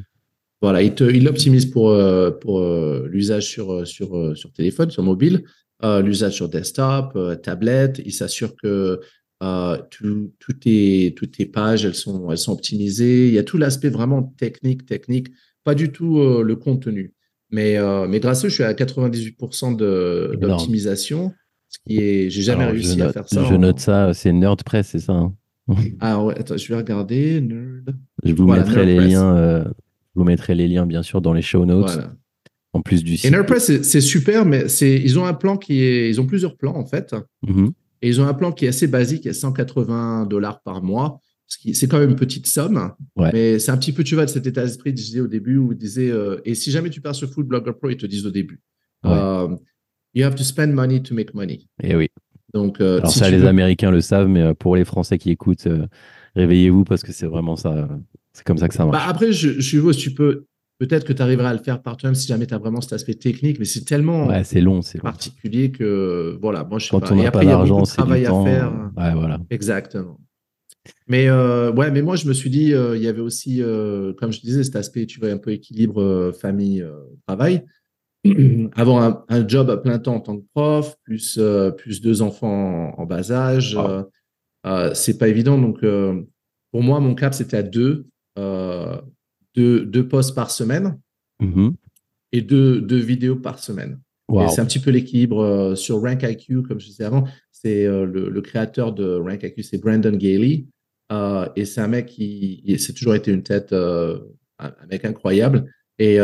Voilà, 0.62 0.82
il 0.82 1.24
l'optimise 1.24 1.66
pour, 1.66 1.90
euh, 1.90 2.30
pour 2.30 2.60
euh, 2.60 3.06
l'usage 3.08 3.46
sur, 3.46 3.72
euh, 3.72 3.84
sur, 3.84 4.36
sur 4.36 4.52
téléphone, 4.52 4.90
sur 4.90 5.02
mobile, 5.02 5.44
l'usage 5.82 6.34
sur 6.34 6.48
desktop, 6.48 7.16
tablette. 7.42 8.00
Il 8.04 8.12
s'assure 8.12 8.56
que 8.56 9.00
tout, 9.40 10.32
toutes, 10.38 10.60
tes, 10.60 11.14
toutes 11.16 11.32
tes 11.32 11.46
pages, 11.46 11.84
elles 11.84 11.94
sont, 11.94 12.30
elles 12.30 12.38
sont 12.38 12.52
optimisées. 12.52 13.28
Il 13.28 13.34
y 13.34 13.38
a 13.38 13.44
tout 13.44 13.58
l'aspect 13.58 13.90
vraiment 13.90 14.22
technique, 14.22 14.86
technique, 14.86 15.28
pas 15.64 15.74
du 15.74 15.92
tout 15.92 16.18
le 16.42 16.56
contenu. 16.56 17.12
Mais, 17.50 17.76
mais 18.08 18.20
grâce 18.20 18.44
à 18.44 18.46
eux, 18.46 18.50
je 18.50 18.54
suis 18.54 18.64
à 18.64 18.72
98% 18.72 19.76
d'optimisation, 19.76 21.32
ce 21.68 21.78
qui 21.86 21.98
est, 21.98 22.30
j'ai 22.30 22.42
jamais 22.42 22.64
réussi 22.64 23.00
à 23.02 23.12
faire 23.12 23.28
ça. 23.28 23.44
Je 23.44 23.54
note 23.54 23.80
ça, 23.80 24.14
c'est 24.14 24.32
NerdPress, 24.32 24.88
c'est 24.88 24.98
ça 25.00 25.12
hein 25.12 25.34
ah 26.00 26.22
ouais, 26.22 26.38
attends, 26.38 26.56
je 26.56 26.68
vais 26.68 26.76
regarder. 26.76 27.42
Je 28.24 28.32
vous 28.32 28.46
mettrai 28.46 28.86
les 28.86 29.00
liens. 29.00 29.36
Euh, 29.36 29.64
vous 30.14 30.24
mettrai 30.24 30.54
les 30.54 30.68
liens 30.68 30.86
bien 30.86 31.02
sûr 31.02 31.20
dans 31.20 31.32
les 31.32 31.42
show 31.42 31.64
notes. 31.64 31.98
En 32.72 32.82
plus 32.82 33.02
du 33.02 33.16
site. 33.16 33.26
Et 33.26 33.30
NerdPress, 33.30 33.82
c'est 33.82 34.00
super, 34.02 34.44
mais 34.44 34.68
c'est 34.68 34.94
ils 34.94 35.18
ont 35.18 35.24
un 35.24 35.32
plan 35.32 35.56
qui 35.56 35.82
est, 35.82 36.10
ils 36.10 36.20
ont 36.20 36.26
plusieurs 36.26 36.56
plans 36.56 36.76
en 36.76 36.84
fait. 36.84 37.14
Mm-hmm. 37.46 37.70
Et 38.02 38.08
ils 38.08 38.20
ont 38.20 38.26
un 38.26 38.34
plan 38.34 38.52
qui 38.52 38.66
est 38.66 38.68
assez 38.68 38.86
basique, 38.86 39.26
à 39.26 39.32
180 39.32 40.26
dollars 40.26 40.60
par 40.62 40.82
mois. 40.82 41.20
C'est 41.48 41.86
quand 41.86 42.00
même 42.00 42.10
une 42.10 42.16
petite 42.16 42.46
somme, 42.46 42.92
mais 43.16 43.58
c'est 43.58 43.70
un 43.70 43.76
petit 43.76 43.92
peu, 43.92 44.02
tu 44.02 44.16
vois, 44.16 44.24
de 44.24 44.30
cet 44.30 44.46
état 44.46 44.64
d'esprit, 44.64 44.90
je 44.90 44.96
disais 44.96 45.20
au 45.20 45.28
début, 45.28 45.58
où 45.58 45.72
ils 45.72 45.78
disaient, 45.78 46.10
euh, 46.10 46.40
et 46.44 46.56
si 46.56 46.72
jamais 46.72 46.90
tu 46.90 47.00
pars 47.00 47.14
sur 47.14 47.30
Food 47.30 47.46
Blogger 47.46 47.72
Pro, 47.72 47.90
ils 47.90 47.96
te 47.96 48.06
disent 48.06 48.26
au 48.26 48.32
début, 48.32 48.60
euh, 49.04 49.56
you 50.12 50.24
have 50.24 50.34
to 50.34 50.42
spend 50.42 50.72
money 50.72 51.00
to 51.00 51.14
make 51.14 51.34
money. 51.34 51.60
Et 51.82 51.90
eh 51.90 51.96
oui. 51.96 52.08
Donc, 52.52 52.80
euh, 52.80 52.98
Alors 52.98 53.12
ça, 53.12 53.30
les 53.30 53.44
Américains 53.44 53.92
le 53.92 54.00
savent, 54.00 54.28
mais 54.28 54.54
pour 54.54 54.74
les 54.74 54.84
Français 54.84 55.18
qui 55.18 55.30
écoutent, 55.30 55.68
réveillez-vous 56.34 56.84
parce 56.84 57.02
que 57.02 57.12
c'est 57.12 57.26
vraiment 57.26 57.54
ça. 57.54 57.88
C'est 58.32 58.44
comme 58.44 58.58
ça 58.58 58.68
que 58.68 58.74
ça 58.74 58.84
marche. 58.84 58.96
Bah, 58.96 59.08
après, 59.08 59.32
je, 59.32 59.52
je 59.52 59.60
suppose 59.60 59.96
tu 59.96 60.12
peux. 60.12 60.46
Peut-être 60.78 61.04
que 61.04 61.12
tu 61.12 61.22
arriveras 61.22 61.50
à 61.50 61.54
le 61.54 61.62
faire 61.62 61.80
par 61.80 61.96
toi-même 61.96 62.14
si 62.14 62.26
jamais 62.26 62.46
tu 62.46 62.54
as 62.54 62.58
vraiment 62.58 62.80
cet 62.80 62.92
aspect 62.92 63.14
technique, 63.14 63.58
mais 63.58 63.64
c'est 63.64 63.84
tellement 63.84 64.26
ouais, 64.26 64.44
c'est 64.44 64.60
long, 64.60 64.82
c'est 64.82 65.00
particulier 65.00 65.70
que 65.70 66.38
voilà. 66.40 66.64
Moi, 66.64 66.78
je 66.78 66.84
sais 66.86 66.90
Quand 66.90 67.00
pas. 67.00 67.12
on 67.12 67.22
n'a 67.22 67.30
pas 67.30 67.44
d'argent, 67.44 67.84
c'est 67.84 67.96
travail 67.96 68.26
à 68.26 68.44
faire. 68.44 68.72
Ouais, 68.96 69.14
voilà. 69.14 69.38
Exactement. 69.50 70.20
Mais 71.08 71.30
ouais, 71.30 71.90
mais 71.90 72.02
moi 72.02 72.16
je 72.16 72.28
me 72.28 72.32
suis 72.34 72.50
dit, 72.50 72.72
il 72.72 73.02
y 73.02 73.08
avait 73.08 73.20
aussi, 73.20 73.62
comme 74.18 74.32
je 74.32 74.40
disais, 74.40 74.64
cet 74.64 74.76
aspect, 74.76 75.06
tu 75.06 75.18
vois, 75.18 75.30
un 75.30 75.38
peu 75.38 75.52
équilibre 75.52 76.32
famille 76.38 76.84
travail. 77.26 77.64
avoir 78.76 79.24
un, 79.28 79.48
job 79.48 79.70
à 79.70 79.76
plein 79.76 79.98
temps 79.98 80.16
en 80.16 80.20
tant 80.20 80.38
que 80.38 80.44
prof, 80.54 80.96
plus, 81.04 81.36
euh, 81.38 81.70
plus 81.70 82.00
deux 82.00 82.22
enfants 82.22 82.94
en, 82.96 83.04
bas 83.04 83.30
âge, 83.30 83.76
euh, 83.76 84.02
euh, 84.66 84.94
c'est 84.94 85.18
pas 85.18 85.28
évident. 85.28 85.58
Donc, 85.58 85.84
pour 86.72 86.82
moi, 86.82 87.00
mon 87.00 87.14
cap, 87.14 87.34
c'était 87.34 87.58
à 87.58 87.62
deux, 87.62 88.06
deux, 89.56 89.84
deux, 89.84 90.06
postes 90.06 90.34
par 90.34 90.50
semaine 90.50 90.98
mm-hmm. 91.40 91.72
et 92.32 92.42
deux, 92.42 92.80
deux 92.80 92.98
vidéos 92.98 93.36
par 93.36 93.58
semaine. 93.58 94.00
C'est 94.50 94.60
un 94.60 94.66
petit 94.66 94.80
peu 94.80 94.90
l'équilibre 94.90 95.74
sur 95.76 96.00
Rank 96.00 96.24
IQ, 96.24 96.62
comme 96.62 96.80
je 96.80 96.86
disais 96.86 97.04
avant. 97.04 97.24
C'est 97.52 97.86
le, 97.86 98.40
créateur 98.40 98.92
de 98.92 99.14
Rank 99.14 99.42
IQ, 99.42 99.62
c'est 99.62 99.78
Brandon 99.78 100.16
Gailey. 100.16 100.66
et 101.54 101.64
c'est 101.64 101.80
un 101.80 101.86
mec 101.86 102.06
qui, 102.06 102.76
c'est 102.80 102.92
toujours 102.92 103.14
été 103.14 103.30
une 103.30 103.44
tête, 103.44 103.72
un, 103.72 104.20
mec 104.90 105.04
incroyable. 105.04 105.72
Et, 106.00 106.18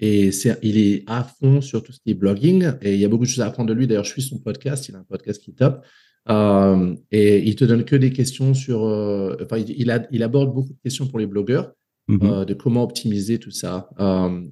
et 0.00 0.30
il 0.62 0.78
est 0.78 1.04
à 1.06 1.22
fond 1.22 1.60
sur 1.60 1.80
tout 1.82 1.92
ce 1.92 2.00
qui 2.00 2.10
est 2.10 2.14
blogging 2.14 2.72
et 2.80 2.94
il 2.94 2.98
y 2.98 3.04
a 3.04 3.08
beaucoup 3.08 3.22
de 3.22 3.28
choses 3.28 3.42
à 3.42 3.46
apprendre 3.46 3.68
de 3.68 3.74
lui. 3.74 3.86
D'ailleurs, 3.86 4.04
je 4.04 4.10
suis 4.10 4.22
son 4.22 4.38
podcast. 4.38 4.88
Il 4.88 4.96
a 4.96 4.98
un 4.98 5.04
podcast 5.04 5.40
qui 5.40 5.50
est 5.50 5.54
top. 5.54 5.84
Euh, 6.28 6.94
et 7.12 7.38
il 7.38 7.54
te 7.54 7.64
donne 7.64 7.84
que 7.84 7.94
des 7.94 8.12
questions 8.12 8.52
sur. 8.52 8.84
Euh, 8.84 9.36
enfin, 9.42 9.58
il, 9.58 9.90
a, 9.92 10.06
il, 10.10 10.22
aborde 10.22 10.52
beaucoup 10.52 10.72
de 10.72 10.78
questions 10.82 11.06
pour 11.06 11.20
les 11.20 11.26
blogueurs 11.26 11.72
mm-hmm. 12.08 12.32
euh, 12.32 12.44
de 12.44 12.54
comment 12.54 12.82
optimiser 12.82 13.38
tout 13.38 13.50
ça. 13.50 13.88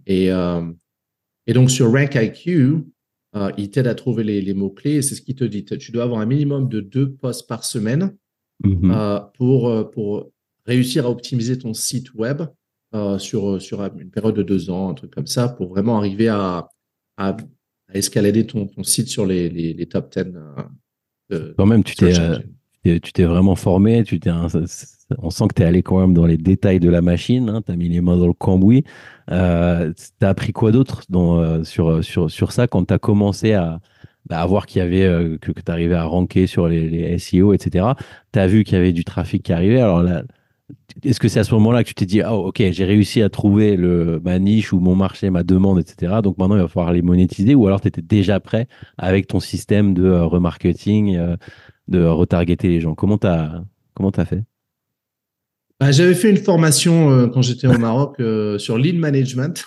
et, 0.06 0.28
et 1.46 1.52
donc, 1.52 1.70
sur 1.70 1.90
Rank 1.92 2.14
IQ, 2.14 2.84
il 3.56 3.70
t'aide 3.70 3.86
à 3.86 3.94
trouver 3.94 4.24
les, 4.24 4.40
les 4.40 4.54
mots-clés 4.54 4.96
et 4.96 5.02
c'est 5.02 5.14
ce 5.14 5.22
qu'il 5.22 5.34
te 5.34 5.44
dit. 5.44 5.64
Tu 5.64 5.92
dois 5.92 6.04
avoir 6.04 6.20
un 6.20 6.26
minimum 6.26 6.68
de 6.68 6.80
deux 6.80 7.12
posts 7.12 7.48
par 7.48 7.64
semaine 7.64 8.16
mm-hmm. 8.64 9.32
pour, 9.36 9.90
pour 9.90 10.30
réussir 10.66 11.06
à 11.06 11.10
optimiser 11.10 11.58
ton 11.58 11.74
site 11.74 12.14
web 12.14 12.42
euh, 12.92 13.18
sur, 13.18 13.62
sur 13.62 13.82
une 13.82 14.10
période 14.10 14.34
de 14.34 14.42
deux 14.42 14.68
ans, 14.68 14.90
un 14.90 14.94
truc 14.94 15.14
comme 15.14 15.28
ça, 15.28 15.48
pour 15.48 15.68
vraiment 15.68 15.96
arriver 15.96 16.26
à, 16.26 16.68
à, 17.16 17.36
escalader 17.92 18.44
ton, 18.46 18.66
ton, 18.66 18.82
site 18.82 19.06
sur 19.06 19.24
les, 19.26 19.48
les, 19.48 19.74
les 19.74 19.86
top 19.86 20.12
10. 20.12 20.24
Euh, 21.32 21.54
quand 21.56 21.66
même, 21.66 21.84
tu 21.84 21.94
t'es, 21.94 22.18
euh, 22.18 22.40
tu 22.84 23.12
t'es 23.12 23.24
vraiment 23.24 23.56
formé, 23.56 24.04
tu 24.04 24.20
t'es, 24.20 24.30
on 25.18 25.30
sent 25.30 25.48
que 25.48 25.54
tu 25.54 25.62
es 25.62 25.64
allé 25.64 25.82
quand 25.82 26.00
même 26.00 26.14
dans 26.14 26.26
les 26.26 26.36
détails 26.36 26.80
de 26.80 26.88
la 26.88 27.02
machine, 27.02 27.48
hein, 27.48 27.62
tu 27.64 27.72
as 27.72 27.76
mis 27.76 27.88
les 27.88 28.00
mains 28.00 28.16
dans 28.16 28.26
le 28.26 28.32
cambouis. 28.32 28.84
Euh, 29.30 29.92
tu 30.18 30.26
as 30.26 30.28
appris 30.28 30.52
quoi 30.52 30.72
d'autre 30.72 31.02
dans, 31.08 31.64
sur, 31.64 32.02
sur, 32.04 32.30
sur 32.30 32.52
ça 32.52 32.66
quand 32.66 32.86
tu 32.86 32.94
as 32.94 32.98
commencé 32.98 33.52
à, 33.52 33.80
bah, 34.26 34.40
à 34.40 34.46
voir 34.46 34.66
qu'il 34.66 34.80
y 34.80 34.82
avait, 34.82 35.38
que, 35.40 35.52
que 35.52 35.60
tu 35.60 35.70
arrivais 35.72 35.94
à 35.94 36.04
ranker 36.04 36.46
sur 36.46 36.68
les, 36.68 36.88
les 36.88 37.18
SEO, 37.18 37.52
etc. 37.54 37.86
Tu 38.32 38.38
as 38.38 38.46
vu 38.46 38.64
qu'il 38.64 38.74
y 38.74 38.78
avait 38.78 38.92
du 38.92 39.04
trafic 39.04 39.42
qui 39.42 39.52
arrivait? 39.52 39.80
Alors 39.80 40.02
là, 40.02 40.22
est-ce 41.04 41.20
que 41.20 41.28
c'est 41.28 41.40
à 41.40 41.44
ce 41.44 41.54
moment-là 41.54 41.82
que 41.82 41.88
tu 41.88 41.94
t'es 41.94 42.06
dit, 42.06 42.22
oh, 42.22 42.48
ok, 42.48 42.62
j'ai 42.70 42.84
réussi 42.84 43.22
à 43.22 43.28
trouver 43.28 43.76
le, 43.76 44.20
ma 44.24 44.38
niche 44.38 44.72
ou 44.72 44.80
mon 44.80 44.94
marché, 44.94 45.30
ma 45.30 45.42
demande, 45.42 45.78
etc. 45.78 46.16
Donc 46.22 46.38
maintenant, 46.38 46.56
il 46.56 46.62
va 46.62 46.68
falloir 46.68 46.92
les 46.92 47.02
monétiser 47.02 47.54
ou 47.54 47.66
alors 47.66 47.80
tu 47.80 47.88
étais 47.88 48.02
déjà 48.02 48.40
prêt 48.40 48.66
avec 48.98 49.26
ton 49.26 49.40
système 49.40 49.94
de 49.94 50.04
euh, 50.04 50.24
remarketing, 50.24 51.16
euh, 51.16 51.36
de 51.88 52.04
retargeter 52.04 52.68
les 52.68 52.80
gens. 52.80 52.94
Comment 52.94 53.18
tu 53.18 53.26
as, 53.26 53.62
comment 53.94 54.10
as 54.10 54.24
fait? 54.24 54.42
Bah, 55.78 55.92
J'avais 55.92 56.14
fait 56.14 56.30
une 56.30 56.36
formation 56.36 57.10
euh, 57.10 57.26
quand 57.28 57.42
j'étais 57.42 57.66
au 57.66 57.78
Maroc 57.78 58.20
sur 58.58 58.76
lead 58.76 58.98
management. 58.98 59.64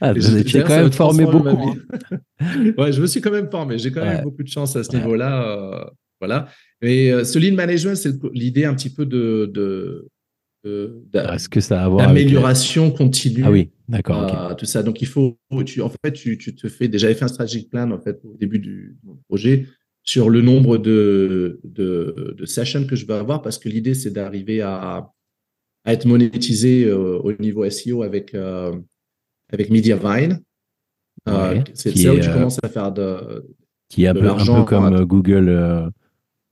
ah, 0.00 0.12
tu 0.14 0.62
quand 0.62 0.68
même 0.68 0.92
formé 0.92 1.24
beaucoup. 1.24 1.76
ouais, 2.78 2.92
je 2.92 3.00
me 3.00 3.06
suis 3.06 3.20
quand 3.20 3.30
même 3.30 3.50
formé. 3.50 3.78
J'ai 3.78 3.90
quand 3.90 4.04
même 4.04 4.22
beaucoup 4.22 4.42
de 4.42 4.48
chance 4.48 4.76
à 4.76 4.84
ce 4.84 4.94
niveau-là. 4.94 5.90
voilà. 6.20 6.48
Mais 6.82 7.24
ce 7.24 7.38
lead 7.38 7.54
management, 7.54 7.94
c'est 7.94 8.12
l'idée 8.34 8.64
un 8.64 8.74
petit 8.74 8.90
peu 8.90 9.06
de, 9.06 9.50
de 9.54 10.10
est-ce 10.64 11.48
que 11.48 11.60
ça 11.60 11.82
a 11.82 11.84
à 11.84 11.88
voir 11.88 12.06
L'amélioration 12.06 12.90
continue. 12.90 13.42
Ah 13.44 13.50
oui, 13.50 13.70
d'accord. 13.88 14.50
Euh, 14.50 14.54
tout 14.54 14.64
ça. 14.64 14.82
Donc, 14.82 15.00
il 15.02 15.08
faut, 15.08 15.38
tu, 15.66 15.80
en 15.82 15.90
fait, 15.90 16.12
tu, 16.12 16.38
tu 16.38 16.54
te 16.54 16.68
fais, 16.68 16.88
déjà, 16.88 17.12
fait 17.14 17.24
un 17.24 17.28
strategic 17.28 17.70
plan, 17.70 17.90
en 17.90 18.00
fait, 18.00 18.20
au 18.24 18.36
début 18.36 18.58
du, 18.58 18.96
projet 19.28 19.66
sur 20.04 20.30
le 20.30 20.40
nombre 20.40 20.78
de, 20.78 21.60
de, 21.62 22.34
de, 22.36 22.44
sessions 22.44 22.86
que 22.86 22.96
je 22.96 23.06
vais 23.06 23.14
avoir 23.14 23.40
parce 23.40 23.58
que 23.58 23.68
l'idée, 23.68 23.94
c'est 23.94 24.10
d'arriver 24.10 24.60
à, 24.60 25.12
à, 25.84 25.92
être 25.92 26.06
monétisé 26.06 26.84
euh, 26.86 27.18
au 27.18 27.32
niveau 27.34 27.68
SEO 27.68 28.02
avec, 28.02 28.34
euh, 28.34 28.72
avec 29.52 29.70
MediaVine. 29.70 30.40
c'est 31.74 31.94
là 31.94 32.14
où 32.14 32.18
tu 32.18 32.30
commences 32.32 32.58
à 32.62 32.68
faire 32.68 32.90
de, 32.90 33.46
qui 33.88 34.04
est 34.04 34.08
un, 34.08 34.14
peu, 34.14 34.28
un 34.28 34.36
peu 34.36 34.64
comme 34.64 35.04
Google 35.04 35.92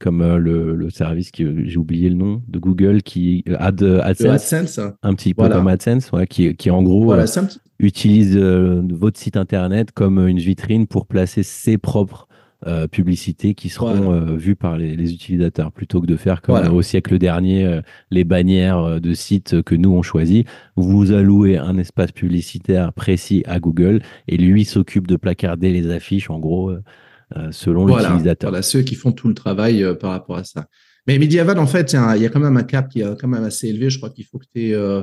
comme 0.00 0.22
euh, 0.22 0.38
le, 0.38 0.74
le, 0.74 0.90
service 0.90 1.30
qui 1.30 1.46
j'ai 1.66 1.76
oublié 1.76 2.08
le 2.08 2.16
nom 2.16 2.42
de 2.48 2.58
Google 2.58 3.02
qui 3.02 3.44
euh, 3.48 3.56
Ad, 3.60 3.82
AdSense, 3.82 4.80
un 5.02 5.14
petit 5.14 5.34
peu 5.34 5.48
comme 5.48 5.68
AdSense 5.68 6.10
ouais, 6.12 6.26
qui, 6.26 6.56
qui 6.56 6.70
en 6.70 6.82
gros 6.82 7.12
euh, 7.12 7.26
utilise 7.78 8.36
votre 8.36 9.18
site 9.18 9.36
internet 9.36 9.92
comme 9.92 10.26
une 10.26 10.38
vitrine 10.38 10.86
pour 10.86 11.06
placer 11.06 11.42
ses 11.42 11.78
propres 11.78 12.26
publicités 12.90 13.54
qui 13.54 13.70
seront 13.70 14.36
vues 14.36 14.54
par 14.54 14.76
les, 14.76 14.94
les, 14.94 15.14
utilisateurs 15.14 15.72
plutôt 15.72 16.02
que 16.02 16.06
de 16.06 16.16
faire 16.16 16.42
comme 16.42 16.74
au 16.74 16.82
siècle 16.82 17.16
dernier 17.16 17.80
les 18.10 18.24
bannières 18.24 19.00
de 19.00 19.14
sites 19.14 19.62
que 19.62 19.74
nous 19.74 19.92
on 19.92 20.02
choisit. 20.02 20.46
Vous 20.76 21.10
allouez 21.10 21.56
un 21.56 21.78
espace 21.78 22.12
publicitaire 22.12 22.92
précis 22.92 23.42
à 23.46 23.60
Google 23.60 24.02
et 24.28 24.36
lui 24.36 24.66
s'occupe 24.66 25.06
de 25.06 25.16
placarder 25.16 25.70
les 25.70 25.90
affiches 25.90 26.28
en 26.28 26.38
gros 26.38 26.68
euh, 26.68 26.82
selon 27.50 27.86
l'utilisateur. 27.86 28.50
Voilà, 28.50 28.62
ceux 28.62 28.82
qui 28.82 28.94
font 28.94 29.12
tout 29.12 29.28
le 29.28 29.34
travail 29.34 29.82
euh, 29.82 29.94
par 29.94 30.10
rapport 30.10 30.36
à 30.36 30.44
ça. 30.44 30.66
Mais 31.06 31.18
Mediaval, 31.18 31.58
en 31.58 31.66
fait, 31.66 31.92
il 31.92 32.22
y, 32.22 32.26
a 32.26 32.28
quand 32.28 32.40
même 32.40 32.56
un 32.56 32.62
cap 32.62 32.88
qui 32.88 33.00
est 33.00 33.20
quand 33.20 33.28
même 33.28 33.44
assez 33.44 33.68
élevé. 33.68 33.90
Je 33.90 33.98
crois 33.98 34.10
qu'il 34.10 34.24
faut 34.26 34.38
que 34.38 34.46
tu 34.54 34.68
aies. 34.68 34.74
Euh, 34.74 35.02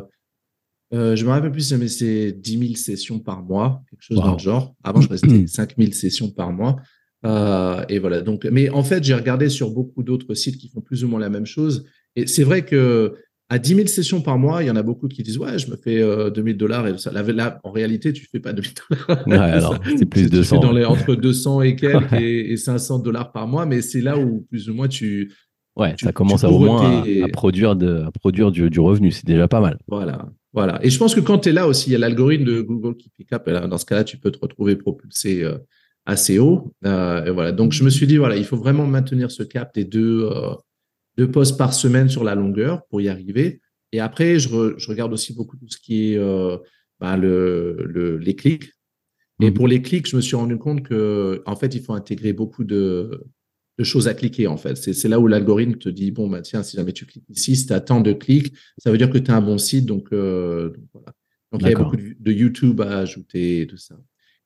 je 0.91 1.25
me 1.25 1.29
rappelle 1.29 1.51
plus, 1.51 1.73
mais 1.73 1.87
c'est 1.87 2.31
10 2.31 2.59
000 2.59 2.75
sessions 2.75 3.19
par 3.19 3.43
mois, 3.43 3.81
quelque 3.89 4.01
chose 4.01 4.17
dans 4.17 4.33
le 4.33 4.39
genre. 4.39 4.75
Avant, 4.83 5.01
je 5.01 5.09
restais 5.09 5.47
5 5.47 5.73
000 5.77 5.91
sessions 5.91 6.29
par 6.29 6.53
mois. 6.53 6.77
et 7.89 7.99
voilà. 7.99 8.21
Donc, 8.21 8.45
mais 8.45 8.69
en 8.69 8.83
fait, 8.83 9.03
j'ai 9.03 9.15
regardé 9.15 9.49
sur 9.49 9.71
beaucoup 9.71 10.03
d'autres 10.03 10.33
sites 10.33 10.57
qui 10.57 10.69
font 10.69 10.81
plus 10.81 11.03
ou 11.03 11.07
moins 11.07 11.19
la 11.19 11.29
même 11.29 11.47
chose. 11.47 11.85
Et 12.15 12.27
c'est 12.27 12.43
vrai 12.43 12.63
que 12.63 13.15
à 13.49 13.59
10 13.59 13.75
000 13.75 13.87
sessions 13.87 14.21
par 14.21 14.37
mois, 14.37 14.61
il 14.63 14.67
y 14.67 14.71
en 14.71 14.75
a 14.75 14.83
beaucoup 14.83 15.07
qui 15.07 15.23
disent 15.23 15.37
Ouais, 15.37 15.57
je 15.57 15.69
me 15.71 15.77
fais 15.77 16.01
euh, 16.01 16.29
2000 16.29 16.57
dollars. 16.57 16.87
Et 16.87 16.97
ça. 16.97 17.11
Là, 17.11 17.59
en 17.63 17.71
réalité, 17.71 18.11
tu 18.13 18.23
ne 18.23 18.27
fais 18.29 18.39
pas 18.39 18.53
2000 18.53 18.71
dollars. 18.89 19.27
Ouais, 19.27 19.37
alors, 19.37 19.79
c'est 19.97 20.05
plus 20.05 20.23
de 20.23 20.29
200. 20.29 20.55
Tu 20.55 20.61
fais 20.61 20.67
dans 20.67 20.73
les, 20.73 20.85
entre 20.85 21.15
200 21.15 21.61
et 21.61 21.75
quelques 21.75 22.13
et, 22.13 22.57
500 22.57 22.99
dollars 22.99 23.31
par 23.31 23.47
mois. 23.47 23.65
Mais 23.65 23.81
c'est 23.81 24.01
là 24.01 24.17
où, 24.17 24.45
plus 24.49 24.69
ou 24.69 24.73
moins, 24.73 24.87
tu, 24.87 25.31
Ouais, 25.77 25.93
tu- 25.95 26.05
ça 26.05 26.11
commence 26.11 26.43
à, 26.43 26.49
au 26.49 26.59
moins 26.59 27.01
à- 27.01 27.03
tes- 27.03 27.23
à, 27.23 27.27
produire, 27.27 27.75
de, 27.75 28.01
à 28.01 28.11
produire 28.11 28.51
du, 28.51 28.69
du 28.69 28.79
revenu. 28.79 29.11
C'est 29.11 29.25
déjà 29.25 29.47
pas 29.47 29.61
mal. 29.61 29.77
Voilà, 29.87 30.27
voilà. 30.51 30.79
Et 30.83 30.89
je 30.89 30.97
pense 30.97 31.13
que 31.15 31.19
quand 31.19 31.37
tu 31.37 31.49
es 31.49 31.51
là 31.53 31.67
aussi, 31.67 31.89
il 31.89 31.93
y 31.93 31.95
a 31.95 31.99
l'algorithme 31.99 32.45
de 32.45 32.61
Google 32.61 32.95
qui 32.97 33.09
pick 33.09 33.31
up. 33.31 33.43
Et 33.47 33.51
là, 33.51 33.67
dans 33.67 33.77
ce 33.77 33.85
cas-là, 33.85 34.03
tu 34.03 34.17
peux 34.17 34.31
te 34.31 34.39
retrouver 34.39 34.75
propulsé 34.75 35.43
euh, 35.43 35.57
assez 36.05 36.39
haut. 36.39 36.73
Euh, 36.85 37.25
et 37.25 37.29
voilà. 37.31 37.51
Donc, 37.51 37.73
je 37.73 37.83
me 37.83 37.89
suis 37.91 38.07
dit, 38.07 38.17
voilà, 38.17 38.35
il 38.37 38.43
faut 38.43 38.57
vraiment 38.57 38.87
maintenir 38.87 39.29
ce 39.31 39.43
cap 39.43 39.73
des 39.75 39.85
deux, 39.85 40.23
euh, 40.31 40.49
deux 41.17 41.29
posts 41.31 41.57
par 41.57 41.73
semaine 41.73 42.09
sur 42.09 42.23
la 42.23 42.35
longueur 42.35 42.85
pour 42.89 43.01
y 43.01 43.09
arriver. 43.09 43.61
Et 43.91 43.99
après, 43.99 44.39
je, 44.39 44.49
re- 44.49 44.73
je 44.77 44.87
regarde 44.89 45.13
aussi 45.13 45.33
beaucoup 45.33 45.57
tout 45.57 45.67
ce 45.69 45.77
qui 45.77 46.13
est 46.13 46.17
euh, 46.17 46.57
bah, 46.99 47.17
le, 47.17 47.85
le- 47.87 48.17
les 48.17 48.35
clics. 48.35 48.71
Et 49.41 49.47
Mhm. 49.49 49.53
pour 49.53 49.67
les 49.67 49.81
clics, 49.81 50.07
je 50.07 50.15
me 50.15 50.21
suis 50.21 50.35
rendu 50.35 50.57
compte 50.57 50.83
que, 50.83 51.41
en 51.45 51.55
fait, 51.55 51.75
il 51.75 51.81
faut 51.81 51.93
intégrer 51.93 52.33
beaucoup 52.33 52.63
de, 52.63 53.23
de 53.77 53.83
choses 53.83 54.07
à 54.07 54.13
cliquer, 54.15 54.47
en 54.47 54.57
fait. 54.57 54.75
C'est 54.75 55.07
là 55.07 55.19
où 55.19 55.27
l'algorithme 55.27 55.75
te 55.75 55.89
dit, 55.89 56.11
bon, 56.11 56.27
bah, 56.27 56.41
tiens, 56.41 56.63
si 56.63 56.75
jamais 56.75 56.91
tu 56.93 57.05
cliques 57.05 57.29
ici, 57.29 57.55
si 57.55 57.67
tu 57.67 57.73
as 57.73 57.79
tant 57.81 58.01
de 58.01 58.13
clics, 58.13 58.53
ça 58.79 58.91
veut 58.91 58.97
dire 58.97 59.09
que 59.09 59.17
tu 59.19 59.29
as 59.31 59.35
un 59.35 59.41
bon 59.41 59.57
site. 59.59 59.85
Donc, 59.85 60.07
euh, 60.11 60.69
donc 60.69 60.85
voilà. 60.93 61.13
Donc, 61.51 61.61
il 61.61 61.69
y 61.69 61.71
a 61.71 61.75
beaucoup 61.77 61.95
de, 61.97 62.15
de 62.19 62.31
YouTube 62.31 62.81
à 62.81 62.97
ajouter 62.97 63.61
et 63.61 63.67
tout 63.67 63.77
ça. 63.77 63.95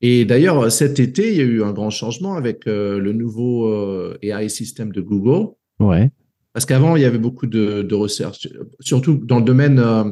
Et 0.02 0.26
d'ailleurs, 0.26 0.72
cet 0.72 1.00
été, 1.00 1.32
il 1.32 1.38
y 1.38 1.42
a 1.42 1.44
eu 1.46 1.64
un 1.64 1.72
grand 1.74 1.90
changement 1.90 2.36
avec 2.36 2.68
euh, 2.68 3.00
le 3.00 3.14
nouveau 3.14 3.68
euh, 3.70 4.18
AI 4.22 4.50
système 4.50 4.92
de 4.92 5.02
Google. 5.02 5.54
Ouais. 5.80 6.12
Parce 6.54 6.66
qu'avant, 6.66 6.96
il 6.96 7.02
y 7.02 7.06
avait 7.06 7.18
beaucoup 7.18 7.48
de, 7.48 7.82
de 7.82 8.08
surtout 8.80 9.16
dans 9.16 9.40
le 9.40 9.46
domaine. 9.46 9.80
euh, 9.80 10.04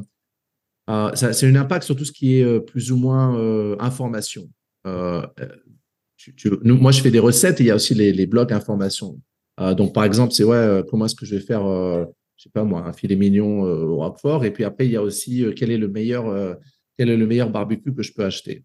euh, 0.89 1.11
c'est 1.13 1.45
un 1.47 1.55
impact 1.55 1.83
sur 1.85 1.95
tout 1.95 2.05
ce 2.05 2.11
qui 2.11 2.39
est 2.39 2.43
euh, 2.43 2.59
plus 2.59 2.91
ou 2.91 2.97
moins 2.97 3.37
euh, 3.37 3.75
information. 3.79 4.49
Euh, 4.87 5.21
euh, 5.39 6.57
moi, 6.63 6.91
je 6.91 7.01
fais 7.01 7.11
des 7.11 7.19
recettes 7.19 7.59
et 7.61 7.65
il 7.65 7.67
y 7.67 7.71
a 7.71 7.75
aussi 7.75 7.93
les, 7.93 8.11
les 8.11 8.25
blogs 8.25 8.51
information. 8.51 9.19
Euh, 9.59 9.73
donc, 9.73 9.93
par 9.93 10.03
exemple, 10.03 10.33
c'est 10.33 10.43
ouais, 10.43 10.55
euh, 10.55 10.83
comment 10.83 11.05
est-ce 11.05 11.15
que 11.15 11.25
je 11.25 11.35
vais 11.35 11.41
faire, 11.41 11.65
euh, 11.65 12.05
je 12.37 12.43
sais 12.43 12.49
pas 12.49 12.63
moi, 12.63 12.85
un 12.85 12.93
filet 12.93 13.15
mignon 13.15 13.65
euh, 13.65 13.85
au 13.85 13.97
Roquefort. 13.97 14.45
Et 14.45 14.51
puis 14.51 14.63
après, 14.63 14.85
il 14.85 14.91
y 14.91 14.95
a 14.95 15.03
aussi 15.03 15.43
euh, 15.43 15.53
quel 15.55 15.69
est 15.69 15.77
le 15.77 15.89
meilleur, 15.89 16.27
euh, 16.27 16.55
quel 16.97 17.09
est 17.09 17.17
le 17.17 17.27
meilleur 17.27 17.49
barbecue 17.49 17.93
que 17.93 18.01
je 18.01 18.13
peux 18.13 18.25
acheter. 18.25 18.63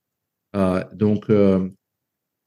Euh, 0.57 0.83
donc, 0.95 1.29
euh, 1.31 1.69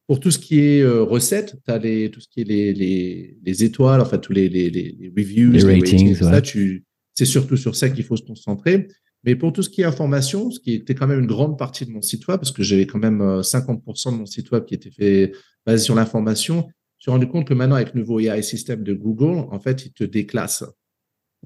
pour 0.08 0.22
tout 0.22 0.32
ce 0.32 0.40
qui 0.40 0.62
est 0.62 0.82
euh, 0.82 1.04
recettes, 1.04 1.58
tu 1.66 1.72
as 1.72 1.78
les, 1.78 2.10
tout 2.10 2.22
ce 2.22 2.28
qui 2.30 2.42
est 2.42 2.46
les, 2.46 2.74
les, 2.74 3.38
les 3.44 3.64
étoiles, 3.64 4.00
enfin 4.00 4.18
tous 4.18 4.32
les, 4.32 4.48
les, 4.48 4.70
les, 4.70 5.12
reviews, 5.16 5.52
Les 5.52 5.64
ratings, 5.64 6.22
ouais. 6.22 6.42
tu, 6.42 6.86
c'est 7.14 7.26
surtout 7.26 7.58
sur 7.58 7.76
ça 7.76 7.90
qu'il 7.90 8.06
faut 8.06 8.16
se 8.16 8.24
concentrer. 8.24 8.88
Mais 9.26 9.36
pour 9.36 9.52
tout 9.52 9.62
ce 9.62 9.70
qui 9.70 9.82
est 9.82 9.86
information, 9.86 10.50
ce 10.50 10.60
qui 10.62 10.74
était 10.74 10.96
quand 10.96 11.08
même 11.08 11.20
une 11.20 11.28
grande 11.28 11.58
partie 11.58 11.86
de 11.86 11.92
mon 11.92 12.02
site 12.02 12.26
web, 12.28 12.40
parce 12.40 12.52
que 12.52 12.64
j'avais 12.64 12.88
quand 12.88 13.00
même 13.00 13.22
euh, 13.22 13.42
50% 13.42 14.14
de 14.14 14.18
mon 14.18 14.26
site 14.26 14.50
web 14.52 14.64
qui 14.64 14.76
était 14.76 14.92
fait 14.92 15.34
basé 15.66 15.84
sur 15.84 15.96
l'information, 15.96 16.62
je 16.62 16.62
me 16.62 17.02
suis 17.02 17.12
rendu 17.12 17.28
compte 17.28 17.48
que 17.48 17.54
maintenant, 17.54 17.76
avec 17.76 17.94
le 17.94 18.00
nouveau 18.00 18.20
AI 18.20 18.42
système 18.42 18.84
de 18.84 18.94
Google, 18.94 19.46
en 19.52 19.60
fait, 19.60 19.86
il 19.86 19.92
te 19.92 20.04
déclasse. 20.04 20.64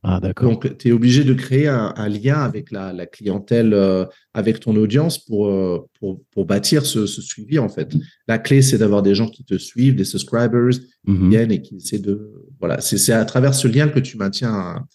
Ah. 0.03 0.19
Donc, 0.19 0.77
tu 0.77 0.87
es 0.89 0.91
obligé 0.91 1.23
de 1.23 1.33
créer 1.33 1.67
un, 1.67 1.93
un 1.95 2.09
lien 2.09 2.39
avec 2.39 2.71
la, 2.71 2.91
la 2.91 3.05
clientèle, 3.05 3.73
euh, 3.73 4.05
avec 4.33 4.59
ton 4.59 4.75
audience 4.75 5.19
pour, 5.19 5.47
euh, 5.47 5.79
pour, 5.99 6.23
pour 6.31 6.45
bâtir 6.45 6.85
ce, 6.85 7.05
ce 7.05 7.21
suivi, 7.21 7.59
en 7.59 7.69
fait. 7.69 7.93
La 8.27 8.39
clé, 8.39 8.61
c'est 8.63 8.79
d'avoir 8.79 9.03
des 9.03 9.13
gens 9.13 9.27
qui 9.27 9.43
te 9.43 9.57
suivent, 9.57 9.95
des 9.95 10.05
subscribers, 10.05 10.71
qui 11.05 11.11
Mhm. 11.11 11.29
viennent 11.29 11.51
et 11.51 11.61
qui 11.61 11.75
essaient 11.75 11.99
de. 11.99 12.31
Voilà, 12.59 12.81
c'est 12.81 13.13
à 13.13 13.25
travers 13.25 13.53
ce 13.53 13.67
lien 13.67 13.89
que 13.89 13.99
tu 13.99 14.17
maintiens 14.17 14.53
un, 14.53 14.87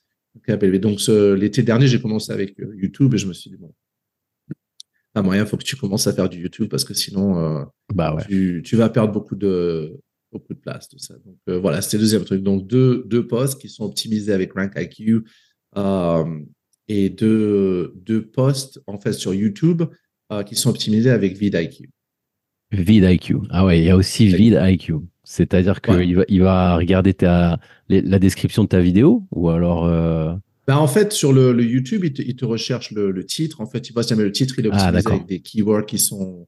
élevé. 0.48 0.78
Donc, 0.78 0.98
l'été 1.38 1.62
dernier, 1.62 1.86
j'ai 1.86 2.00
commencé 2.00 2.32
avec 2.32 2.58
euh, 2.60 2.72
YouTube 2.76 3.14
et 3.14 3.18
je 3.18 3.26
me 3.28 3.32
suis 3.32 3.50
dit, 3.50 3.56
bon, 3.56 3.72
pas 5.12 5.22
moyen, 5.22 5.42
il 5.44 5.48
faut 5.48 5.56
que 5.56 5.64
tu 5.64 5.76
commences 5.76 6.06
à 6.06 6.12
faire 6.12 6.28
du 6.28 6.40
YouTube 6.40 6.68
parce 6.68 6.84
que 6.84 6.94
sinon, 6.94 7.38
euh, 7.38 7.64
Bah 7.94 8.14
ouais. 8.14 8.22
tu, 8.28 8.62
tu 8.64 8.76
vas 8.76 8.88
perdre 8.90 9.12
beaucoup 9.12 9.34
de, 9.34 9.96
beaucoup 10.32 10.54
de 10.54 10.58
place, 10.58 10.88
tout 10.88 10.98
ça. 10.98 11.14
Donc 11.24 11.36
euh, 11.48 11.58
voilà, 11.58 11.80
c'était 11.82 11.96
le 11.98 12.02
deuxième 12.02 12.24
truc. 12.24 12.42
Donc 12.42 12.66
deux, 12.66 13.04
deux 13.06 13.26
posts 13.26 13.60
qui 13.60 13.68
sont 13.68 13.84
optimisés 13.84 14.32
avec 14.32 14.52
RankIQ 14.54 15.22
euh, 15.76 16.24
et 16.88 17.08
deux, 17.10 17.92
deux 17.96 18.22
posts 18.26 18.80
en 18.86 18.98
fait 18.98 19.12
sur 19.12 19.34
YouTube 19.34 19.82
euh, 20.32 20.42
qui 20.42 20.54
sont 20.56 20.70
optimisés 20.70 21.10
avec 21.10 21.36
VidIQ. 21.36 21.90
VidIQ. 22.72 23.36
Ah 23.50 23.64
ouais, 23.64 23.78
il 23.78 23.84
y 23.84 23.90
a 23.90 23.96
aussi 23.96 24.26
VidIQ. 24.28 24.94
C'est-à-dire 25.24 25.80
qu'il 25.80 25.94
Ouais. 25.94 26.14
va, 26.14 26.24
il 26.28 26.40
va 26.40 26.76
regarder 26.76 27.14
ta, 27.14 27.58
la 27.88 28.18
description 28.18 28.64
de 28.64 28.68
ta 28.68 28.80
vidéo 28.80 29.26
ou 29.32 29.48
alors. 29.50 29.86
Ben, 30.68 30.76
en 30.76 30.88
fait, 30.88 31.12
sur 31.12 31.32
le, 31.32 31.52
le 31.52 31.64
YouTube, 31.64 32.04
il 32.04 32.12
te, 32.12 32.22
il 32.22 32.34
te 32.34 32.44
recherche 32.44 32.90
le, 32.90 33.12
le 33.12 33.24
titre. 33.24 33.60
En 33.60 33.66
fait, 33.66 33.88
il 33.88 33.92
si 34.02 34.08
jamais 34.08 34.24
le 34.24 34.32
titre 34.32 34.56
il 34.58 34.66
est 34.66 34.70
Ah, 34.72 34.88
optimisé 34.88 35.08
avec 35.08 35.26
des 35.26 35.40
keywords 35.40 35.86
qui 35.86 35.98
sont. 35.98 36.46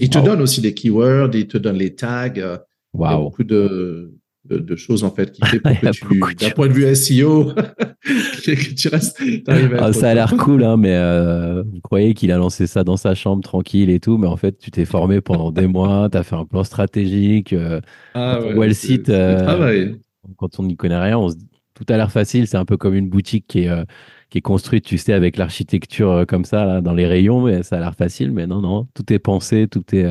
Il 0.00 0.08
te 0.10 0.18
Wow. 0.18 0.24
donne 0.24 0.40
aussi 0.42 0.60
des 0.60 0.74
keywords, 0.74 1.30
il 1.34 1.46
te 1.46 1.56
donne 1.58 1.76
les 1.76 1.94
tags. 1.94 2.58
Euh, 2.94 2.98
Il 2.98 3.12
y 3.12 3.14
a 3.14 3.16
beaucoup 3.18 3.44
de, 3.44 4.14
de, 4.44 4.58
de 4.58 4.76
choses 4.76 5.04
en 5.04 5.10
fait 5.10 5.32
qui 5.32 5.40
fait 5.46 5.60
pour 5.60 5.70
que 5.80 5.86
tu, 5.90 6.04
d'un 6.44 6.50
point 6.50 6.68
de 6.68 6.72
vue 6.72 6.94
SEO, 6.94 7.52
que 8.04 8.74
tu 8.74 8.88
restes. 8.88 9.20
à 9.48 9.54
Ah, 9.80 9.92
ça 9.92 10.10
a 10.10 10.14
l'air 10.14 10.34
cool, 10.36 10.64
hein, 10.64 10.76
mais 10.76 10.94
euh, 10.94 11.62
vous 11.62 11.80
croyez 11.80 12.14
qu'il 12.14 12.30
a 12.32 12.36
lancé 12.38 12.66
ça 12.66 12.84
dans 12.84 12.96
sa 12.96 13.14
chambre 13.14 13.42
tranquille 13.42 13.90
et 13.90 14.00
tout, 14.00 14.18
mais 14.18 14.26
en 14.26 14.36
fait, 14.36 14.58
tu 14.58 14.70
t'es 14.70 14.84
formé 14.84 15.20
pendant 15.20 15.50
des 15.50 15.66
mois, 15.66 16.08
tu 16.10 16.18
as 16.18 16.22
fait 16.22 16.36
un 16.36 16.44
plan 16.44 16.64
stratégique. 16.64 17.52
euh, 17.52 17.80
Ah 18.14 18.40
ouais, 18.40 18.68
le 18.68 18.74
site, 18.74 19.08
euh, 19.08 19.94
quand 20.36 20.58
on 20.58 20.64
n'y 20.64 20.76
connaît 20.76 21.00
rien, 21.00 21.18
on 21.18 21.28
se 21.30 21.36
dit, 21.36 21.48
tout 21.74 21.84
a 21.88 21.96
l'air 21.96 22.12
facile. 22.12 22.46
C'est 22.46 22.56
un 22.56 22.64
peu 22.64 22.76
comme 22.76 22.94
une 22.94 23.08
boutique 23.08 23.46
qui 23.48 23.60
est, 23.60 23.68
euh, 23.68 23.84
qui 24.30 24.38
est 24.38 24.42
construite, 24.42 24.84
tu 24.84 24.96
sais, 24.98 25.12
avec 25.12 25.36
l'architecture 25.36 26.10
euh, 26.10 26.24
comme 26.24 26.44
ça, 26.44 26.64
là, 26.64 26.80
dans 26.80 26.94
les 26.94 27.06
rayons, 27.06 27.42
mais 27.46 27.62
ça 27.62 27.76
a 27.76 27.80
l'air 27.80 27.94
facile. 27.94 28.30
Mais 28.30 28.46
non, 28.46 28.60
non, 28.60 28.86
tout 28.94 29.12
est 29.12 29.18
pensé, 29.18 29.66
tout 29.68 29.82
est. 29.94 30.06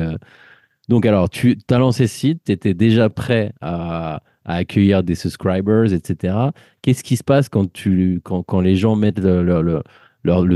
Donc, 0.88 1.06
alors, 1.06 1.30
tu 1.30 1.58
as 1.70 1.78
lancé 1.78 2.06
ce 2.06 2.14
site, 2.18 2.44
tu 2.44 2.52
étais 2.52 2.74
déjà 2.74 3.08
prêt 3.08 3.52
à, 3.60 4.22
accueillir 4.44 5.02
des 5.02 5.14
subscribers, 5.14 5.92
etc. 5.92 6.36
Qu'est-ce 6.82 7.02
qui 7.02 7.16
se 7.16 7.24
passe 7.24 7.48
quand, 7.48 7.72
tu, 7.72 8.20
quand, 8.22 8.60
les 8.60 8.76
gens 8.76 8.94
mettent 8.94 9.20
le, 9.20 9.82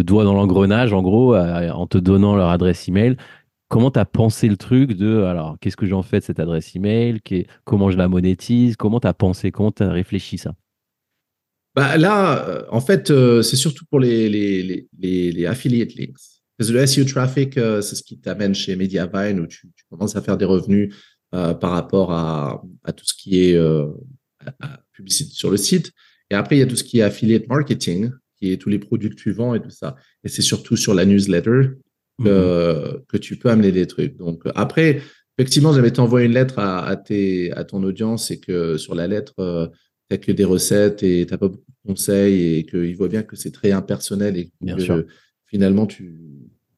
doigt 0.03 0.25
dans 0.25 0.35
l'engrenage, 0.35 0.93
en 0.93 1.03
gros, 1.03 1.35
euh, 1.35 1.71
en 1.71 1.87
te 1.87 1.97
donnant 1.97 2.37
leur 2.37 2.51
adresse 2.51 2.89
email? 2.89 3.17
Comment 3.69 3.91
tu 3.91 3.99
as 3.99 4.05
pensé 4.05 4.49
le 4.49 4.57
truc 4.57 4.93
de, 4.93 5.23
alors, 5.23 5.57
qu'est-ce 5.61 5.77
que 5.77 5.87
j'en 5.87 6.03
fais 6.03 6.21
de 6.21 6.25
cette 6.25 6.41
adresse 6.41 6.75
email? 6.77 7.21
Comment 7.65 7.91
je 7.91 7.97
la 7.97 8.09
monétise? 8.09 8.77
Comment 8.77 9.01
tu 9.01 9.07
as 9.07 9.15
pensé? 9.15 9.51
Comment 9.51 9.73
tu 9.73 9.83
as 9.83 9.91
réfléchi 9.91 10.39
ça? 10.39 10.55
Bah, 11.75 11.97
là, 11.97 12.47
euh, 12.49 12.63
en 12.71 12.81
fait, 12.81 13.11
euh, 13.11 13.41
c'est 13.43 13.57
surtout 13.57 13.85
pour 13.91 14.01
les, 14.01 14.29
les, 14.29 14.63
les, 14.63 14.89
les, 14.99 15.33
les 15.33 15.47
affiliate 15.47 15.95
links. 15.95 16.38
Parce 16.59 16.71
que 16.71 16.75
le 16.75 16.85
SEO 16.87 17.05
traffic, 17.05 17.57
euh, 17.57 17.81
c'est 17.81 17.95
ce 17.95 18.03
qui 18.03 18.19
t'amène 18.19 18.55
chez 18.55 18.75
Mediavine 18.77 19.41
où 19.41 19.47
tu, 19.47 19.69
tu 19.77 19.85
commences 19.89 20.17
à 20.17 20.23
faire 20.23 20.37
des 20.37 20.45
revenus 20.45 20.95
euh, 21.35 21.55
par 21.55 21.71
rapport 21.71 22.13
à, 22.13 22.63
à 22.85 22.93
tout 22.93 23.05
ce 23.07 23.15
qui 23.15 23.45
est 23.45 23.55
euh, 23.55 23.87
à- 24.61 24.81
publicité 24.93 25.31
sur 25.33 25.51
le 25.51 25.57
site. 25.57 25.93
Et 26.31 26.35
après, 26.35 26.57
il 26.57 26.59
y 26.59 26.63
a 26.63 26.67
tout 26.67 26.75
ce 26.77 26.85
qui 26.85 26.99
est 26.99 27.03
affiliate 27.03 27.47
marketing, 27.49 28.11
qui 28.37 28.53
est 28.53 28.57
tous 28.57 28.69
les 28.69 28.79
produits 28.79 29.11
que 29.11 29.15
tu 29.15 29.31
vends 29.31 29.55
et 29.55 29.63
tout 29.63 29.71
ça. 29.71 29.95
Et 30.25 30.29
c'est 30.29 30.43
surtout 30.43 30.77
sur 30.77 30.93
la 30.95 31.05
newsletter 31.05 31.71
que, 32.25 33.01
que 33.09 33.17
tu 33.17 33.37
peux 33.37 33.49
amener 33.51 33.71
des 33.71 33.87
trucs. 33.87 34.17
Donc 34.17 34.43
après, 34.57 35.01
effectivement, 35.39 35.73
j'avais 35.73 35.93
t'envoyé 35.93 36.27
une 36.27 36.33
lettre 36.35 36.59
à, 36.59 36.85
à, 36.85 36.97
tes, 36.97 37.53
à 37.53 37.63
ton 37.65 37.83
audience 37.85 38.33
et 38.33 38.41
que 38.41 38.77
sur 38.77 38.97
la 38.97 39.07
lettre, 39.07 39.35
euh, 39.39 39.69
tu 39.69 39.75
n'as 40.11 40.19
que 40.19 40.33
des 40.33 40.45
recettes 40.45 41.03
et 41.05 41.25
tu 41.25 41.33
n'as 41.33 41.39
pas 41.39 41.49
beaucoup 41.49 41.71
de 41.85 41.93
conseils 41.93 42.57
et 42.59 42.67
qu'ils 42.67 42.97
voient 42.97 43.09
bien 43.09 43.23
que 43.23 43.37
c'est 43.37 43.53
très 43.53 43.71
impersonnel 43.71 44.37
et 44.37 44.51
Bien 44.61 44.77
que. 44.77 45.07
Finalement, 45.49 45.87
tu, 45.87 46.15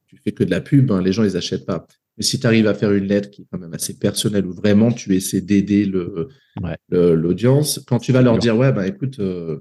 tu 0.06 0.16
fais 0.24 0.32
que 0.32 0.44
de 0.44 0.50
la 0.50 0.60
pub, 0.60 0.90
hein, 0.90 1.02
les 1.02 1.12
gens, 1.12 1.24
ils 1.24 1.36
achètent 1.36 1.66
pas. 1.66 1.86
Mais 2.16 2.24
si 2.24 2.38
tu 2.40 2.46
arrives 2.46 2.66
à 2.66 2.74
faire 2.74 2.92
une 2.92 3.06
lettre 3.06 3.30
qui 3.30 3.42
est 3.42 3.46
quand 3.50 3.58
même 3.58 3.72
assez 3.72 3.98
personnelle 3.98 4.46
où 4.46 4.52
vraiment 4.52 4.92
tu 4.92 5.14
essaies 5.14 5.40
d'aider 5.40 5.90
Ouais. 6.60 6.76
l'audience, 6.90 7.80
quand 7.86 7.98
tu 7.98 8.12
vas 8.12 8.20
leur 8.22 8.38
dire, 8.38 8.56
ouais, 8.56 8.72
ben 8.72 8.82
écoute, 8.82 9.20
euh, 9.20 9.60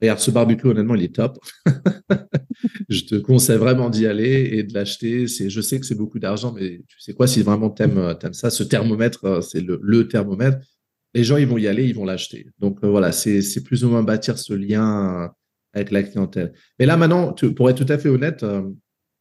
regarde, 0.00 0.18
ce 0.18 0.30
barbecue, 0.30 0.66
honnêtement, 0.66 0.94
il 0.94 1.04
est 1.04 1.14
top. 1.14 1.38
je 2.88 3.02
te 3.02 3.14
conseille 3.16 3.58
vraiment 3.58 3.90
d'y 3.90 4.06
aller 4.06 4.50
et 4.52 4.62
de 4.64 4.74
l'acheter. 4.74 5.26
Je 5.26 5.60
sais 5.60 5.78
que 5.78 5.86
c'est 5.86 5.94
beaucoup 5.94 6.18
d'argent, 6.18 6.52
mais 6.52 6.82
tu 6.88 7.00
sais 7.00 7.12
quoi, 7.12 7.26
si 7.26 7.42
vraiment 7.42 7.70
t'aimes, 7.70 7.98
euh, 7.98 8.14
t'aimes 8.14 8.32
ça, 8.34 8.50
ce 8.50 8.62
thermomètre, 8.64 9.24
euh, 9.24 9.40
c'est 9.40 9.60
le, 9.60 9.78
le 9.82 10.08
thermomètre. 10.08 10.58
Les 11.14 11.24
gens, 11.24 11.36
ils 11.36 11.46
vont 11.46 11.58
y 11.58 11.66
aller, 11.68 11.84
ils 11.84 11.94
vont 11.94 12.04
l'acheter. 12.04 12.46
Donc 12.58 12.78
euh, 12.82 12.88
voilà, 12.88 13.12
c'est, 13.12 13.42
plus 13.62 13.84
ou 13.84 13.90
moins 13.90 14.02
bâtir 14.02 14.38
ce 14.38 14.54
lien 14.54 15.30
avec 15.72 15.90
la 15.90 16.02
clientèle. 16.02 16.52
Mais 16.78 16.86
là, 16.86 16.96
maintenant, 16.96 17.32
tu- 17.32 17.54
pour 17.54 17.68
être 17.70 17.84
tout 17.84 17.92
à 17.92 17.98
fait 17.98 18.08
honnête, 18.08 18.42
euh, 18.42 18.62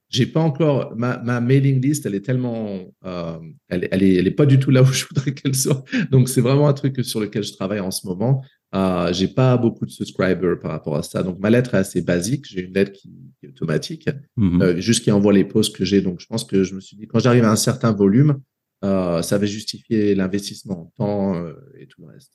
j'ai 0.09 0.25
pas 0.25 0.41
encore 0.41 0.93
ma, 0.97 1.19
ma 1.19 1.39
mailing 1.39 1.79
list, 1.81 2.05
elle 2.05 2.15
est 2.15 2.25
tellement, 2.25 2.79
euh, 3.05 3.37
elle, 3.69 3.87
elle 3.91 4.03
est, 4.03 4.15
elle 4.15 4.27
est 4.27 4.31
pas 4.31 4.45
du 4.45 4.59
tout 4.59 4.69
là 4.69 4.81
où 4.83 4.85
je 4.91 5.05
voudrais 5.05 5.33
qu'elle 5.33 5.55
soit. 5.55 5.83
Donc 6.11 6.27
c'est 6.27 6.41
vraiment 6.41 6.67
un 6.67 6.73
truc 6.73 7.03
sur 7.05 7.21
lequel 7.21 7.43
je 7.43 7.53
travaille 7.53 7.79
en 7.79 7.91
ce 7.91 8.05
moment. 8.05 8.43
Euh, 8.75 9.11
j'ai 9.13 9.27
pas 9.29 9.55
beaucoup 9.57 9.85
de 9.85 9.91
subscribers 9.91 10.59
par 10.59 10.71
rapport 10.71 10.95
à 10.97 11.03
ça. 11.03 11.23
Donc 11.23 11.39
ma 11.39 11.49
lettre 11.49 11.75
est 11.75 11.77
assez 11.79 12.01
basique. 12.01 12.45
J'ai 12.49 12.61
une 12.65 12.73
lettre 12.73 12.91
qui, 12.91 13.09
qui 13.39 13.45
est 13.45 13.49
automatique, 13.49 14.09
Mhm. 14.37 14.61
euh, 14.61 14.81
juste 14.81 15.03
qui 15.03 15.11
envoie 15.11 15.31
les 15.33 15.45
posts 15.45 15.75
que 15.75 15.85
j'ai. 15.85 16.01
Donc 16.01 16.19
je 16.19 16.25
pense 16.25 16.43
que 16.43 16.63
je 16.63 16.75
me 16.75 16.81
suis 16.81 16.97
dit 16.97 17.07
quand 17.07 17.19
j'arrive 17.19 17.45
à 17.45 17.51
un 17.51 17.55
certain 17.55 17.93
volume, 17.93 18.37
euh, 18.83 19.21
ça 19.21 19.37
va 19.37 19.45
justifier 19.45 20.13
l'investissement 20.15 20.81
en 20.81 20.85
temps 20.97 21.45
et 21.79 21.87
tout 21.87 22.01
le 22.01 22.07
reste. 22.13 22.33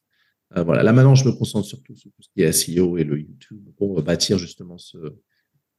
Euh, 0.57 0.63
voilà. 0.63 0.83
Là 0.83 0.93
maintenant, 0.93 1.15
je 1.15 1.25
me 1.25 1.33
concentre 1.33 1.67
surtout 1.67 1.97
sur 1.97 2.11
tout 2.13 2.23
ce 2.23 2.29
qui 2.35 2.43
est 2.43 2.53
SEO 2.53 2.99
et 2.99 3.05
le 3.05 3.19
YouTube 3.19 3.65
pour 3.77 4.01
bâtir 4.03 4.39
justement 4.39 4.79
ce, 4.79 4.97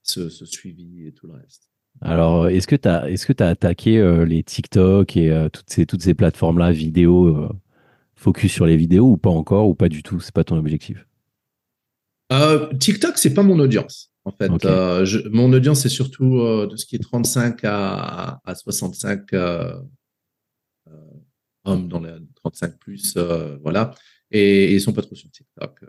ce, 0.03 0.30
ce 0.30 0.45
suivi 0.45 1.07
et 1.07 1.13
tout 1.13 1.28
le 1.28 1.34
reste. 1.34 1.70
Alors, 2.01 2.47
est-ce 2.49 2.68
que 2.68 2.76
tu 2.76 2.88
as, 2.88 3.09
est-ce 3.09 3.26
que 3.26 3.34
tu 3.34 3.41
as 3.43 3.47
attaqué 3.47 3.97
euh, 3.97 4.26
les 4.26 4.43
TikTok 4.43 5.15
et 5.18 5.32
euh, 5.32 5.49
toutes 5.49 5.70
ces, 5.70 5.86
toutes 5.86 6.01
ces 6.03 6.13
plateformes-là, 6.13 6.72
vidéo, 6.72 7.49
focus 8.15 8.51
sur 8.51 8.65
les 8.65 8.78
vidéos 8.78 9.07
ou 9.11 9.18
pas 9.18 9.30
encore, 9.30 9.68
ou 9.68 9.74
pas 9.74 9.89
du 9.89 10.03
tout? 10.03 10.20
C'est 10.20 10.34
pas 10.34 10.43
ton 10.43 10.57
objectif? 10.57 11.07
TikTok, 12.80 13.18
c'est 13.18 13.34
pas 13.34 13.43
mon 13.43 13.57
audience. 13.59 14.11
En 14.26 14.32
fait, 14.32 14.51
je- 15.05 15.28
mon 15.30 15.51
audience, 15.53 15.82
c'est 15.82 15.89
surtout 15.89 16.38
de 16.68 16.76
ce 16.76 16.86
qui 16.86 16.97
est 16.97 16.99
35 16.99 17.61
à, 17.63 18.41
à 18.43 18.53
65 18.55 19.32
euh, 19.34 19.80
euh, 20.89 20.91
hommes 21.63 21.88
dans 21.88 22.01
les 22.01 22.11
35 22.36 22.78
plus, 22.78 23.18
voilà. 23.61 23.91
Et, 24.32 24.74
ils 24.74 24.82
sont 24.82 24.94
pas 24.94 25.02
trop 25.02 25.16
sur 25.16 25.30
TikTok. 25.30 25.84
euh. 25.84 25.88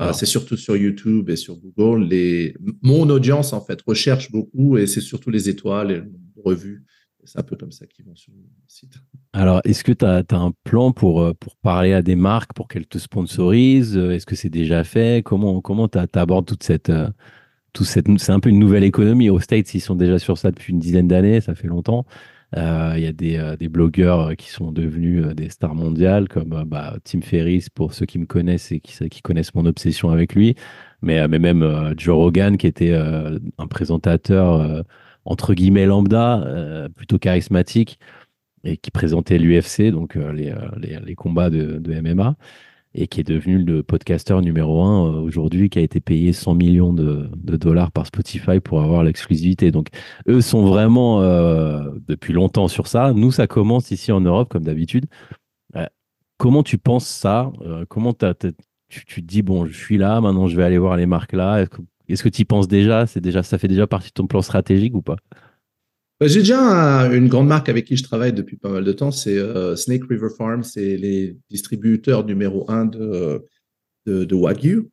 Euh, 0.00 0.04
Alors. 0.04 0.14
c'est 0.14 0.26
surtout 0.26 0.56
sur 0.56 0.74
YouTube 0.74 1.28
et 1.28 1.36
sur 1.36 1.56
Google. 1.56 2.04
Les, 2.08 2.56
mon 2.80 3.08
audience, 3.10 3.52
en 3.52 3.60
fait, 3.60 3.82
recherche 3.82 4.30
beaucoup 4.30 4.78
et 4.78 4.86
c'est 4.86 5.02
surtout 5.02 5.30
les 5.30 5.50
étoiles 5.50 5.90
et 5.90 5.96
le 5.96 6.04
nombre 6.04 6.18
de 6.36 6.42
revues. 6.42 6.84
C'est 7.24 7.38
un 7.38 7.42
peu 7.42 7.56
comme 7.56 7.70
ça 7.70 7.86
qu'ils 7.86 8.04
vont 8.04 8.16
sur 8.16 8.32
le 8.32 8.42
site. 8.66 8.94
Alors, 9.32 9.60
est-ce 9.64 9.84
que 9.84 9.92
tu 9.92 10.04
as, 10.04 10.24
un 10.30 10.52
plan 10.64 10.92
pour, 10.92 11.20
euh, 11.20 11.34
pour 11.34 11.56
parler 11.56 11.92
à 11.92 12.02
des 12.02 12.16
marques 12.16 12.52
pour 12.54 12.68
qu'elles 12.68 12.86
te 12.86 12.98
sponsorisent? 12.98 13.96
Euh, 13.96 14.12
Est-ce 14.12 14.26
que 14.26 14.34
c'est 14.34 14.48
déjà 14.48 14.82
fait? 14.82 15.22
Comment 15.22 15.60
comment 15.60 15.88
tu 15.88 15.98
abordes 16.14 16.46
toute 16.46 16.64
cette, 16.64 16.90
euh, 16.90 17.08
toute 17.72 17.86
cette... 17.86 18.06
C'est 18.18 18.32
un 18.32 18.40
peu 18.40 18.48
une 18.48 18.58
nouvelle 18.58 18.82
économie. 18.82 19.30
Aux 19.30 19.40
States, 19.40 19.72
ils 19.74 19.80
sont 19.80 19.94
déjà 19.94 20.18
sur 20.18 20.36
ça 20.36 20.50
depuis 20.50 20.72
une 20.72 20.80
dizaine 20.80 21.06
d'années, 21.06 21.40
ça 21.40 21.54
fait 21.54 21.68
longtemps. 21.68 22.06
Euh, 22.56 22.94
Il 22.96 23.02
y 23.02 23.06
a 23.06 23.12
des, 23.12 23.36
euh, 23.38 23.56
des 23.56 23.68
blogueurs 23.68 24.20
euh, 24.20 24.34
qui 24.34 24.50
sont 24.50 24.72
devenus 24.72 25.24
des 25.34 25.48
stars 25.48 25.74
mondiales, 25.74 26.28
comme 26.28 26.64
bah, 26.66 26.96
Tim 27.04 27.20
Ferriss, 27.22 27.70
pour 27.70 27.94
ceux 27.94 28.06
qui 28.06 28.18
me 28.18 28.26
connaissent 28.26 28.72
et 28.72 28.80
qui, 28.80 29.22
connaissent 29.22 29.54
mon 29.54 29.66
obsession 29.66 30.10
avec 30.10 30.34
lui. 30.34 30.54
Mais, 31.02 31.26
mais 31.28 31.38
même 31.38 31.94
Joe 31.96 32.14
Rogan, 32.14 32.56
qui 32.56 32.66
était 32.66 32.94
un 32.94 33.66
présentateur, 33.66 34.84
entre 35.24 35.54
guillemets, 35.54 35.86
lambda, 35.86 36.88
plutôt 36.94 37.18
charismatique 37.18 37.98
et 38.64 38.76
qui 38.76 38.92
présentait 38.92 39.38
l'UFC, 39.38 39.90
donc 39.90 40.14
les, 40.14 40.54
les, 40.76 41.00
les 41.04 41.14
combats 41.16 41.50
de, 41.50 41.78
de 41.78 42.00
MMA, 42.00 42.36
et 42.94 43.06
qui 43.06 43.20
est 43.20 43.24
devenu 43.24 43.62
le 43.64 43.82
podcasteur 43.82 44.42
numéro 44.42 44.82
un 44.82 45.06
euh, 45.06 45.20
aujourd'hui, 45.20 45.70
qui 45.70 45.78
a 45.78 45.82
été 45.82 46.00
payé 46.00 46.32
100 46.32 46.54
millions 46.54 46.92
de, 46.92 47.30
dollars 47.56 47.90
par 47.90 48.06
Spotify 48.06 48.60
pour 48.60 48.82
avoir 48.82 49.02
l'exclusivité. 49.02 49.70
Donc, 49.70 49.88
eux 50.28 50.40
sont 50.40 50.66
vraiment 50.66 51.22
euh, 51.22 51.90
depuis 52.06 52.32
longtemps 52.32 52.68
sur 52.68 52.86
ça. 52.86 53.12
Nous, 53.12 53.30
ça 53.30 53.46
commence 53.46 53.90
ici 53.90 54.12
en 54.12 54.20
Europe, 54.20 54.50
comme 54.50 54.64
d'habitude. 54.64 55.06
Euh, 55.76 55.86
comment 56.36 56.62
tu 56.62 56.76
penses 56.78 57.06
ça 57.06 57.50
Comment 57.88 58.12
tu, 58.12 59.04
te 59.04 59.20
dis, 59.20 59.42
bon, 59.42 59.64
je 59.66 59.72
suis 59.72 59.96
là, 59.96 60.20
maintenant 60.20 60.46
je 60.48 60.56
vais 60.56 60.64
aller 60.64 60.78
voir 60.78 60.96
les 60.96 61.06
marques 61.06 61.32
là. 61.32 61.62
Est-ce 62.08 62.22
que- 62.22 62.28
tu 62.28 62.42
y 62.42 62.44
penses 62.44 62.68
déjà? 62.68 63.06
Déjà 63.16 63.42
Ça 63.42 63.56
fait 63.56 63.68
déjà 63.68 63.86
partie 63.86 64.08
de 64.08 64.14
ton 64.14 64.26
plan 64.26 64.42
stratégique 64.42 64.94
ou 64.94 65.00
pas? 65.02 65.16
J'ai 66.26 66.40
déjà 66.40 66.60
un- 66.60 67.12
une 67.12 67.28
grande 67.28 67.48
marque 67.48 67.68
avec 67.68 67.84
qui 67.86 67.96
je 67.96 68.02
travaille 68.02 68.32
depuis 68.32 68.56
pas 68.56 68.68
mal 68.70 68.84
de 68.84 68.92
temps, 68.92 69.10
c'est 69.10 69.36
euh, 69.38 69.76
Snake 69.76 70.04
River 70.08 70.28
Farm, 70.36 70.62
c'est 70.62 70.96
les 70.96 71.36
distributeurs 71.50 72.24
numéro 72.24 72.70
un 72.70 72.84
de, 72.86 73.44
de, 74.06 74.24
de 74.24 74.34
Wagyu. 74.34 74.88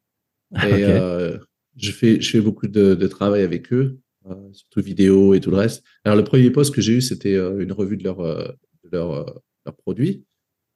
Et 0.54 0.56
Ok. 0.56 0.72
euh, 0.74 1.38
je, 1.78 1.92
fais, 1.92 2.20
je 2.22 2.30
fais 2.30 2.42
beaucoup 2.42 2.68
de, 2.68 2.96
de 2.96 3.08
travail 3.08 3.44
avec 3.44 3.72
eux, 3.74 3.98
euh, 4.30 4.34
surtout 4.54 4.82
vidéo 4.82 5.34
et 5.34 5.40
tout 5.40 5.52
le 5.52 5.58
reste. 5.58 5.84
Alors, 6.04 6.18
le 6.18 6.24
premier 6.24 6.50
poste 6.52 6.74
que 6.74 6.82
j'ai 6.82 6.94
eu, 6.94 7.02
c'était 7.02 7.36
une 7.36 7.72
revue 7.72 7.98
de 7.98 8.04
leurs 8.04 8.22
euh, 8.22 8.48
leurs 8.92 9.26
produits. 9.84 10.24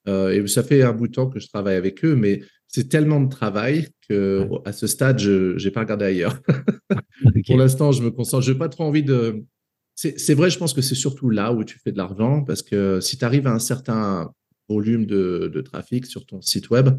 Et 0.08 0.45
ça 0.47 0.62
fait 0.64 0.84
un 0.84 0.91
bout 0.91 1.08
de 1.08 1.14
temps 1.14 1.30
que 1.30 1.39
je 1.39 1.47
travaille 1.47 1.78
avec 1.78 2.04
eux, 2.04 2.16
mais 2.16 2.41
c'est 2.68 2.89
tellement 2.89 3.22
de 3.22 3.30
travail 3.30 3.88
que 4.10 4.45
Ouais. 4.49 4.60
à 4.66 4.74
ce 4.74 4.86
stade, 4.86 5.18
je 5.20 5.64
n'ai 5.64 5.72
pas 5.72 5.80
regardé 5.82 6.06
ailleurs. 6.06 6.38
Pour 7.47 7.58
l'instant, 7.58 7.91
je 7.93 8.04
me 8.04 8.12
concentre. 8.12 8.43
Je 8.43 8.51
n'ai 8.51 8.58
pas 8.58 8.68
trop 8.70 8.84
envie 8.84 9.04
de. 9.04 9.43
C'est 9.96 10.34
vrai, 10.34 10.50
je 10.50 10.58
pense 10.58 10.74
que 10.74 10.82
c'est 10.82 10.96
surtout 10.96 11.30
là 11.30 11.54
où 11.54 11.64
tu 11.64 11.78
fais 11.80 11.91
de 11.91 11.98
l'argent 11.98 12.44
parce 12.44 12.64
que 12.64 13.00
si 13.00 13.18
tu 13.18 13.26
arrives 13.26 13.48
à 13.48 13.54
un 13.54 13.60
certain 13.60 14.32
volume 14.68 15.06
de, 15.06 15.62
trafic 15.62 16.06
sur 16.06 16.26
ton 16.26 16.41
site 16.41 16.70
web, 16.70 16.89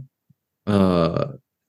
euh, 0.69 1.25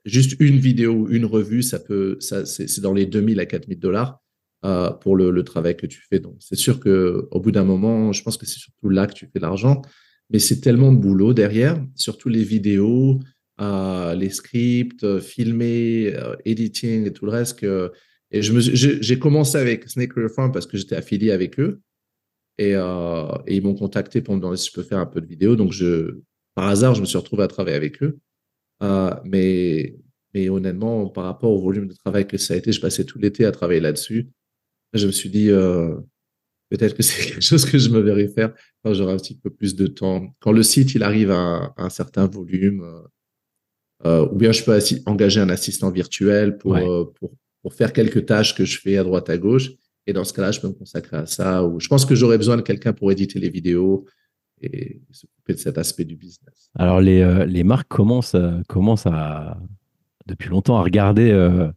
juste 0.06 0.36
une 0.40 0.60
vidéo, 0.60 1.08
une 1.10 1.26
revue, 1.26 1.64
ça 1.64 1.80
peut, 1.80 2.18
ça, 2.20 2.46
c'est 2.46 2.80
dans 2.80 2.94
les 2.94 3.06
2000 3.06 3.40
à 3.40 3.46
4000 3.46 3.80
dollars 3.80 4.22
euh, 4.66 4.92
pour 4.92 5.16
le, 5.16 5.44
travail 5.44 5.76
que 5.76 5.88
tu 5.88 6.02
fais. 6.08 6.20
Donc, 6.20 6.36
c'est 6.40 6.56
sûr 6.56 6.80
que 6.80 7.28
au 7.32 7.40
bout 7.40 7.52
d'un 7.52 7.66
moment, 7.66 8.14
je 8.14 8.22
pense 8.22 8.38
que 8.38 8.46
c'est 8.46 8.60
surtout 8.60 8.90
là 8.90 9.08
que 9.08 9.14
tu 9.14 9.26
fais 9.26 9.40
de 9.40 9.44
l'argent. 9.44 9.82
Mais 10.30 10.40
c'est 10.40 10.60
tellement 10.60 10.92
de 10.92 10.98
boulot 10.98 11.34
derrière, 11.34 11.84
surtout 11.96 12.30
les 12.30 12.44
vidéos, 12.44 13.20
euh, 13.62 14.16
les 14.16 14.30
scripts, 14.30 15.20
filmer, 15.20 16.16
editing 16.46 17.06
et 17.08 17.14
tout 17.14 17.26
le 17.26 17.32
reste 17.32 17.60
que 17.60 17.92
et 18.36 18.42
j'ai 18.42 19.18
commencé 19.20 19.58
avec 19.58 19.88
Snake 19.90 20.14
River 20.14 20.28
Farm 20.30 20.52
parce 20.52 20.66
que 20.66 20.76
j'étais 20.78 20.96
affilié 20.98 21.32
avec 21.32 21.58
eux. 21.60 21.80
Et, 22.58 22.74
euh, 22.76 23.28
et 23.48 23.56
ils 23.56 23.64
m'ont 23.64 23.76
contacté 23.76 24.22
pour 24.22 24.34
me 24.36 24.40
demander 24.40 24.58
si 24.58 24.70
je 24.70 24.74
peux 24.74 24.84
faire 24.84 25.00
un 25.00 25.06
peu 25.06 25.22
de 25.22 25.26
vidéo. 25.26 25.56
Donc, 25.56 25.72
je, 25.72 26.20
par 26.54 26.68
hasard, 26.68 26.96
je 26.96 27.02
me 27.02 27.06
suis 27.06 27.18
retrouvé 27.18 27.44
à 27.44 27.48
travailler 27.48 27.78
avec 27.78 28.04
eux. 28.04 28.18
Euh, 28.84 29.14
mais, 29.24 29.96
mais 30.34 30.50
honnêtement, 30.50 31.08
par 31.08 31.24
rapport 31.26 31.52
au 31.52 31.62
volume 31.62 31.88
de 31.88 31.94
travail 31.94 32.28
que 32.28 32.38
ça 32.38 32.54
a 32.54 32.58
été, 32.58 32.74
je 32.74 32.82
passais 32.82 33.06
tout 33.06 33.20
l'été 33.20 33.46
à 33.46 33.52
travailler 33.54 33.80
là-dessus. 33.80 34.30
Je 34.94 35.08
me 35.08 35.12
suis 35.14 35.30
dit, 35.30 35.50
euh, 35.50 35.96
peut-être 36.70 36.96
que 36.96 37.04
c'est 37.04 37.26
quelque 37.32 37.42
chose 37.44 37.64
que 37.66 37.78
je 37.78 37.90
me 37.90 38.00
verrai 38.00 38.28
faire 38.28 38.54
quand 38.84 38.94
j'aurai 38.94 39.14
un 39.14 39.18
petit 39.18 39.38
peu 39.38 39.50
plus 39.50 39.76
de 39.76 39.88
temps. 39.88 40.36
Quand 40.42 40.52
le 40.52 40.64
site 40.64 40.94
il 40.94 41.04
arrive 41.04 41.32
à 41.32 41.38
un, 41.38 41.64
à 41.78 41.86
un 41.86 41.90
certain 41.90 42.28
volume, 42.28 42.84
euh, 44.06 44.28
ou 44.30 44.36
bien 44.36 44.52
je 44.52 44.64
peux 44.64 44.78
engager 45.06 45.40
un 45.40 45.50
assistant 45.50 45.90
virtuel 45.90 46.58
pour, 46.58 46.72
Ouais. 46.72 46.86
euh, 46.86 47.06
pour, 47.06 47.32
pour 47.66 47.74
faire 47.74 47.94
quelques 47.94 48.28
tâches 48.28 48.54
que 48.54 48.64
je 48.64 48.80
fais 48.80 48.96
à 48.96 49.04
droite 49.04 49.28
à 49.28 49.40
gauche. 49.40 49.72
Et 50.06 50.14
dans 50.14 50.24
ce 50.24 50.34
cas-là, 50.34 50.52
je 50.52 50.60
peux 50.60 50.68
me 50.68 50.74
consacrer 50.74 51.18
à 51.18 51.26
ça. 51.26 51.66
Ou 51.66 51.80
je 51.80 51.88
pense 51.88 52.06
que 52.06 52.14
j'aurais 52.14 52.38
besoin 52.38 52.58
de 52.58 52.62
quelqu'un 52.62 52.94
pour 52.94 53.12
éditer 53.12 53.40
les 53.40 53.50
vidéos 53.50 54.06
et 54.62 55.02
s'occuper 55.10 55.54
de 55.54 55.58
cet 55.58 55.80
aspect 55.80 56.06
du 56.06 56.16
business. 56.16 56.70
Alors, 56.76 57.02
les, 57.02 57.22
euh, 57.22 57.44
les 57.48 57.64
marques 57.64 57.88
commencent, 57.88 58.36
euh, 58.36 58.62
commencent 58.70 59.08
à, 59.08 59.58
depuis 60.28 60.48
longtemps 60.48 60.78
à 60.78 60.84
regarder, 60.84 61.32
euh, 61.32 61.68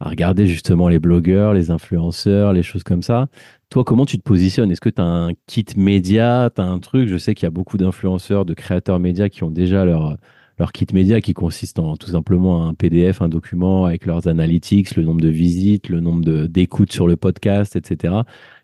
à 0.00 0.08
regarder 0.08 0.48
justement 0.48 0.88
les 0.88 0.98
blogueurs, 0.98 1.54
les 1.54 1.70
influenceurs, 1.70 2.52
les 2.52 2.64
choses 2.64 2.82
comme 2.82 3.04
ça. 3.04 3.28
Toi, 3.68 3.84
comment 3.84 4.06
tu 4.06 4.18
te 4.18 4.24
positionnes? 4.24 4.72
Est-ce 4.72 4.80
que 4.80 4.90
tu 4.90 5.00
as 5.00 5.04
un 5.04 5.30
kit 5.46 5.66
média? 5.76 6.50
Tu 6.52 6.60
as 6.60 6.64
un 6.64 6.80
truc? 6.80 7.08
Je 7.08 7.18
sais 7.18 7.36
qu'il 7.36 7.44
y 7.44 7.46
a 7.46 7.50
beaucoup 7.50 7.76
d'influenceurs, 7.76 8.44
de 8.44 8.54
créateurs 8.54 8.98
médias 8.98 9.28
qui 9.28 9.44
ont 9.44 9.52
déjà 9.52 9.84
leur, 9.84 10.16
leur 10.60 10.70
kit 10.72 10.86
média 10.92 11.20
qui 11.20 11.32
consiste 11.34 11.78
en 11.80 11.96
tout 11.96 12.10
simplement 12.10 12.68
un 12.68 12.74
PDF, 12.74 13.20
un 13.22 13.28
document 13.28 13.86
avec 13.86 14.06
leurs 14.06 14.28
analytics, 14.28 14.94
le 14.94 15.02
nombre 15.02 15.20
de 15.22 15.28
visites, 15.28 15.88
le 15.88 16.00
nombre 16.00 16.22
de- 16.24 16.46
d'écoutes 16.46 16.92
sur 16.92 17.08
le 17.08 17.16
podcast, 17.16 17.74
etc. 17.76 18.14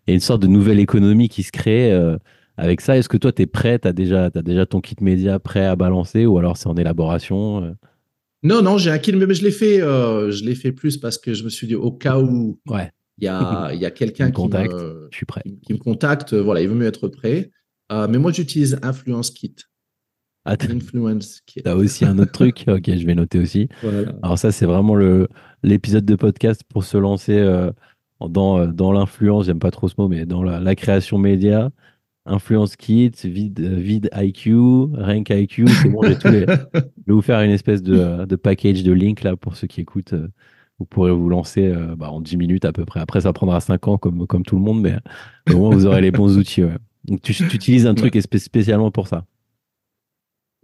Il 0.07 0.11
y 0.11 0.11
a 0.11 0.13
une 0.13 0.19
sorte 0.21 0.41
de 0.43 0.47
nouvelle 0.47 0.79
économie 0.79 1.27
qui 1.27 1.43
se 1.43 1.51
crée. 1.51 1.91
euh, 1.91 2.17
avec 2.55 2.81
ça, 2.81 2.97
est-ce 2.97 3.09
que 3.09 3.17
toi, 3.17 3.31
tu 3.31 3.41
es 3.41 3.45
prêt? 3.47 3.77
Tu 3.79 3.87
as 3.87 3.93
déjà, 3.93 4.31
t'as 4.31 4.41
déjà 4.41 4.65
ton 4.65 4.79
kit 4.79 4.95
média 5.01 5.37
prêt 5.39 5.65
à 5.65 5.75
balancer 5.75 6.25
ou 6.25 6.37
alors 6.39 6.55
c'est 6.57 6.67
en 6.67 6.75
élaboration 6.75 7.63
euh? 7.63 7.71
Non, 8.43 8.61
non, 8.61 8.77
j'ai 8.77 8.91
un 8.91 8.99
kill, 8.99 9.17
mais 9.17 9.33
je 9.33 9.43
l'ai 9.43 9.51
fait, 9.51 9.81
euh, 9.81 10.31
je 10.31 10.43
l'ai 10.45 10.55
fait 10.55 10.71
plus 10.71 10.97
parce 10.97 11.17
que 11.17 11.33
je 11.33 11.43
me 11.43 11.49
suis 11.49 11.67
dit 11.67 11.75
au 11.75 11.91
cas 11.91 12.19
où 12.19 12.59
Ouais, 12.67 12.91
il 13.17 13.25
y 13.25 13.27
a, 13.27 13.73
y 13.75 13.85
a 13.85 13.91
quelqu'un 13.91 14.29
qui 14.31 14.47
me, 14.47 15.07
je 15.11 15.17
suis 15.17 15.25
prêt. 15.25 15.41
qui, 15.43 15.59
qui 15.61 15.73
me 15.73 15.79
contacte, 15.79 16.33
voilà, 16.35 16.61
il 16.61 16.69
veut 16.69 16.75
mieux 16.75 16.85
être 16.87 17.07
prêt. 17.07 17.51
Mais 17.91 18.17
moi, 18.19 18.31
j'utilise 18.31 18.77
Influence 18.83 19.31
Kit. 19.31 19.55
Influence 20.47 21.41
t'as 21.63 21.75
aussi 21.75 22.05
un 22.05 22.17
autre 22.19 22.31
truc 22.31 22.65
Ok, 22.67 22.85
je 22.85 23.05
vais 23.05 23.15
noter 23.15 23.39
aussi. 23.39 23.67
Voilà. 23.81 24.11
Alors 24.21 24.37
ça, 24.37 24.51
c'est 24.51 24.65
vraiment 24.65 24.95
le 24.95 25.27
l'épisode 25.63 26.05
de 26.05 26.15
podcast 26.15 26.61
pour 26.67 26.83
se 26.83 26.97
lancer 26.97 27.37
euh, 27.37 27.71
dans, 28.21 28.59
euh, 28.59 28.67
dans 28.67 28.91
l'influence, 28.91 29.45
j'aime 29.45 29.59
pas 29.59 29.71
trop 29.71 29.87
ce 29.87 29.95
mot, 29.97 30.07
mais 30.07 30.25
dans 30.25 30.43
la, 30.43 30.59
la 30.59 30.75
création 30.75 31.17
média. 31.17 31.69
Influence 32.29 32.75
Kit, 32.75 33.13
Vid, 33.23 33.57
euh, 33.61 33.75
Vid 33.75 34.09
IQ, 34.13 34.53
Rank 34.97 35.29
IQ, 35.29 35.65
c'est 35.67 35.87
bon, 35.89 36.01
j'ai 36.03 36.17
tous 36.17 36.27
les... 36.27 36.41
Je 36.73 36.79
vais 37.07 37.13
vous 37.13 37.21
faire 37.21 37.39
une 37.39 37.51
espèce 37.51 37.81
de, 37.81 38.25
de 38.25 38.35
package 38.35 38.83
de 38.83 38.91
links 38.91 39.23
là 39.23 39.37
pour 39.37 39.55
ceux 39.55 39.67
qui 39.67 39.79
écoutent. 39.79 40.13
Vous 40.77 40.85
pourrez 40.85 41.11
vous 41.11 41.29
lancer 41.29 41.67
euh, 41.67 41.95
bah, 41.95 42.11
en 42.11 42.19
10 42.19 42.35
minutes 42.35 42.65
à 42.65 42.73
peu 42.73 42.85
près. 42.85 42.99
Après, 42.99 43.21
ça 43.21 43.31
prendra 43.31 43.61
5 43.61 43.87
ans 43.87 43.97
comme, 43.97 44.27
comme 44.27 44.43
tout 44.43 44.57
le 44.57 44.61
monde, 44.61 44.81
mais 44.81 44.97
au 45.53 45.57
moins 45.57 45.69
vous 45.69 45.85
aurez 45.85 46.01
les 46.01 46.11
bons 46.11 46.37
outils. 46.37 46.63
ouais. 46.63 46.75
Donc 47.05 47.21
tu, 47.21 47.33
tu 47.33 47.55
utilises 47.55 47.87
un 47.87 47.95
truc 47.95 48.19
spécialement 48.21 48.91
pour 48.91 49.07
ça. 49.07 49.25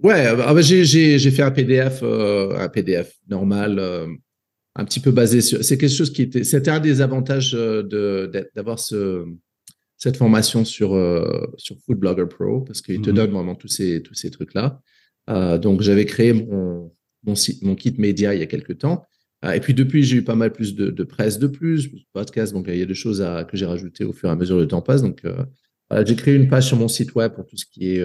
Ouais, 0.02 0.26
ah 0.26 0.54
bah, 0.54 0.62
j'ai, 0.62 0.84
j'ai, 0.86 1.20
j'ai 1.20 1.32
fait 1.32 1.44
un 1.44 1.52
PDF, 1.52 2.00
euh, 2.04 2.58
un 2.58 2.68
PDF 2.68 3.14
normal, 3.30 3.78
euh, 3.80 4.08
un 4.76 4.86
petit 4.86 5.00
peu 5.00 5.12
basé 5.12 5.40
sur. 5.42 5.64
C'est 5.64 5.78
quelque 5.78 5.94
chose 5.94 6.12
qui 6.12 6.24
était. 6.24 6.44
C'était 6.44 6.72
un 6.72 6.80
des 6.80 7.02
avantages 7.02 7.54
euh, 7.54 7.84
de, 7.84 8.30
d'avoir 8.56 8.80
ce, 8.80 9.24
cette 9.98 10.18
formation 10.18 10.66
sur, 10.66 10.94
euh, 10.96 11.46
sur 11.58 11.78
Food 11.86 12.00
Blogger 12.00 12.26
Pro 12.28 12.62
parce 12.62 12.82
qu'il 12.82 13.02
te 13.02 13.10
Mhm. 13.12 13.16
donne 13.16 13.32
vraiment 13.32 13.56
tous 13.56 13.68
ces, 13.68 14.02
tous 14.02 14.16
ces 14.16 14.32
trucs-là. 14.32 14.82
Donc, 15.60 15.82
j'avais 15.82 16.04
créé 16.06 16.34
mon, 16.34 16.92
mon, 17.24 17.36
site, 17.36 17.62
mon 17.64 17.76
kit 17.76 17.96
média 17.98 18.34
il 18.34 18.40
y 18.42 18.44
a 18.44 18.46
quelques 18.48 18.80
temps. 18.80 19.06
Et 19.54 19.60
puis, 19.62 19.74
depuis, 19.74 20.04
j'ai 20.04 20.18
eu 20.18 20.24
pas 20.24 20.36
mal 20.36 20.52
plus 20.52 20.76
de, 20.76 20.90
de 20.90 21.04
presse 21.04 21.40
de 21.40 21.48
plus, 21.48 21.88
plus 21.88 22.00
de 22.00 22.06
podcasts. 22.12 22.52
Donc, 22.52 22.66
il 22.68 22.78
y 22.78 22.82
a 22.82 22.86
des 22.86 22.94
choses 22.94 23.22
à, 23.22 23.46
que 23.46 23.56
j'ai 23.56 23.66
rajoutées 23.66 24.04
au 24.04 24.12
fur 24.12 24.28
et 24.28 24.32
à 24.34 24.36
mesure 24.36 24.58
que 24.58 24.62
le 24.62 24.68
temps 24.68 24.82
passe. 24.82 25.02
Donc, 25.02 25.22
voilà, 25.90 26.04
j'ai 26.06 26.16
créé 26.18 26.36
une 26.36 26.50
page 26.50 26.68
sur 26.68 26.76
mon 26.78 26.90
site 26.90 27.16
web 27.16 27.32
pour 27.34 27.46
tout 27.46 27.56
ce 27.56 27.66
qui 27.66 27.96
est 27.96 28.04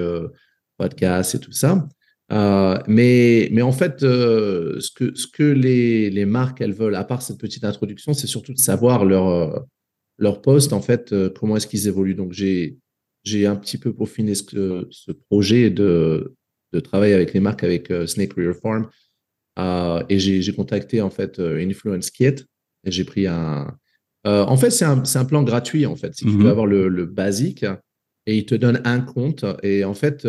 euh, 0.80 0.84
podcast 0.84 1.34
et 1.34 1.38
tout 1.38 1.52
ça. 1.52 1.88
Euh, 2.30 2.78
mais, 2.86 3.48
mais 3.52 3.62
en 3.62 3.72
fait, 3.72 4.02
euh, 4.02 4.78
ce 4.80 4.90
que, 4.90 5.14
ce 5.14 5.26
que 5.26 5.42
les, 5.42 6.10
les 6.10 6.26
marques, 6.26 6.60
elles 6.60 6.74
veulent, 6.74 6.94
à 6.94 7.04
part 7.04 7.22
cette 7.22 7.38
petite 7.38 7.64
introduction, 7.64 8.12
c'est 8.12 8.26
surtout 8.26 8.52
de 8.52 8.58
savoir 8.58 9.04
leur, 9.04 9.28
euh, 9.28 9.60
leur 10.18 10.42
poste, 10.42 10.72
en 10.72 10.82
fait, 10.82 11.12
euh, 11.12 11.30
comment 11.30 11.56
est-ce 11.56 11.66
qu'ils 11.66 11.88
évoluent. 11.88 12.14
Donc, 12.14 12.32
j'ai, 12.32 12.76
j'ai 13.24 13.46
un 13.46 13.56
petit 13.56 13.78
peu 13.78 13.94
peaufiné 13.94 14.34
ce, 14.34 14.86
ce 14.90 15.12
projet 15.12 15.70
de, 15.70 16.34
de 16.72 16.80
travailler 16.80 17.14
avec 17.14 17.32
les 17.32 17.40
marques, 17.40 17.64
avec 17.64 17.92
Snake 18.06 18.34
River 18.34 18.54
Farm, 18.54 18.88
et 20.08 20.18
j'ai 20.20 20.52
contacté 20.52 21.00
en 21.00 21.10
fait 21.10 21.40
Influence 21.40 22.12
Kit 22.12 22.44
et 22.84 22.92
j'ai 22.92 23.02
pris 23.02 23.26
un. 23.26 23.76
en 24.24 24.56
fait, 24.56 24.70
c'est 24.70 24.84
un, 24.84 25.02
un, 25.02 25.24
plan 25.24 25.42
gratuit 25.42 25.84
en 25.84 25.96
fait. 25.96 26.14
Si 26.14 26.24
tu 26.24 26.30
veux 26.30 26.44
mhm. 26.44 26.46
avoir 26.46 26.66
le, 26.66 26.88
le, 26.88 27.06
basique 27.06 27.64
et 28.26 28.36
il 28.36 28.46
te 28.46 28.54
donne 28.54 28.80
un 28.84 29.00
compte 29.00 29.44
et 29.64 29.84
en 29.84 29.94
fait 29.94 30.24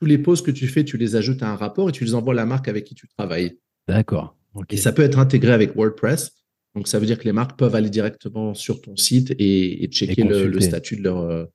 tous 0.00 0.06
les 0.06 0.18
posts 0.18 0.44
que 0.44 0.50
tu 0.50 0.66
fais, 0.66 0.84
tu 0.84 0.96
les 0.96 1.16
ajoutes 1.16 1.42
à 1.42 1.50
un 1.50 1.56
rapport 1.56 1.88
et 1.88 1.92
tu 1.92 2.04
les 2.04 2.14
envoies 2.14 2.32
à 2.32 2.36
la 2.36 2.46
marque 2.46 2.68
avec 2.68 2.84
qui 2.84 2.94
tu 2.94 3.06
travailles. 3.06 3.58
D'accord. 3.86 4.36
Et 4.70 4.76
ça 4.76 4.92
peut 4.92 5.02
être 5.02 5.18
intégré 5.18 5.52
avec 5.52 5.76
WordPress. 5.76 6.32
Donc, 6.74 6.88
ça 6.88 6.98
veut 6.98 7.06
dire 7.06 7.18
que 7.18 7.24
les 7.24 7.32
marques 7.32 7.58
peuvent 7.58 7.74
aller 7.74 7.90
directement 7.90 8.54
sur 8.54 8.80
ton 8.80 8.96
site 8.96 9.34
et, 9.38 9.88
checker 9.90 10.22
le, 10.24 10.60
statut 10.60 10.96
de 10.96 11.02
leur. 11.02 11.48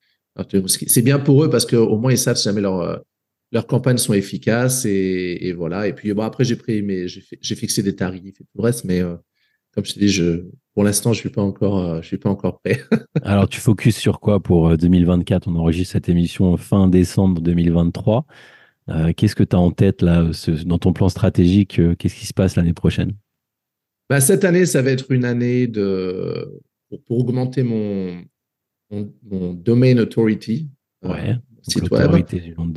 c'est 0.88 1.02
bien 1.02 1.20
pour 1.20 1.44
eux 1.44 1.50
parce 1.50 1.66
qu'au 1.66 1.98
moins, 1.98 2.12
ils 2.12 2.18
savent 2.18 2.38
si 2.38 2.44
jamais 2.44 2.62
leur, 2.62 3.02
leurs 3.52 3.68
campagnes 3.68 3.98
sont 3.98 4.14
efficaces 4.14 4.86
et, 4.86 5.54
voilà. 5.54 5.88
Et 5.88 5.94
puis, 5.94 6.14
bon, 6.14 6.24
après, 6.24 6.44
j'ai 6.44 6.56
pris, 6.56 6.82
mais 6.82 7.08
j'ai 7.08 7.56
fixé 7.56 7.82
des 7.82 7.96
tarifs 7.96 8.26
et 8.26 8.32
tout 8.32 8.46
le 8.56 8.62
reste, 8.62 8.84
mais 8.86 9.02
euh, 9.02 9.16
comme 9.76 9.86
je 9.86 9.94
te 9.94 10.00
dis, 10.00 10.08
je, 10.08 10.46
pour 10.74 10.84
l'instant, 10.84 11.14
je 11.14 11.20
suis 11.20 11.30
pas 11.30 11.42
encore, 11.42 11.80
euh, 11.80 12.02
je 12.02 12.08
suis 12.08 12.18
pas 12.18 12.30
encore 12.30 12.60
prêt. 12.60 12.82
Alors, 13.24 13.48
tu 13.48 13.60
focuses 13.60 13.96
sur 13.96 14.20
quoi 14.20 14.42
pour 14.42 14.78
2024 14.78 15.48
euh, 15.48 15.52
On 15.52 15.56
enregistre 15.58 15.94
cette 15.94 16.10
émission 16.10 16.58
fin 16.58 16.88
décembre 16.88 17.42
2023. 17.42 18.26
Qu'est-ce 19.18 19.36
que 19.36 19.44
tu 19.44 19.56
as 19.56 19.60
en 19.60 19.72
tête 19.72 20.04
là, 20.04 20.30
dans 20.66 20.78
ton 20.78 20.94
plan 20.94 21.10
stratégique 21.10 21.82
Qu'est-ce 21.98 22.16
qui 22.16 22.28
se 22.28 22.34
passe 22.36 22.56
l'année 22.56 22.74
prochaine? 22.74 23.14
Bah, 24.12 24.22
Cette 24.22 24.44
année, 24.44 24.68
ça 24.68 24.84
va 24.84 24.92
être 24.92 25.12
une 25.12 25.26
année 25.26 25.66
de, 25.66 26.62
pour, 27.08 27.18
augmenter 27.18 27.64
mon, 27.64 28.22
mon, 28.92 29.54
domain 29.54 29.98
authority. 29.98 30.70
Ouais 31.02 31.36
site 31.68 31.92
web. 31.92 32.12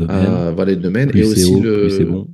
Euh, 0.00 0.52
voilà, 0.52 0.72
le 0.72 0.76
domaine. 0.76 1.10
et 1.14 1.24
aussi 1.24 1.60
le. 1.60 2.04
Bon. 2.04 2.28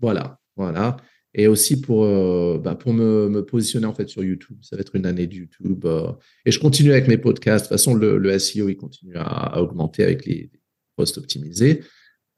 Voilà, 0.00 0.38
voilà. 0.56 0.96
Et 1.38 1.48
aussi 1.48 1.80
pour, 1.80 2.04
euh, 2.04 2.58
bah, 2.58 2.74
pour 2.74 2.92
me, 2.92 3.28
me, 3.28 3.44
positionner 3.44 3.86
en 3.86 3.94
fait 3.94 4.08
sur 4.08 4.24
YouTube. 4.24 4.56
Ça 4.62 4.74
va 4.74 4.80
être 4.80 4.96
une 4.96 5.06
année 5.06 5.26
de 5.26 5.34
YouTube. 5.34 5.84
Euh, 5.84 6.10
et 6.46 6.50
je 6.50 6.58
continue 6.58 6.92
avec 6.92 7.08
mes 7.08 7.18
podcasts. 7.18 7.66
De 7.66 7.68
toute 7.68 7.78
façon, 7.78 7.94
le, 7.94 8.16
le 8.16 8.38
SEO, 8.38 8.68
il 8.68 8.76
continue 8.76 9.16
à, 9.16 9.60
augmenter 9.60 10.02
avec 10.02 10.24
les, 10.24 10.50
posts 10.96 11.18
optimisés. 11.18 11.82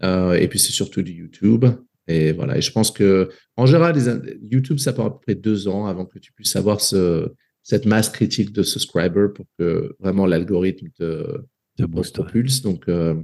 et 0.02 0.48
puis, 0.48 0.58
c'est 0.58 0.72
surtout 0.72 1.02
du 1.02 1.12
YouTube. 1.12 1.64
Et 2.08 2.32
voilà. 2.32 2.58
Et 2.58 2.60
je 2.60 2.72
pense 2.72 2.90
que, 2.90 3.28
en 3.56 3.66
général, 3.66 3.96
YouTube, 4.50 4.78
ça 4.78 4.92
prend 4.92 5.06
à 5.06 5.10
peu 5.10 5.20
près 5.20 5.34
deux 5.36 5.68
ans 5.68 5.86
avant 5.86 6.06
que 6.06 6.18
tu 6.18 6.32
puisses 6.32 6.56
avoir 6.56 6.80
ce, 6.80 7.30
cette 7.68 7.84
masse 7.84 8.08
critique 8.08 8.50
de 8.52 8.62
subscribers 8.62 9.32
pour 9.34 9.44
que 9.58 9.94
vraiment 10.00 10.24
l'algorithme 10.24 10.88
te, 10.96 11.42
boost. 11.78 12.14
Propulse. 12.14 12.62
Donc, 12.62 12.88
euh, 12.88 13.14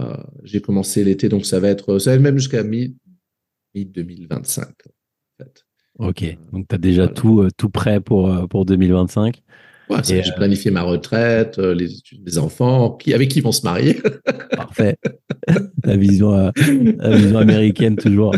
euh, 0.00 0.16
j'ai 0.42 0.62
commencé 0.62 1.04
l'été, 1.04 1.28
donc 1.28 1.44
ça 1.44 1.60
va 1.60 1.68
être, 1.68 1.98
ça 1.98 2.10
va 2.10 2.16
être 2.16 2.22
même 2.22 2.38
jusqu'à 2.38 2.64
mi-2025. 3.74 4.62
en 4.62 4.64
fait. 5.38 5.64
Ok, 5.98 6.22
euh, 6.22 6.32
donc 6.52 6.68
tu 6.68 6.74
as 6.74 6.78
déjà 6.78 7.08
tout, 7.08 7.48
tout 7.56 7.70
prêt 7.70 8.00
pour, 8.00 8.48
pour 8.48 8.64
2025. 8.64 9.42
Ouais, 9.90 9.98
j'ai 10.04 10.22
planifié 10.36 10.70
ma 10.70 10.82
retraite, 10.82 11.56
les 11.58 11.88
des 12.18 12.38
enfants, 12.38 12.92
qui, 12.92 13.14
avec 13.14 13.30
qui 13.30 13.40
vont 13.40 13.52
se 13.52 13.62
marier. 13.62 13.96
Parfait. 14.50 14.96
la, 15.84 15.96
vision, 15.96 16.32
la 16.32 17.16
vision 17.16 17.38
américaine, 17.38 17.96
toujours. 17.96 18.34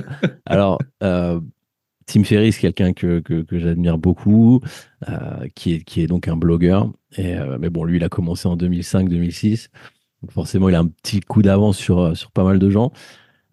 Alors, 0.46 0.78
Tim 1.00 2.24
Ferriss, 2.24 2.56
quelqu'un 2.56 2.92
que, 2.92 3.18
que, 3.18 3.42
que 3.42 3.58
j'admire 3.58 3.98
beaucoup, 3.98 4.60
qui, 5.56 5.74
est, 5.74 5.80
qui 5.82 6.02
est 6.02 6.06
donc 6.06 6.28
un 6.28 6.36
blogueur. 6.36 6.92
Et, 7.16 7.34
euh, 7.36 7.58
mais 7.58 7.70
bon, 7.70 7.84
lui, 7.84 7.96
il 7.96 8.04
a 8.04 8.08
commencé 8.08 8.48
en 8.48 8.56
2005-2006. 8.56 9.68
Donc 10.22 10.32
forcément, 10.32 10.68
il 10.68 10.74
a 10.74 10.80
un 10.80 10.86
petit 10.86 11.20
coup 11.20 11.42
d'avance 11.42 11.76
sur, 11.78 11.98
euh, 11.98 12.14
sur 12.14 12.30
pas 12.30 12.44
mal 12.44 12.58
de 12.58 12.70
gens. 12.70 12.92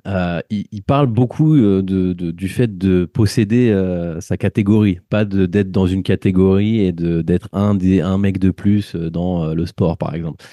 Euh, 0.08 0.42
il, 0.50 0.84
parle 0.84 1.08
beaucoup 1.08 1.58
de, 1.58 2.14
du 2.14 2.48
fait 2.48 2.78
de 2.78 3.06
posséder 3.06 3.76
sa 4.22 4.38
catégorie, 4.38 5.00
pas 5.10 5.26
d'être 5.26 5.72
dans 5.72 5.88
une 5.88 6.04
catégorie 6.04 6.80
et 6.80 6.94
d'être 6.94 7.50
un, 7.52 7.78
un 7.78 8.18
mec 8.18 8.40
de 8.40 8.52
plus 8.52 8.96
dans 8.96 9.54
le 9.54 9.66
sport, 9.66 9.98
par 9.98 10.16
exemple. 10.16 10.44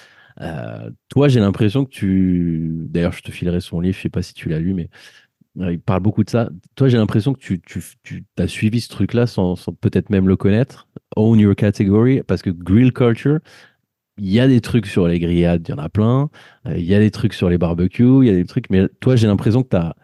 toi, 1.09 1.29
j'ai 1.29 1.39
l'impression 1.39 1.85
que 1.85 1.91
tu. 1.91 2.87
D'ailleurs, 2.89 3.13
je 3.13 3.23
te 3.23 3.31
filerai 3.31 3.61
son 3.61 3.81
livre, 3.81 3.97
je 3.97 4.03
sais 4.03 4.09
pas 4.09 4.23
si 4.23 4.35
tu 4.35 4.49
l'as 4.49 4.59
lu, 4.59 4.75
mais 4.75 4.89
il 5.57 5.81
parle 5.81 6.03
beaucoup 6.03 6.25
de 6.25 6.31
ça. 6.31 6.51
Toi, 6.75 6.89
j'ai 6.89 6.99
l'impression 6.99 7.33
que 7.33 7.39
tu, 7.39 7.61
tu, 7.61 7.81
tu 8.03 8.25
as 8.39 8.49
suivi 8.49 8.81
ce 8.81 8.89
truc-là 8.89 9.27
sans, 9.27 9.57
sans 9.57 9.73
peut-être 9.73 10.11
même 10.11 10.29
le 10.29 10.37
connaître. 10.37 10.89
Own 11.17 11.39
your 11.39 11.55
category, 11.55 12.23
parce 12.23 12.43
que 12.43 12.51
grill 12.51 12.93
culture, 12.93 13.39
il 14.19 14.31
y 14.31 14.41
a 14.41 14.49
des 14.49 14.61
trucs 14.61 14.87
sur 14.87 15.09
les 15.09 15.19
grillades, 15.19 15.67
il 15.69 15.73
y 15.73 15.75
en 15.75 15.79
a 15.79 15.89
plein. 15.89 16.31
Euh, 16.67 16.77
il 16.77 16.85
y 16.85 16.95
a 16.95 16.99
des 16.99 17.11
trucs 17.11 17.35
sur 17.35 17.49
les 17.49 17.59
barbecues, 17.59 18.23
il 18.23 18.27
y 18.27 18.31
a 18.31 18.35
des 18.35 18.45
trucs. 18.45 18.71
Mais 18.71 18.89
toi, 19.01 19.17
j'ai 19.17 19.27
l'impression 19.27 19.63
que 19.63 19.71
tu 19.71 19.77
as, 19.77 19.95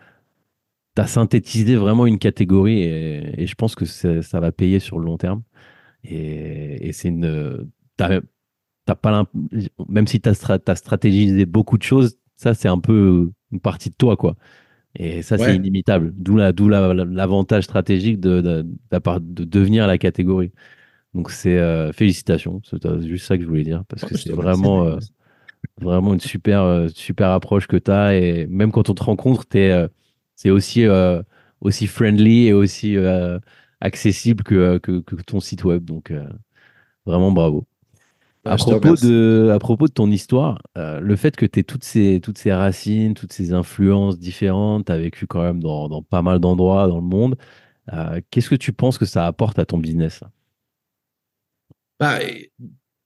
as, 0.96 1.06
synthétisé 1.06 1.76
vraiment 1.76 2.06
une 2.06 2.18
catégorie 2.18 2.82
et, 2.82 3.42
et 3.42 3.46
je 3.46 3.54
pense 3.54 3.74
que 3.74 3.84
ça 3.84 4.40
va 4.40 4.52
payer 4.52 4.80
sur 4.80 4.98
le 4.98 5.06
long 5.06 5.16
terme. 5.18 5.42
Et, 6.04 6.88
et 6.88 6.92
c'est 6.92 7.08
une. 7.08 7.70
T'as 7.96 8.20
pas 8.94 9.24
même 9.88 10.06
si 10.06 10.20
tu 10.20 10.28
as, 10.28 10.58
as, 10.66 10.74
stratégisé 10.74 11.46
beaucoup 11.46 11.78
de 11.78 11.82
choses, 11.82 12.18
ça, 12.36 12.54
c'est 12.54 12.68
un 12.68 12.78
peu 12.78 13.30
une 13.52 13.60
partie 13.60 13.90
de 13.90 13.94
toi, 13.94 14.16
quoi. 14.16 14.36
Et 14.96 15.22
ça, 15.22 15.38
c'est 15.38 15.54
inimitable. 15.54 16.12
D'où 16.16 16.36
l'avantage 16.36 17.64
stratégique 17.64 18.18
de, 18.18 18.40
de, 18.40 18.66
de, 18.90 19.44
devenir 19.44 19.86
la 19.86 19.98
catégorie. 19.98 20.50
Donc, 21.14 21.30
c'est 21.30 21.58
euh, 21.58 21.92
félicitations. 21.92 22.60
C'est 22.64 22.78
juste 23.02 23.26
ça 23.26 23.36
que 23.36 23.42
je 23.42 23.48
voulais 23.48 23.64
dire. 23.64 23.84
Parce 23.88 24.04
que 24.04 24.16
c'est 24.16 24.32
vraiment, 24.32 24.84
euh, 24.86 24.98
vraiment 25.80 26.14
une 26.14 26.20
super, 26.20 26.62
euh, 26.62 26.88
super 26.88 27.30
approche 27.30 27.66
que 27.66 27.76
tu 27.76 27.90
as. 27.90 28.16
Et 28.16 28.46
même 28.46 28.72
quand 28.72 28.90
on 28.90 28.94
te 28.94 29.02
rencontre, 29.02 29.44
c'est 29.50 30.50
aussi, 30.50 30.86
aussi 31.60 31.86
friendly 31.86 32.46
et 32.46 32.52
aussi 32.52 32.96
accessible 33.80 34.44
que, 34.44 34.78
que, 34.78 35.00
que, 35.00 35.16
ton 35.22 35.40
site 35.40 35.64
web. 35.64 35.84
Donc, 35.84 36.12
vraiment 37.06 37.32
bravo. 37.32 37.66
À 38.44 38.56
propos, 38.56 38.96
de, 38.96 39.50
à 39.54 39.58
propos 39.58 39.86
de 39.86 39.92
ton 39.92 40.10
histoire, 40.10 40.62
euh, 40.78 40.98
le 40.98 41.16
fait 41.16 41.36
que 41.36 41.44
tu 41.44 41.60
aies 41.60 41.62
toutes 41.62 41.84
ces, 41.84 42.20
toutes 42.22 42.38
ces 42.38 42.52
racines, 42.52 43.12
toutes 43.12 43.34
ces 43.34 43.52
influences 43.52 44.18
différentes, 44.18 44.86
tu 44.86 44.92
as 44.92 44.98
vécu 44.98 45.26
quand 45.26 45.42
même 45.42 45.60
dans, 45.60 45.88
dans 45.88 46.02
pas 46.02 46.22
mal 46.22 46.38
d'endroits 46.38 46.88
dans 46.88 46.96
le 46.96 47.02
monde, 47.02 47.36
euh, 47.92 48.20
qu'est-ce 48.30 48.48
que 48.48 48.54
tu 48.54 48.72
penses 48.72 48.96
que 48.96 49.04
ça 49.04 49.26
apporte 49.26 49.58
à 49.58 49.66
ton 49.66 49.76
business 49.76 50.24
bah, 52.00 52.18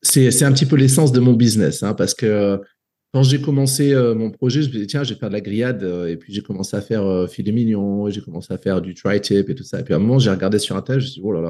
C'est 0.02 0.44
un 0.44 0.52
petit 0.52 0.66
peu 0.66 0.76
l'essence 0.76 1.12
de 1.12 1.20
mon 1.20 1.34
business, 1.34 1.82
hein, 1.82 1.94
parce 1.94 2.14
que 2.14 2.60
quand 3.12 3.22
j'ai 3.22 3.40
commencé 3.40 3.92
euh, 3.92 4.14
mon 4.14 4.30
projet, 4.30 4.62
je 4.62 4.68
me 4.68 4.72
disais, 4.72 4.86
tiens, 4.86 5.04
je 5.04 5.12
vais 5.12 5.20
faire 5.20 5.28
de 5.28 5.34
la 5.34 5.40
grillade, 5.40 5.82
et 6.08 6.16
puis 6.16 6.32
j'ai 6.32 6.42
commencé 6.42 6.76
à 6.76 6.80
faire 6.80 7.28
filet 7.28 7.52
mignon, 7.52 8.08
j'ai 8.08 8.20
commencé 8.20 8.52
à 8.52 8.58
faire 8.58 8.80
du 8.80 8.94
tri-tip 8.94 9.50
et 9.50 9.54
tout 9.54 9.64
ça. 9.64 9.80
Et 9.80 9.84
puis 9.84 9.92
à 9.92 9.98
un 9.98 10.00
moment, 10.00 10.18
j'ai 10.18 10.30
regardé 10.30 10.58
sur 10.58 10.76
Internet, 10.76 11.00
je 11.00 11.06
me 11.06 11.10
suis 11.10 11.20
dit, 11.20 11.26
oh 11.26 11.32
là 11.32 11.40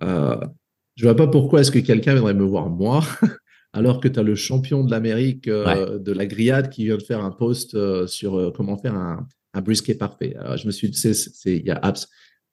là, 0.00 0.52
je 0.96 1.04
vois 1.04 1.16
pas 1.16 1.26
pourquoi 1.26 1.60
est-ce 1.60 1.70
que 1.70 1.78
quelqu'un 1.78 2.14
viendrait 2.14 2.34
me 2.34 2.44
voir 2.44 2.68
moi, 2.68 3.02
alors 3.72 4.00
que 4.00 4.08
tu 4.08 4.18
as 4.18 4.22
le 4.22 4.34
champion 4.34 4.84
de 4.84 4.90
l'Amérique 4.90 5.48
euh, 5.48 5.98
de 5.98 6.12
la 6.12 6.26
grillade 6.26 6.68
qui 6.68 6.84
vient 6.84 6.96
de 6.96 7.02
faire 7.02 7.24
un 7.24 7.30
post 7.30 7.74
euh, 7.74 8.06
sur 8.06 8.36
euh, 8.38 8.52
comment 8.54 8.76
faire 8.76 8.94
un, 8.94 9.26
un, 9.54 9.60
brisket 9.62 9.98
parfait. 9.98 10.34
Alors, 10.38 10.56
je 10.56 10.66
me 10.66 10.72
suis 10.72 10.90
dit, 10.90 10.98
c'est, 10.98 11.56
il 11.56 11.66
y 11.66 11.70
a 11.70 11.78
apps. 11.82 12.08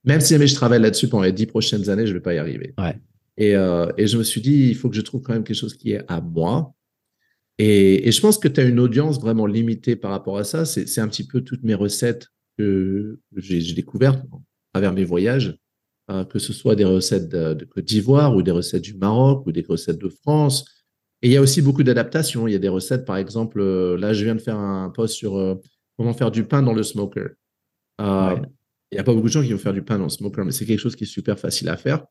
Même 0.06 0.22
si 0.22 0.34
jamais 0.34 0.48
je 0.48 0.56
travaille 0.56 0.82
là-dessus 0.82 1.10
pendant 1.10 1.24
les 1.24 1.34
dix 1.34 1.46
prochaines 1.46 1.90
années, 1.90 2.08
je 2.08 2.14
vais 2.14 2.22
pas 2.22 2.34
y 2.34 2.38
arriver. 2.38 2.74
Et, 3.40 3.54
et, 3.54 4.08
je 4.08 4.18
me 4.18 4.24
suis 4.24 4.42
dit, 4.42 4.68
il 4.68 4.76
faut 4.76 4.90
que 4.90 4.96
je 4.96 5.02
trouve 5.02 5.22
quand 5.22 5.34
même 5.34 5.46
quelque 5.46 5.56
chose 5.56 5.74
qui 5.74 5.94
est 5.94 6.04
à 6.10 6.20
moi. 6.20 6.76
Et, 7.58 8.08
et 8.08 8.12
je 8.12 8.22
pense 8.22 8.38
que 8.38 8.48
tu 8.48 8.60
as 8.60 8.64
une 8.64 8.80
audience 8.80 9.20
vraiment 9.20 9.46
limitée 9.46 9.96
par 9.96 10.12
rapport 10.12 10.38
à 10.38 10.44
ça. 10.44 10.66
C'est, 10.66 11.00
un 11.00 11.08
petit 11.08 11.28
peu 11.28 11.42
toutes 11.42 11.64
mes 11.64 11.76
recettes 11.76 12.28
que 12.58 13.20
j'ai, 13.36 13.74
découvertes 13.74 14.20
à 14.20 14.80
travers 14.80 14.94
mes 14.94 15.04
voyages. 15.04 15.58
Euh, 16.10 16.26
que 16.26 16.40
ce 16.40 16.54
soit 16.54 16.76
des 16.76 16.86
recettes 16.86 17.30
de, 17.30 17.66
Côte 17.66 17.86
d'Ivoire 17.86 18.36
ou 18.36 18.42
des 18.42 18.50
recettes 18.50 18.82
du 18.82 18.96
Maroc 18.96 19.46
ou 19.46 19.52
des 19.52 19.64
recettes 19.68 20.00
de 20.00 20.10
France. 20.10 20.66
Et 21.22 21.28
il 21.28 21.34
y 21.34 21.38
a 21.38 21.42
aussi 21.42 21.62
beaucoup 21.62 21.84
d'adaptations. 21.84 22.48
Il 22.48 22.54
y 22.54 22.56
a 22.56 22.60
des 22.60 22.70
recettes, 22.70 23.06
par 23.06 23.18
exemple, 23.18 23.60
euh, 23.60 23.96
là, 23.98 24.14
je 24.14 24.24
viens 24.24 24.36
de 24.36 24.42
faire 24.42 24.58
un 24.58 24.90
post 24.90 25.14
sur 25.14 25.38
euh, 25.38 25.56
comment 25.98 26.14
faire 26.14 26.32
du 26.32 26.46
pain 26.46 26.64
dans 26.64 26.74
le 26.74 26.82
smoker. 26.82 27.30
Il 28.00 28.96
n'y 28.96 28.98
a 28.98 29.04
pas 29.04 29.14
beaucoup 29.14 29.28
de 29.28 29.32
gens 29.32 29.44
qui 29.44 29.52
vont 29.52 29.60
faire 29.60 29.74
du 29.74 29.84
pain 29.84 29.98
dans 29.98 30.06
le 30.06 30.10
smoker, 30.10 30.46
mais 30.46 30.52
c'est 30.52 30.66
quelque 30.66 30.80
chose 30.80 30.96
qui 30.96 31.04
est 31.04 31.08
super 31.08 31.38
facile 31.38 31.70
à 31.70 31.78
faire. 31.78 32.06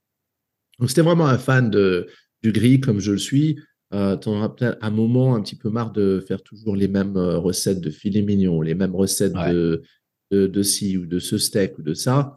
Donc, 0.79 0.89
c'était 0.89 1.03
vraiment 1.03 1.27
un 1.27 1.39
fan 1.39 1.71
de, 1.71 2.07
du 2.43 2.53
gris 2.53 2.81
comme 2.81 3.01
je 3.01 3.13
le 3.13 3.19
suis. 3.19 3.59
Euh, 3.95 4.17
tu 4.17 4.29
en 4.29 4.37
auras 4.37 4.51
peut-être 4.51 4.79
un 4.83 4.91
moment 4.91 5.35
un 5.35 5.43
petit 5.43 5.57
peu 5.57 5.71
marre 5.71 5.93
de 5.93 6.23
faire 6.27 6.43
toujours 6.43 6.77
les 6.77 6.89
mêmes 6.89 7.17
recettes 7.17 7.81
de 7.81 7.91
filet 7.91 8.23
mignon, 8.23 8.61
les 8.61 8.75
mêmes 8.75 8.95
recettes 8.95 9.33
de, 9.33 9.83
de, 10.31 10.47
de, 10.47 10.63
ci 10.63 10.99
ou 10.99 11.07
de 11.07 11.19
ce 11.19 11.39
steak 11.39 11.79
ou 11.79 11.83
de 11.83 11.95
ça. 11.95 12.37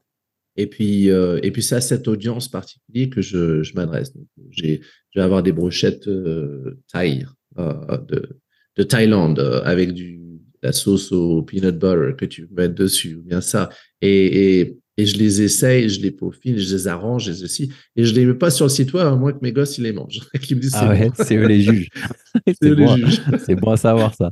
Et 0.57 0.67
puis, 0.67 1.09
euh, 1.09 1.39
et 1.43 1.51
puis 1.51 1.63
c'est 1.63 1.75
à 1.75 1.81
cette 1.81 2.07
audience 2.07 2.49
particulière 2.49 3.09
que 3.09 3.21
je, 3.21 3.63
je 3.63 3.73
m'adresse. 3.73 4.13
je 4.51 4.79
vais 5.15 5.21
avoir 5.21 5.43
des 5.43 5.51
brochettes 5.51 6.07
euh, 6.07 6.77
thaï 6.91 7.25
euh, 7.57 7.97
de, 8.07 8.37
de 8.77 8.83
Thaïlande 8.83 9.39
euh, 9.39 9.61
avec 9.63 9.93
du, 9.93 10.19
la 10.61 10.71
sauce 10.71 11.11
au 11.11 11.41
peanut 11.41 11.77
butter 11.77 12.15
que 12.17 12.25
tu 12.25 12.47
mets 12.51 12.69
dessus, 12.69 13.15
ou 13.15 13.21
bien 13.23 13.41
ça. 13.41 13.69
Et, 14.01 14.59
et, 14.59 14.77
et 15.01 15.05
je 15.05 15.17
les 15.17 15.41
essaye, 15.41 15.89
je 15.89 15.99
les 16.01 16.11
peaufine, 16.11 16.57
je 16.57 16.75
les 16.75 16.87
arrange, 16.87 17.25
je 17.25 17.31
les 17.31 17.43
aussi. 17.43 17.71
Et 17.95 18.05
je 18.05 18.13
les 18.13 18.25
mets 18.25 18.33
pas 18.33 18.49
sur 18.51 18.65
le 18.65 18.69
site 18.69 18.93
web 18.93 19.05
à 19.07 19.15
moins 19.15 19.33
que 19.33 19.39
mes 19.41 19.51
gosses 19.51 19.77
ils 19.77 19.83
les 19.83 19.93
mangent. 19.93 20.21
Ils 20.49 20.55
me 20.55 20.61
disent, 20.61 20.71
Ah 20.75 20.89
ouais, 20.89 21.09
c'est 21.15 21.35
eux 21.35 21.47
les 21.47 21.61
juges. 21.61 21.89
c'est 22.47 22.55
les 22.69 22.75
bon, 22.75 22.95
juges. 22.95 23.21
c'est 23.45 23.55
bon 23.55 23.71
à 23.71 23.77
savoir 23.77 24.13
ça. 24.15 24.31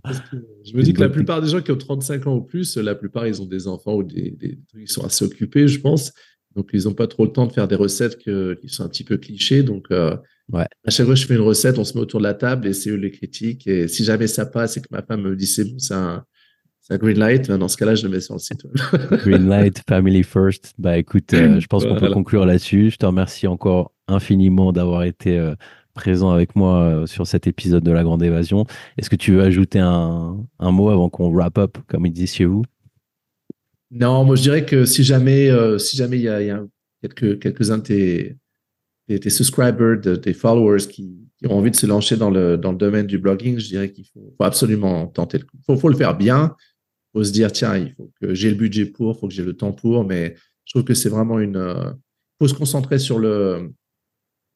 Je 0.65 0.74
me 0.76 0.82
dis 0.84 0.93
que 0.93 1.01
la 1.01 1.09
plupart 1.09 1.41
des 1.41 1.49
gens 1.49 1.61
qui 1.61 1.72
ont 1.72 1.78
35 1.78 2.28
ans 2.28 2.36
ou 2.36 2.41
plus, 2.41 2.78
la 2.78 2.95
plupart, 2.95 3.28
ils 3.28 3.41
ont 3.41 3.45
des 3.45 3.67
enfants 3.67 3.95
ou 3.95 4.03
des, 4.03 4.32
des 4.32 4.57
trucs, 4.67 4.84
ils 4.84 4.89
sont 4.89 5.03
assez 5.05 5.26
occupés, 5.26 5.67
je 5.67 5.80
pense. 5.80 6.11
Donc, 6.55 6.70
ils 6.74 6.84
n'ont 6.86 6.93
pas 6.93 7.07
trop 7.07 7.26
le 7.26 7.32
temps 7.32 7.45
de 7.45 7.53
faire 7.53 7.67
des 7.67 7.76
recettes 7.76 8.17
que- 8.24 8.55
qui 8.59 8.70
sont 8.70 8.84
un 8.84 8.89
petit 8.89 9.03
peu 9.03 9.17
clichés. 9.17 9.63
Donc, 9.63 9.86
euh, 9.91 10.15
Ouais. 10.51 10.65
à 10.84 10.89
chaque 10.89 11.05
fois 11.05 11.13
que 11.13 11.22
je 11.22 11.28
fais 11.28 11.36
une 11.36 11.41
recette, 11.41 11.78
on 11.78 11.84
se 11.84 11.93
met 11.93 11.99
autour 12.01 12.20
de 12.20 12.24
la 12.24 12.34
table 12.34 12.67
et 12.67 12.74
c'est 12.74 12.89
eux 12.89 12.95
les 12.95 13.11
critiques. 13.11 13.67
Et 13.67 13.88
si 13.88 14.03
jamais 14.03 14.26
ça 14.26 14.47
passe 14.47 14.78
et 14.78 14.82
que 14.82 14.88
ma 14.89 15.03
femme 15.03 15.22
me 15.22 15.36
dit 15.36 15.45
c'est 15.45 15.63
bon, 15.65 15.78
c'est 15.78 15.93
un, 15.93 16.24
c'est 16.90 16.96
un 16.96 16.98
green 16.98 17.20
light, 17.20 17.48
ben, 17.48 17.58
dans 17.58 17.68
ce 17.68 17.78
cas-là, 17.78 17.96
je 17.96 18.04
le 18.04 18.10
mets 18.10 18.20
sur 18.20 18.34
le 18.34 18.40
site 18.40 18.64
web. 18.64 19.20
Greenlight, 19.24 19.82
Family 19.88 20.24
First. 20.24 20.74
Bah 20.80 20.98
écoute, 20.98 21.34
euh, 21.34 21.60
je 21.60 21.68
pense 21.68 21.86
qu'on 21.86 21.96
peut 21.96 22.12
conclure 22.12 22.46
là-dessus. 22.46 22.90
Je 22.90 22.98
te 22.98 23.06
remercie 23.06 23.48
encore 23.48 23.92
infiniment 24.08 24.72
d'avoir 24.72 25.04
été 25.04 25.38
euh, 25.38 25.54
présent 25.94 26.32
avec 26.32 26.56
moi 26.56 26.82
euh, 26.82 27.06
sur 27.06 27.28
cet 27.28 27.46
épisode 27.46 27.84
de 27.84 27.92
La 27.92 28.04
Grande 28.04 28.24
Évasion. 28.24 28.66
Est-ce 28.98 29.10
que 29.10 29.16
tu 29.16 29.34
veux 29.34 29.42
ajouter 29.42 29.80
un, 29.80 30.38
un 30.60 30.72
mot 30.72 30.90
avant 30.90 31.10
qu'on 31.10 31.30
wrap 31.30 31.58
up, 31.58 31.78
comme 31.88 32.06
ils 32.06 32.14
disent 32.14 32.34
chez 32.34 32.46
vous? 32.46 32.64
Non, 33.92 34.24
moi 34.24 34.36
je 34.36 34.44
dirais 34.44 34.66
que 34.66 34.86
si 34.86 35.04
jamais 35.04 35.50
euh, 35.50 35.78
si 35.78 35.98
jamais 35.98 36.18
il 36.18 36.24
y 36.24 36.30
a, 36.30 36.42
il 36.42 36.48
y 36.48 36.52
a 36.52 36.64
quelques 37.02 37.40
quelques-uns 37.40 37.80
de 37.80 37.84
tes, 37.84 38.38
tes, 39.08 39.20
tes 39.20 39.30
subscribers, 39.30 40.00
de, 40.00 40.16
tes 40.16 40.34
followers 40.34 40.88
qui, 40.88 41.28
qui 41.38 41.48
ont 41.48 41.58
envie 41.58 41.72
de 41.72 41.76
se 41.76 41.88
lancer 41.88 42.16
dans 42.16 42.30
le 42.30 42.56
dans 42.58 42.72
le 42.72 42.78
domaine 42.78 43.08
du 43.08 43.18
blogging, 43.18 43.60
je 43.60 43.68
dirais 43.68 43.92
qu'il 43.92 44.06
faut, 44.06 44.34
faut 44.38 44.44
absolument 44.44 45.08
tenter. 45.08 45.40
le 45.40 45.46
coup. 45.46 45.58
Faut 45.66 45.76
faut 45.76 45.90
le 45.90 45.98
faire 45.98 46.16
bien. 46.16 46.56
Faut 47.14 47.24
se 47.24 47.32
dire 47.32 47.51
tiens, 47.51 47.78
il 47.78 47.93
faut 47.95 48.12
que 48.22 48.34
j'ai 48.34 48.49
le 48.49 48.55
budget 48.55 48.86
pour, 48.86 49.20
faut 49.20 49.28
que 49.28 49.34
j'ai 49.34 49.43
le 49.43 49.55
temps 49.55 49.74
pour, 49.74 50.05
mais 50.05 50.36
je 50.66 50.74
trouve 50.74 50.84
que 50.84 50.93
c'est 50.93 51.10
vraiment 51.10 51.39
une 51.39 51.57
euh, 51.57 51.91
faut 52.39 52.47
se 52.47 52.53
concentrer 52.53 52.99
sur 52.99 53.20
le 53.20 53.72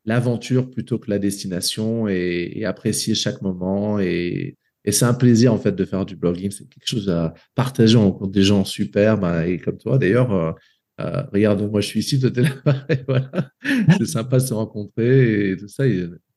l'aventure 0.06 0.70
plutôt 0.70 1.00
que 1.00 1.10
la 1.10 1.20
destination 1.20 2.08
et, 2.10 2.66
apprécier 2.66 3.16
chaque 3.16 3.42
moment 3.42 4.00
et 4.00 4.58
c'est 4.92 5.06
un 5.06 5.14
plaisir 5.14 5.54
en 5.54 5.58
fait 5.58 5.72
de 5.74 5.86
faire 5.86 6.06
du 6.06 6.16
blogging. 6.16 6.52
C'est 6.52 6.68
quelque 6.68 6.88
chose 6.88 7.10
à 7.10 7.34
partager. 7.56 7.96
On 7.98 8.12
rencontre 8.12 8.32
des 8.32 8.44
gens 8.44 8.66
super, 8.66 9.18
bah, 9.18 9.48
et 9.48 9.58
comme 9.58 9.78
toi 9.78 9.98
d'ailleurs. 9.98 10.34
euh, 10.34 10.52
euh, 11.02 11.24
regarde, 11.34 11.62
moi 11.72 11.82
je 11.82 11.88
suis 11.88 12.02
ici, 12.02 12.20
toi 12.20 12.30
t'es 12.32 12.44
là. 12.44 12.50
voilà. 13.08 13.50
C'est 13.98 14.06
sympa 14.06 14.38
de 14.38 14.44
se 14.44 14.54
rencontrer 14.54 15.52
et 15.52 15.58
tout 15.58 15.68
ça. 15.68 15.86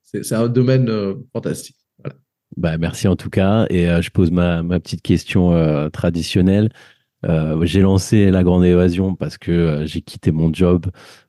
C'est 0.03 0.35
un 0.35 0.49
domaine 0.49 0.89
fantastique. 1.33 1.77
Bah, 2.57 2.79
merci 2.79 3.07
en 3.07 3.17
tout 3.17 3.29
cas. 3.31 3.67
Et 3.69 3.89
euh, 3.89 4.01
je 4.01 4.11
pose 4.11 4.31
ma, 4.31 4.63
petite 4.81 5.03
question 5.03 5.53
euh, 5.53 5.91
traditionnelle. 5.91 6.71
Euh, 7.25 7.65
j'ai 7.67 7.81
lancé 7.83 8.31
la 8.31 8.43
grande 8.45 8.65
évasion 8.65 9.15
parce 9.15 9.37
que 9.37 9.85
j'ai 9.87 10.01
quitté 10.01 10.33
mon 10.33 10.53
job 10.53 10.87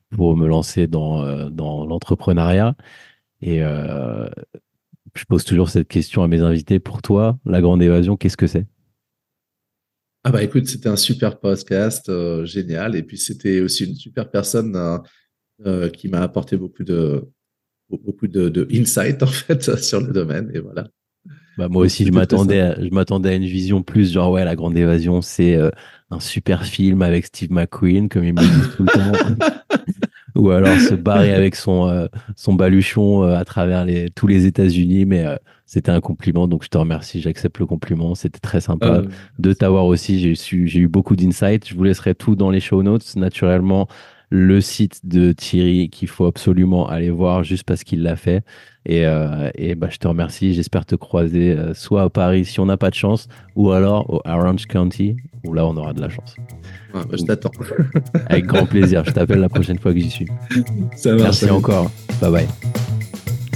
pour 0.09 0.37
me 0.37 0.47
lancer 0.47 0.87
dans, 0.87 1.49
dans 1.49 1.85
l'entrepreneuriat. 1.85 2.75
Et 3.41 3.59
je 3.59 5.25
pose 5.27 5.43
toujours 5.43 5.69
cette 5.69 5.87
question 5.87 6.23
à 6.23 6.27
mes 6.27 6.41
invités. 6.41 6.79
Pour 6.79 7.01
toi, 7.01 7.37
la 7.45 7.61
grande 7.61 7.81
évasion, 7.81 8.15
qu'est-ce 8.15 8.37
que 8.37 8.47
c'est? 8.47 8.65
Ah 10.23 10.31
bah 10.31 10.43
écoute, 10.43 10.67
c'était 10.67 10.89
un 10.89 10.95
super 10.95 11.39
podcast, 11.39 12.09
génial. 12.45 12.95
Et 12.95 13.03
puis 13.03 13.17
c'était 13.17 13.59
aussi 13.59 13.85
une 13.85 13.95
super 13.95 14.29
personne 14.31 15.01
qui 15.93 16.07
m'a 16.07 16.21
apporté 16.21 16.55
beaucoup 16.57 16.83
de 16.83 17.25
beaucoup 17.89 18.27
de 18.27 18.67
insight 18.71 19.23
en 19.23 19.27
fait 19.27 19.75
sur 19.83 19.99
le 19.99 20.13
domaine. 20.13 20.51
Et 20.53 20.59
voilà. 20.59 20.87
Bah, 21.57 21.67
moi 21.69 21.83
aussi, 21.85 22.05
je 22.05 22.11
m'attendais 22.19 22.59
à, 22.61 22.81
je 22.81 22.89
m'attendais 22.89 23.29
à 23.29 23.33
une 23.35 23.45
vision 23.45 23.81
plus 23.83 24.11
genre, 24.13 24.31
ouais, 24.31 24.45
la 24.45 24.55
grande 24.55 24.77
évasion, 24.77 25.21
c'est 25.21 25.55
euh, 25.55 25.69
un 26.11 26.19
super 26.19 26.65
film 26.65 27.01
avec 27.01 27.25
Steve 27.25 27.51
McQueen, 27.51 28.09
comme 28.09 28.23
ils 28.23 28.33
me 28.33 28.39
disent 28.41 28.75
tout 28.75 28.83
le 28.83 28.89
temps. 28.89 29.47
Ou 30.35 30.51
alors 30.51 30.77
se 30.79 30.93
barrer 30.93 31.33
avec 31.33 31.55
son, 31.55 31.87
euh, 31.87 32.05
son 32.35 32.53
baluchon 32.53 33.23
euh, 33.23 33.35
à 33.35 33.43
travers 33.43 33.85
les, 33.85 34.09
tous 34.11 34.27
les 34.27 34.45
États-Unis. 34.45 35.05
Mais 35.05 35.25
euh, 35.25 35.35
c'était 35.65 35.89
un 35.91 35.99
compliment, 35.99 36.47
donc 36.47 36.63
je 36.63 36.69
te 36.69 36.77
remercie, 36.77 37.21
j'accepte 37.21 37.57
le 37.57 37.65
compliment. 37.65 38.13
C'était 38.13 38.39
très 38.39 38.61
sympa 38.61 38.87
Euh, 38.97 39.03
de 39.39 39.53
t'avoir 39.53 39.85
aussi. 39.85 40.19
J'ai 40.19 40.35
su- 40.35 40.67
j'ai 40.67 40.81
eu 40.81 40.87
beaucoup 40.87 41.15
d'insights. 41.15 41.67
Je 41.67 41.73
vous 41.73 41.83
laisserai 41.83 42.13
tout 42.13 42.35
dans 42.35 42.51
les 42.51 42.59
show 42.59 42.83
notes. 42.83 43.15
Naturellement, 43.15 43.87
le 44.29 44.59
site 44.61 45.05
de 45.05 45.31
Thierry 45.31 45.89
qu'il 45.89 46.07
faut 46.07 46.25
absolument 46.25 46.87
aller 46.87 47.09
voir 47.09 47.43
juste 47.43 47.63
parce 47.63 47.83
qu'il 47.83 48.03
l'a 48.03 48.15
fait. 48.15 48.43
Et, 48.85 49.05
euh, 49.05 49.49
et 49.55 49.75
bah, 49.75 49.87
je 49.89 49.97
te 49.97 50.07
remercie. 50.07 50.53
J'espère 50.53 50.85
te 50.85 50.95
croiser 50.95 51.51
euh, 51.51 51.73
soit 51.73 52.03
à 52.03 52.09
Paris 52.09 52.45
si 52.45 52.59
on 52.59 52.65
n'a 52.65 52.77
pas 52.77 52.89
de 52.89 52.95
chance, 52.95 53.27
ou 53.55 53.71
alors 53.71 54.09
au 54.13 54.21
Orange 54.25 54.65
County, 54.65 55.17
où 55.45 55.53
là 55.53 55.65
on 55.65 55.75
aura 55.75 55.93
de 55.93 56.01
la 56.01 56.09
chance. 56.09 56.35
ouais, 56.93 57.01
bah, 57.09 57.15
je 57.17 57.23
t'attends. 57.23 57.51
Avec 58.27 58.45
grand 58.45 58.65
plaisir. 58.65 59.03
Je 59.05 59.11
t'appelle 59.11 59.39
la 59.39 59.49
prochaine 59.49 59.79
fois 59.79 59.93
que 59.93 59.99
j'y 59.99 60.09
suis. 60.09 60.27
Ça 60.95 61.11
marche. 61.11 61.23
Merci 61.23 61.49
encore. 61.49 61.91
Bye 62.21 62.31
bye. 62.31 62.47